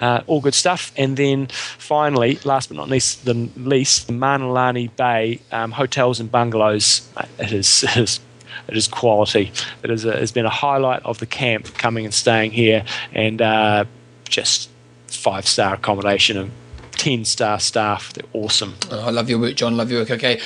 [0.00, 0.92] Uh, all good stuff.
[0.96, 6.20] And then finally, last but not least, the least, the Mauna Lani Bay um, hotels
[6.20, 7.08] and bungalows.
[7.38, 8.20] It is, it is
[8.68, 9.52] it is quality.
[9.82, 13.40] It is a, has been a highlight of the camp coming and staying here, and
[13.40, 13.84] uh,
[14.28, 14.70] just
[15.06, 16.50] five star accommodation and
[16.92, 18.12] ten star staff.
[18.12, 18.74] They're awesome.
[18.90, 19.76] Oh, I love your work, John.
[19.76, 20.10] Love your work.
[20.10, 20.40] Okay.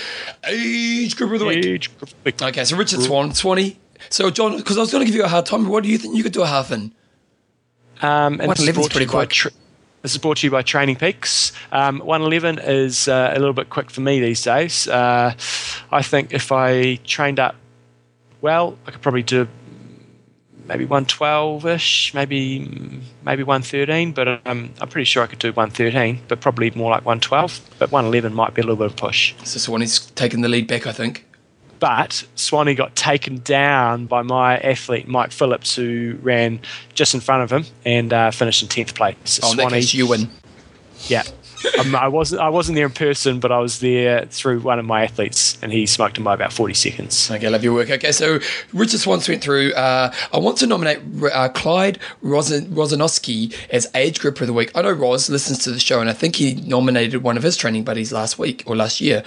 [0.44, 1.64] Age group of the week.
[1.64, 2.42] Huge group.
[2.42, 3.78] Okay, so Richard Swan, Swanee.
[4.10, 5.98] So, John, because I was going to give you a hard time, what do you
[5.98, 6.92] think you could do a half in?
[8.02, 9.52] Um, and One this is brought to pretty you by quick.
[10.02, 11.52] This is brought to you by Training Peaks.
[11.72, 14.86] Um, 111 is uh, a little bit quick for me these days.
[14.86, 15.34] Uh,
[15.90, 17.56] I think if I trained up
[18.40, 19.48] well, I could probably do
[20.68, 24.12] maybe 112-ish, maybe maybe 113.
[24.12, 27.60] But um, I'm pretty sure I could do 113, but probably more like 112.
[27.78, 29.34] But 111 might be a little bit of a push.
[29.44, 31.26] So someone is taking the lead back, I think.
[31.78, 36.60] But Swanee got taken down by my athlete Mike Phillips, who ran
[36.94, 39.16] just in front of him and uh, finished in tenth place.
[39.24, 40.28] So Oh, case, you win.
[41.08, 41.22] yeah.
[41.78, 42.40] Um, I wasn't.
[42.42, 45.72] I wasn't there in person, but I was there through one of my athletes, and
[45.72, 47.30] he smoked him by about forty seconds.
[47.30, 47.90] Okay, love your work.
[47.90, 48.38] Okay, so
[48.72, 49.72] Richard Swans went through.
[49.72, 51.00] Uh, I want to nominate
[51.32, 54.70] uh, Clyde Rosen- Rosanowski as age group of the week.
[54.74, 57.56] I know Roz listens to the show, and I think he nominated one of his
[57.56, 59.22] training buddies last week or last year.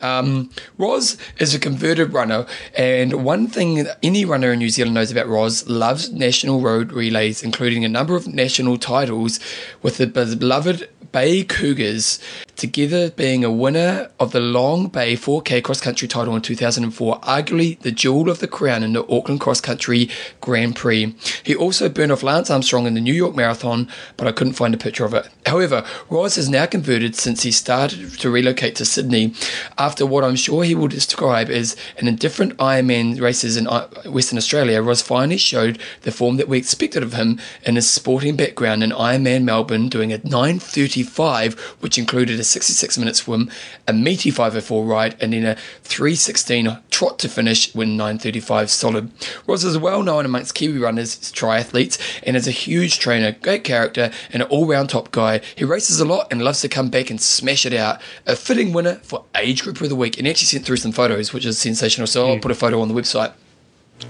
[0.00, 5.10] Um, Roz is a converted runner, and one thing any runner in New Zealand knows
[5.10, 9.40] about Roz loves national road relays, including a number of national titles
[9.82, 12.20] with the beloved Bay Cougars,
[12.60, 17.80] together being a winner of the Long Bay 4K cross country title in 2004, arguably
[17.80, 20.10] the jewel of the crown in the Auckland Cross Country
[20.42, 21.14] Grand Prix.
[21.42, 23.88] He also burned off Lance Armstrong in the New York Marathon,
[24.18, 25.26] but I couldn't find a picture of it.
[25.46, 29.34] However, Roz has now converted since he started to relocate to Sydney
[29.78, 34.36] after what I'm sure he will describe as an indifferent Ironman races in uh, Western
[34.36, 34.82] Australia.
[34.82, 38.90] Roz finally showed the form that we expected of him in his sporting background in
[38.90, 43.50] Ironman Melbourne, doing a 9:35, which included a 66 minute swim,
[43.86, 49.10] a meaty 504 ride, and then a 316 trot to finish when 9:35 solid.
[49.46, 54.10] Ross is well known amongst Kiwi runners, triathletes, and is a huge trainer, great character,
[54.32, 55.40] and an all-round top guy.
[55.54, 58.00] He races a lot and loves to come back and smash it out.
[58.26, 61.32] A fitting winner for age group of the week, and actually sent through some photos,
[61.32, 62.06] which is sensational.
[62.06, 62.40] So I'll hmm.
[62.40, 63.32] put a photo on the website.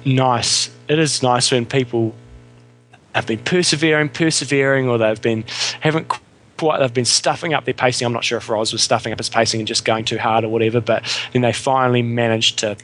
[0.04, 0.70] Nice.
[0.88, 2.14] It is nice when people
[3.14, 5.44] have been persevering, persevering, or they've been
[5.80, 6.08] haven't
[6.60, 8.04] quite they've been stuffing up their pacing.
[8.04, 10.44] I'm not sure if Roz was stuffing up his pacing and just going too hard
[10.44, 12.76] or whatever, but then they finally managed to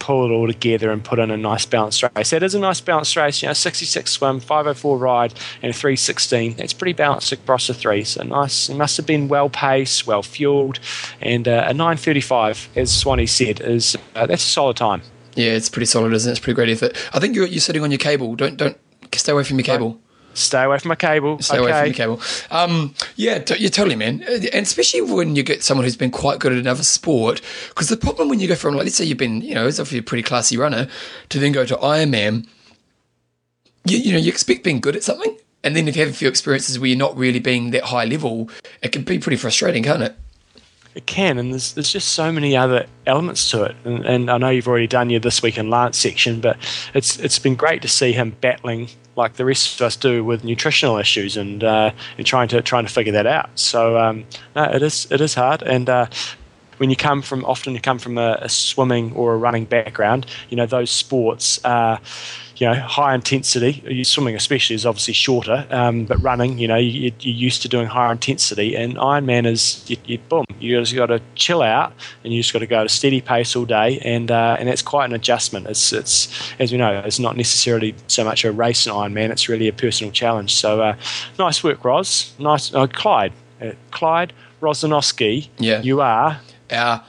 [0.00, 2.30] pull it all together and put in a nice balanced race.
[2.30, 6.56] That is a nice balanced race, you know, 66 swim, 504 ride, and a 316.
[6.56, 8.02] That's pretty balanced across the three.
[8.02, 8.68] So nice.
[8.68, 10.80] It must have been well paced, well fueled,
[11.20, 15.02] and uh, a 935, as Swanee said, is uh, that's a solid time.
[15.36, 16.32] Yeah, it's pretty solid, isn't it?
[16.32, 16.96] It's pretty great effort.
[17.14, 18.34] I think you're you're sitting on your cable.
[18.34, 18.76] Don't don't
[19.14, 20.00] stay away from your cable.
[20.34, 21.40] Stay away from my cable.
[21.40, 21.62] Stay okay.
[21.62, 22.20] away from your cable.
[22.50, 24.22] Um, yeah, t- yeah, totally, man.
[24.22, 27.88] Uh, And especially when you get someone who's been quite good at another sport, because
[27.88, 29.98] the problem when you go from, like, let's say you've been, you know, it's obviously
[29.98, 30.88] a pretty classy runner,
[31.30, 32.46] to then go to Ironman,
[33.84, 36.16] you, you know, you expect being good at something, and then if you have a
[36.16, 38.48] few experiences where you're not really being that high level,
[38.82, 40.14] it can be pretty frustrating, can't it?
[40.94, 43.76] It can, and there's there's just so many other elements to it.
[43.84, 46.56] And, and I know you've already done your this week in Lance section, but
[46.94, 50.44] it's it's been great to see him battling like the rest of us do with
[50.44, 53.50] nutritional issues and uh, and trying to trying to figure that out.
[53.54, 54.24] So um,
[54.54, 56.06] no, it is it is hard, and uh,
[56.78, 60.26] when you come from often you come from a, a swimming or a running background,
[60.48, 62.00] you know those sports are
[62.60, 64.04] you know high intensity.
[64.04, 67.86] Swimming especially is obviously shorter, um, but running, you know, you, you're used to doing
[67.86, 68.76] higher intensity.
[68.76, 72.52] And Ironman is you, you boom, you just got to chill out and you just
[72.52, 75.14] got to go at a steady pace all day, and uh, and that's quite an
[75.14, 75.66] adjustment.
[75.68, 79.30] It's it's as we know, it's not necessarily so much a race in Ironman.
[79.30, 80.54] It's really a personal challenge.
[80.54, 80.96] So uh,
[81.38, 82.34] nice work, Roz.
[82.38, 83.32] Nice, uh, Clyde,
[83.62, 85.48] uh, Clyde Rosanowski.
[85.58, 85.80] Yeah.
[85.80, 87.02] you are Our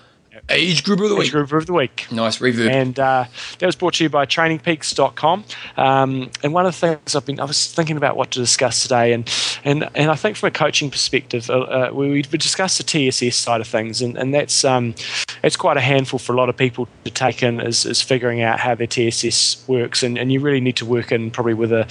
[0.51, 1.31] Age group of the Age week.
[1.31, 2.07] group of the week.
[2.11, 2.69] Nice review.
[2.69, 3.25] And uh,
[3.59, 5.43] that was brought to you by trainingpeaks.com.
[5.77, 8.83] Um, and one of the things I've been, I was thinking about what to discuss
[8.83, 9.29] today, and
[9.63, 13.35] and, and I think from a coaching perspective, uh, uh, we, we discussed the TSS
[13.35, 14.95] side of things, and, and that's um,
[15.43, 18.41] it's quite a handful for a lot of people to take in is, is figuring
[18.41, 21.71] out how their TSS works, and, and you really need to work in probably with
[21.71, 21.81] a,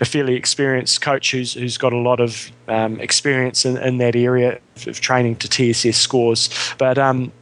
[0.00, 4.16] a fairly experienced coach who's who's got a lot of um, experience in, in that
[4.16, 6.48] area of training to TSS scores.
[6.78, 7.32] But um,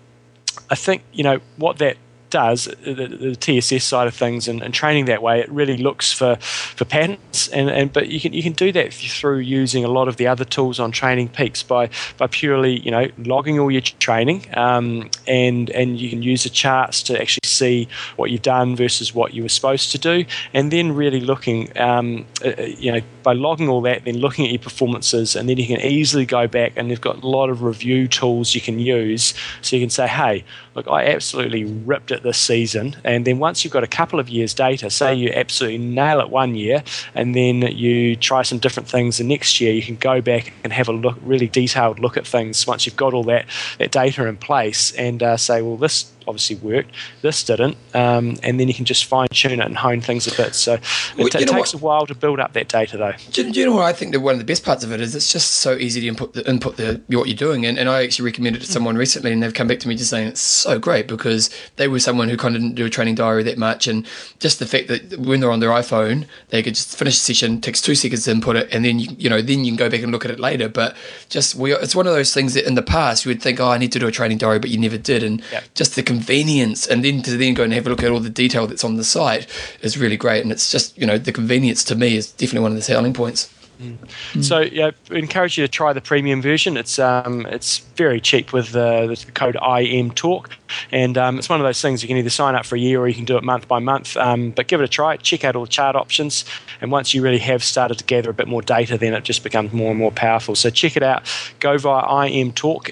[0.70, 1.96] I think you know what that
[2.30, 6.12] does the, the TSS side of things and, and, training that way it really looks
[6.12, 7.48] for for patterns.
[7.52, 10.26] And, and but you can you can do that through using a lot of the
[10.26, 15.10] other tools on training peaks by by purely you know logging all your training um,
[15.26, 19.34] and and you can use the charts to actually see what you've done versus what
[19.34, 20.24] you were supposed to do.
[20.52, 24.44] And then really looking um, uh, uh you know by logging all that then looking
[24.44, 27.50] at your performances and then you can easily go back and they've got a lot
[27.50, 29.34] of review tools you can use.
[29.62, 30.44] So you can say hey
[30.78, 32.96] look I absolutely ripped it this season.
[33.04, 36.30] And then once you've got a couple of years' data, say you absolutely nail it
[36.30, 36.82] one year,
[37.14, 40.72] and then you try some different things the next year, you can go back and
[40.72, 43.46] have a look, really detailed look at things once you've got all that,
[43.78, 46.94] that data in place and uh, say, well, this obviously worked.
[47.22, 50.36] This didn't, um, and then you can just fine tune it and hone things a
[50.36, 50.54] bit.
[50.54, 50.82] So it,
[51.16, 51.74] well, it takes what?
[51.74, 53.14] a while to build up that data, though.
[53.32, 55.00] Do, do, you know what I think that one of the best parts of it
[55.00, 55.14] is?
[55.14, 58.04] It's just so easy to input the input the what you're doing, and, and I
[58.04, 60.40] actually recommended it to someone recently, and they've come back to me just saying it's
[60.40, 63.58] so great because they were someone who kind of didn't do a training diary that
[63.58, 64.06] much, and
[64.38, 67.60] just the fact that when they're on their iPhone, they could just finish a session,
[67.60, 69.90] takes two seconds to input it, and then you you know then you can go
[69.90, 70.68] back and look at it later.
[70.68, 70.96] But
[71.28, 73.68] just we, it's one of those things that in the past you would think, oh,
[73.68, 75.64] I need to do a training diary, but you never did, and yep.
[75.74, 78.30] just the convenience and then to then go and have a look at all the
[78.30, 79.46] detail that's on the site
[79.82, 80.42] is really great.
[80.42, 83.12] And it's just you know the convenience to me is definitely one of the selling
[83.12, 83.52] points.
[83.80, 84.42] Mm.
[84.42, 86.76] So yeah, encourage you to try the premium version.
[86.76, 90.50] It's um, it's very cheap with the code IMTalk,
[90.90, 93.00] and um, it's one of those things you can either sign up for a year
[93.00, 94.16] or you can do it month by month.
[94.16, 95.16] Um, but give it a try.
[95.16, 96.44] Check out all the chart options,
[96.80, 99.44] and once you really have started to gather a bit more data, then it just
[99.44, 100.56] becomes more and more powerful.
[100.56, 101.22] So check it out.
[101.60, 102.90] Go via imtalk.me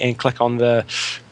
[0.00, 0.84] um, and click on the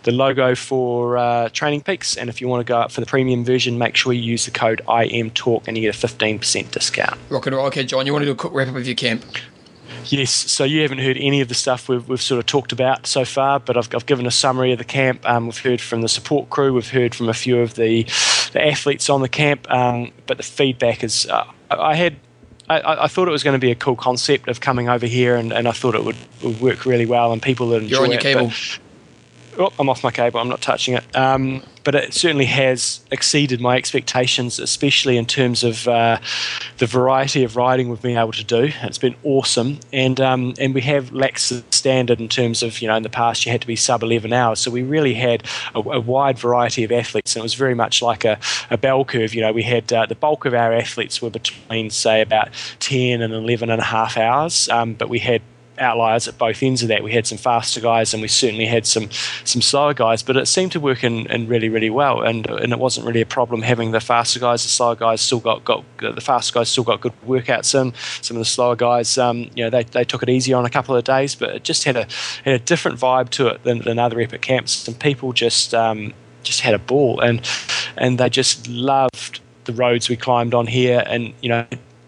[0.06, 2.16] the logo for uh, Training Peaks.
[2.16, 4.46] And if you want to go up for the premium version, make sure you use
[4.46, 7.18] the code IMTalk and you get a 15% discount.
[7.28, 7.66] Rock and roll.
[7.66, 9.24] Okay, John, you want to do a quick wrap up of your camp?
[10.06, 13.08] Yes, so you haven't heard any of the stuff we've, we've sort of talked about
[13.08, 15.28] so far, but I've, I've given a summary of the camp.
[15.28, 18.04] Um, we've heard from the support crew, we've heard from a few of the,
[18.52, 22.16] the athletes on the camp, um, but the feedback is uh, I had
[22.68, 25.36] I, I, thought it was going to be a cool concept of coming over here,
[25.36, 28.04] and, and I thought it would, would work really well, and people would enjoy You're
[28.04, 28.22] on your it.
[28.22, 28.52] cable.
[29.58, 30.38] Oh, I'm off my cable.
[30.38, 31.16] I'm not touching it.
[31.16, 36.18] Um, but it certainly has exceeded my expectations, especially in terms of uh,
[36.78, 38.72] the variety of riding we've been able to do.
[38.82, 42.96] It's been awesome, and um, and we have lax standard in terms of you know
[42.96, 45.44] in the past you had to be sub 11 hours, so we really had
[45.76, 48.38] a, a wide variety of athletes, and it was very much like a,
[48.68, 49.32] a bell curve.
[49.32, 52.48] You know, we had uh, the bulk of our athletes were between say about
[52.80, 55.40] 10 and 11 and a half hours, um, but we had
[55.78, 57.02] outliers at both ends of that.
[57.02, 59.10] We had some faster guys, and we certainly had some
[59.44, 60.22] some slower guys.
[60.22, 63.20] But it seemed to work in, in really really well, and and it wasn't really
[63.20, 64.62] a problem having the faster guys.
[64.62, 67.92] The slower guys still got got the faster guys still got good workouts in.
[68.22, 70.70] Some of the slower guys, um, you know, they, they took it easy on a
[70.70, 72.06] couple of days, but it just had a
[72.44, 76.12] had a different vibe to it than, than other epic camps, and people just um,
[76.42, 77.46] just had a ball, and
[77.96, 81.66] and they just loved the roads we climbed on here, and you know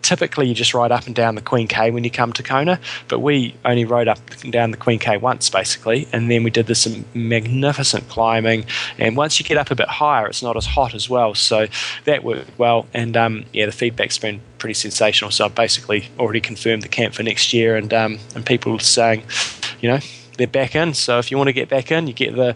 [0.08, 2.80] typically you just ride up and down the Queen K when you come to Kona,
[3.08, 6.50] but we only rode up and down the Queen K once basically, and then we
[6.50, 8.64] did this magnificent climbing.
[8.98, 11.66] And once you get up a bit higher, it's not as hot as well, so
[12.06, 12.86] that worked well.
[12.94, 15.30] And um, yeah, the feedback's been pretty sensational.
[15.30, 19.24] So I've basically already confirmed the camp for next year, and um, and people saying,
[19.82, 19.98] you know,
[20.38, 20.94] they're back in.
[20.94, 22.54] So if you want to get back in, you get the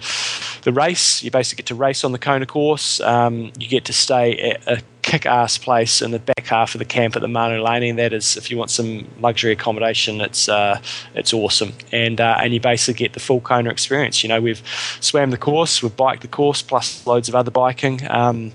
[0.62, 1.22] the race.
[1.22, 2.98] You basically get to race on the Kona course.
[3.00, 6.86] Um, you get to stay at a kick-ass place in the back half of the
[6.86, 10.48] camp at the Mauna Lani, and that is, if you want some luxury accommodation, it's
[10.48, 10.80] uh,
[11.14, 11.74] it's awesome.
[11.92, 14.22] And uh, and you basically get the full Kona experience.
[14.22, 14.62] You know, we've
[15.00, 18.00] swam the course, we've biked the course, plus loads of other biking.
[18.10, 18.52] Um,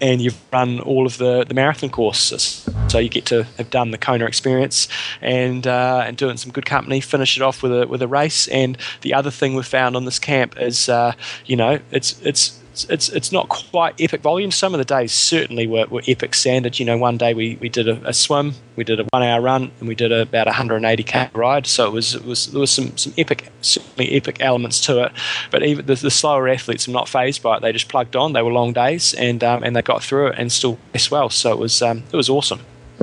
[0.00, 2.66] and you've run all of the, the marathon courses.
[2.88, 4.88] So you get to have done the Kona experience
[5.20, 8.48] and uh, and doing some good company, finish it off with a with a race.
[8.48, 11.12] And the other thing we've found on this camp is, uh,
[11.44, 14.50] you know, it's it's it's it's not quite epic volume.
[14.50, 16.78] Some of the days certainly were, were epic standard.
[16.78, 19.40] You know, one day we, we did a, a swim, we did a one hour
[19.40, 21.66] run, and we did a, about a 180k ride.
[21.66, 25.12] So it was it was there was some some epic certainly epic elements to it.
[25.50, 27.62] But even the, the slower athletes are not phased by it.
[27.62, 28.32] They just plugged on.
[28.32, 31.30] They were long days, and um, and they got through it and still as well.
[31.30, 32.60] So it was um, it was awesome.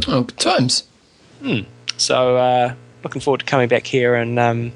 [0.08, 0.84] Oh, good times.
[1.42, 1.62] Hmm.
[1.98, 2.74] So uh,
[3.04, 4.72] looking forward to coming back here in um,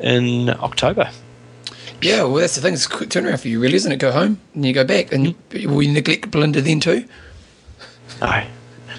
[0.00, 1.10] in October.
[2.04, 2.74] Yeah, well, that's the thing.
[2.74, 3.96] It's a quick turnaround for you, really, isn't it?
[3.96, 7.06] Go home and you go back, and will you neglect Belinda then too?
[8.20, 8.44] No.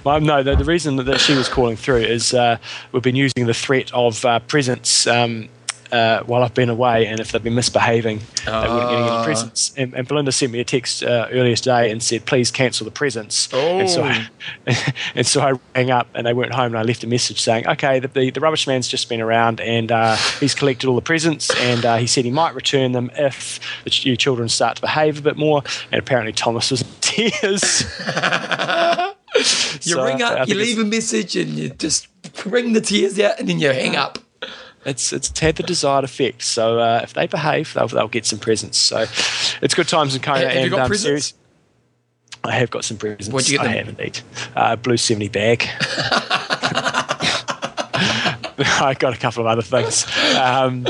[0.04, 2.58] Well, no, the, the reason that she was calling through is uh,
[2.92, 5.50] we've been using the threat of uh, presents um,
[5.96, 9.74] uh, while I've been away, and if they've been misbehaving, they weren't getting any presents.
[9.78, 12.92] And, and Belinda sent me a text uh, earlier today and said, "Please cancel the
[12.92, 13.48] presents."
[13.80, 14.28] And so, I,
[15.16, 17.68] and so I rang up, and they weren't home, and I left a message saying,
[17.68, 21.02] "Okay, the, the, the rubbish man's just been around, and uh, he's collected all the
[21.02, 24.76] presents, and uh, he said he might return them if the ch- your children start
[24.76, 27.86] to behave a bit more." And apparently, Thomas was in tears.
[29.36, 29.42] You
[29.96, 32.08] So, ring up, you leave a message, and you just
[32.46, 34.18] wring the tears out, and then you hang up.
[34.86, 36.44] It's it's had the desired effect.
[36.44, 38.78] So uh, if they behave, they'll, they'll get some presents.
[38.78, 39.06] So
[39.62, 40.42] it's good times in Kona.
[40.42, 41.28] Have you and, got um, presents?
[41.28, 41.34] series-
[42.44, 43.30] I have got some presents.
[43.30, 44.20] What'd you get I have indeed.
[44.56, 45.68] Uh, blue seventy bag.
[48.58, 50.06] I got a couple of other things,
[50.38, 50.84] um,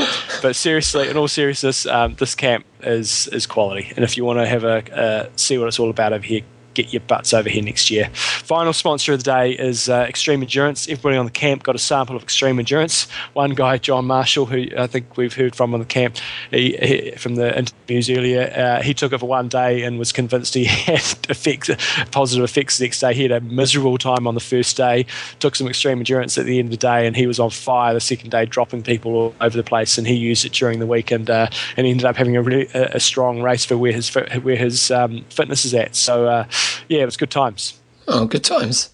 [0.44, 3.92] but seriously, in all seriousness, um, this camp is is quality.
[3.96, 6.42] And if you want to have a uh, see what it's all about over here,
[6.76, 8.10] get your butts over here next year.
[8.14, 10.88] Final sponsor of the day is uh, Extreme Endurance.
[10.88, 13.08] Everybody on the camp got a sample of Extreme Endurance.
[13.34, 16.18] One guy, John Marshall, who I think we've heard from on the camp
[16.52, 20.12] he, he, from the interviews earlier, uh, he took it for one day and was
[20.12, 21.70] convinced he had effects,
[22.12, 23.14] positive effects the next day.
[23.14, 25.06] He had a miserable time on the first day,
[25.40, 27.94] took some Extreme Endurance at the end of the day, and he was on fire
[27.94, 29.98] the second day, dropping people all over the place.
[29.98, 31.48] And he used it during the week, and uh,
[31.78, 35.24] and ended up having a really a, strong race for where his where his um,
[35.30, 35.96] fitness is at.
[35.96, 36.46] So uh,
[36.88, 37.80] yeah, it was good times.
[38.08, 38.90] Oh, good times.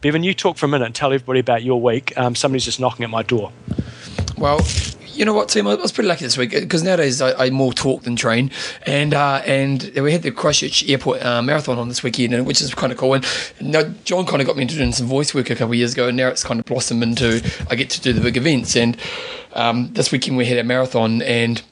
[0.00, 2.16] Bevan, you talk for a minute and tell everybody about your week.
[2.16, 3.52] Um, somebody's just knocking at my door.
[4.36, 4.60] Well,
[5.16, 5.66] you know what, Tim?
[5.66, 8.50] I was pretty lucky this week because nowadays I, I more talk than train,
[8.84, 12.60] and uh, and we had the Christchurch Airport uh, Marathon on this weekend, and which
[12.60, 13.14] is kind of cool.
[13.14, 13.24] And
[13.62, 15.94] now John kind of got me into doing some voice work a couple of years
[15.94, 18.76] ago, and now it's kind of blossomed into I get to do the big events.
[18.76, 18.98] And
[19.54, 21.62] um, this weekend we had a marathon, and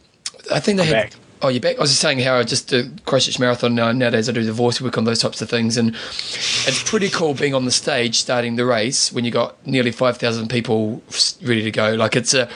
[0.50, 1.10] I think they I'm had.
[1.10, 1.12] back.
[1.44, 1.76] Oh, you're back.
[1.76, 3.92] I was just saying how I just do Christchurch Marathon now.
[3.92, 7.34] Nowadays, I do the voice work on those types of things, and it's pretty cool
[7.34, 11.02] being on the stage starting the race when you got nearly five thousand people
[11.42, 11.92] ready to go.
[11.96, 12.48] Like it's a,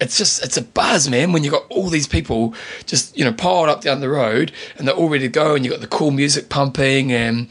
[0.00, 1.32] it's just it's a buzz, man.
[1.32, 2.54] When you got all these people
[2.86, 5.64] just you know piled up down the road and they're all ready to go, and
[5.64, 7.48] you got the cool music pumping, and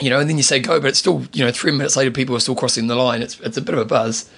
[0.00, 2.10] you know, and then you say go, but it's still you know three minutes later
[2.10, 3.22] people are still crossing the line.
[3.22, 4.28] It's it's a bit of a buzz.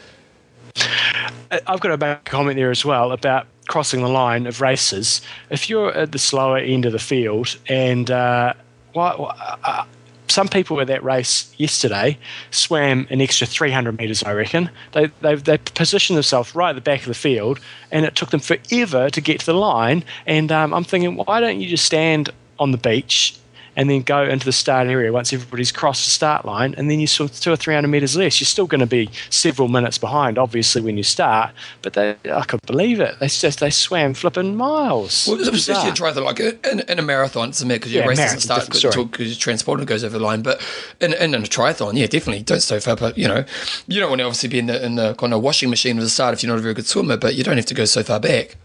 [1.51, 5.23] I- I've got a comment there as well about crossing the line of races.
[5.49, 8.53] If you're at the slower end of the field, and uh,
[8.97, 9.85] uh,
[10.27, 12.19] some people at that race yesterday
[12.51, 14.71] swam an extra 300 meters, I reckon.
[14.91, 17.61] They, they, they positioned themselves right at the back of the field,
[17.93, 20.03] and it took them forever to get to the line.
[20.27, 23.40] And um, I'm thinking, why don't you just stand on the beach
[23.77, 27.01] and then go into the start area once everybody's crossed the start line, and then
[27.01, 28.41] you swim two or three hundred meters less.
[28.41, 31.53] You're still going to be several minutes behind, obviously, when you start.
[31.83, 33.19] But they, I could believe it.
[33.21, 35.27] They just they swam flipping miles.
[35.27, 38.19] Well, especially a triathlon, like in, in a marathon, it's a because your Yeah, race
[38.19, 39.05] doesn't start different until story.
[39.07, 40.43] because your transponder goes over the line.
[40.43, 40.61] But
[41.01, 42.97] in, in, a triathlon, yeah, definitely don't stay far.
[42.97, 43.45] But you know,
[43.87, 46.03] you don't want to obviously be in the in the kind of washing machine at
[46.03, 47.17] the start if you're not a very good swimmer.
[47.17, 48.57] But you don't have to go so far back,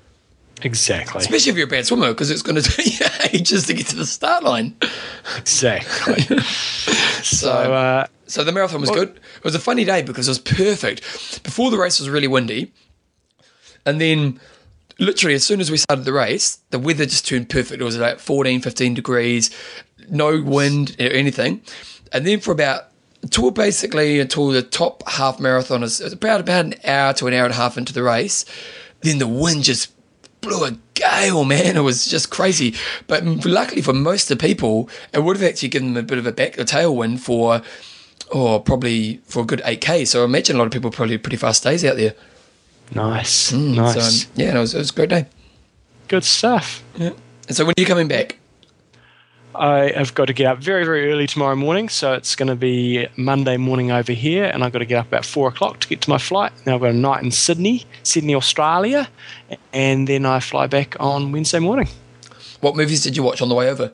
[0.61, 3.73] exactly, especially if you're a bad swimmer, because it's going to take you ages to
[3.73, 4.75] get to the start line.
[5.37, 6.37] exactly.
[7.25, 9.09] So, so uh, so the marathon was good.
[9.09, 11.43] It was a funny day because it was perfect.
[11.43, 12.71] Before the race was really windy,
[13.83, 14.39] and then
[14.99, 17.81] literally as soon as we started the race, the weather just turned perfect.
[17.81, 19.49] It was like 14, 15 degrees,
[20.09, 21.61] no wind or anything.
[22.11, 22.85] And then for about
[23.21, 27.33] until basically until the top half marathon is is about about an hour to an
[27.33, 28.45] hour and a half into the race,
[29.01, 29.91] then the wind just
[30.45, 31.75] blew a gale, man.
[31.75, 32.75] It was just crazy.
[33.07, 36.17] But luckily for most of the people, it would have actually given them a bit
[36.17, 37.61] of a back a tailwind for
[38.31, 40.07] or probably for a good 8k.
[40.07, 42.13] So I imagine a lot of people probably pretty fast days out there.
[42.93, 45.25] nice, Mm, nice, So, yeah, it, was, it was a great day.
[46.07, 46.83] good stuff.
[46.95, 47.11] Yeah.
[47.47, 48.37] And so when are you coming back?
[49.57, 52.55] I have got to get up very, very early tomorrow morning, so it's going to
[52.55, 55.87] be Monday morning over here, and I've got to get up about four o'clock to
[55.87, 56.51] get to my flight.
[56.63, 59.07] Then I've got a night in Sydney, Sydney, Australia,
[59.73, 61.87] and then I fly back on Wednesday morning.
[62.61, 63.93] What movies did you watch on the way over?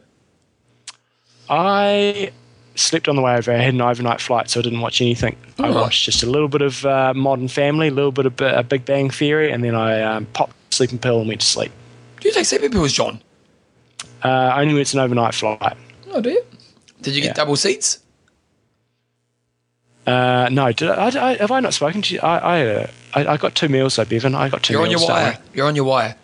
[1.49, 2.31] I
[2.75, 3.51] slept on the way over.
[3.51, 5.35] I had an overnight flight, so I didn't watch anything.
[5.59, 5.73] I Oh.
[5.81, 8.85] watched just a little bit of uh, Modern Family, a little bit of uh, Big
[8.85, 11.71] Bang Theory, and then I um, popped a sleeping pill and went to sleep.
[12.19, 13.21] Do you take sleeping pills, John?
[14.23, 15.77] Uh, only when it's an overnight flight.
[16.11, 16.43] Oh, do you?
[17.01, 17.33] Did you get Yeah.
[17.33, 17.99] double seats?
[20.05, 22.19] Uh, no, did I, I, have I not spoken to you?
[22.21, 24.33] I, I, uh, I, I got two meals though, Bevan.
[24.35, 25.07] I got 2 You're on your meals.
[25.09, 25.25] don't wire.
[25.33, 25.37] worry.
[25.53, 26.15] You're on your wire.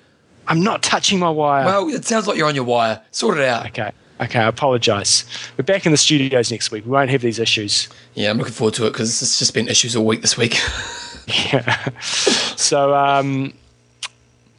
[0.48, 1.66] I'm not touching my wire.
[1.66, 3.02] Well, it sounds like you're on your wire.
[3.12, 3.68] Sort it out.
[3.68, 3.92] okay,
[4.22, 4.40] okay.
[4.40, 5.26] I apologise.
[5.58, 6.86] We're back in the studios next week.
[6.86, 7.88] We won't have these issues.
[8.16, 10.58] Yeah, I'm looking forward to it because it's just been issues all week this week.
[11.52, 11.90] Yeah.
[12.00, 13.54] so um,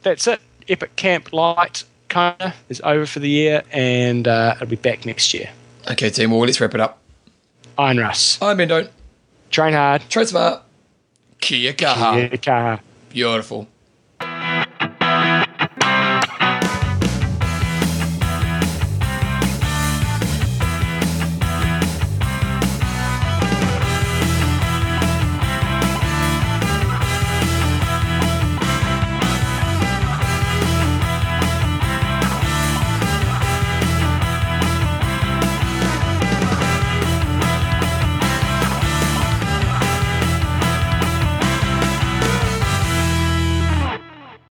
[0.03, 0.39] that's it.
[0.69, 5.33] Epic Camp Light Kona is over for the year, and uh, it'll be back next
[5.33, 5.49] year.
[5.89, 6.31] Okay, team.
[6.31, 6.99] Well, let's wrap it up.
[7.77, 8.41] Iron Russ.
[8.41, 8.89] I'm Bendo.
[9.49, 10.01] Train hard.
[10.09, 10.63] Train smart.
[11.39, 12.29] Kia kaha.
[12.29, 12.79] Yeah, car.
[13.09, 13.67] Beautiful.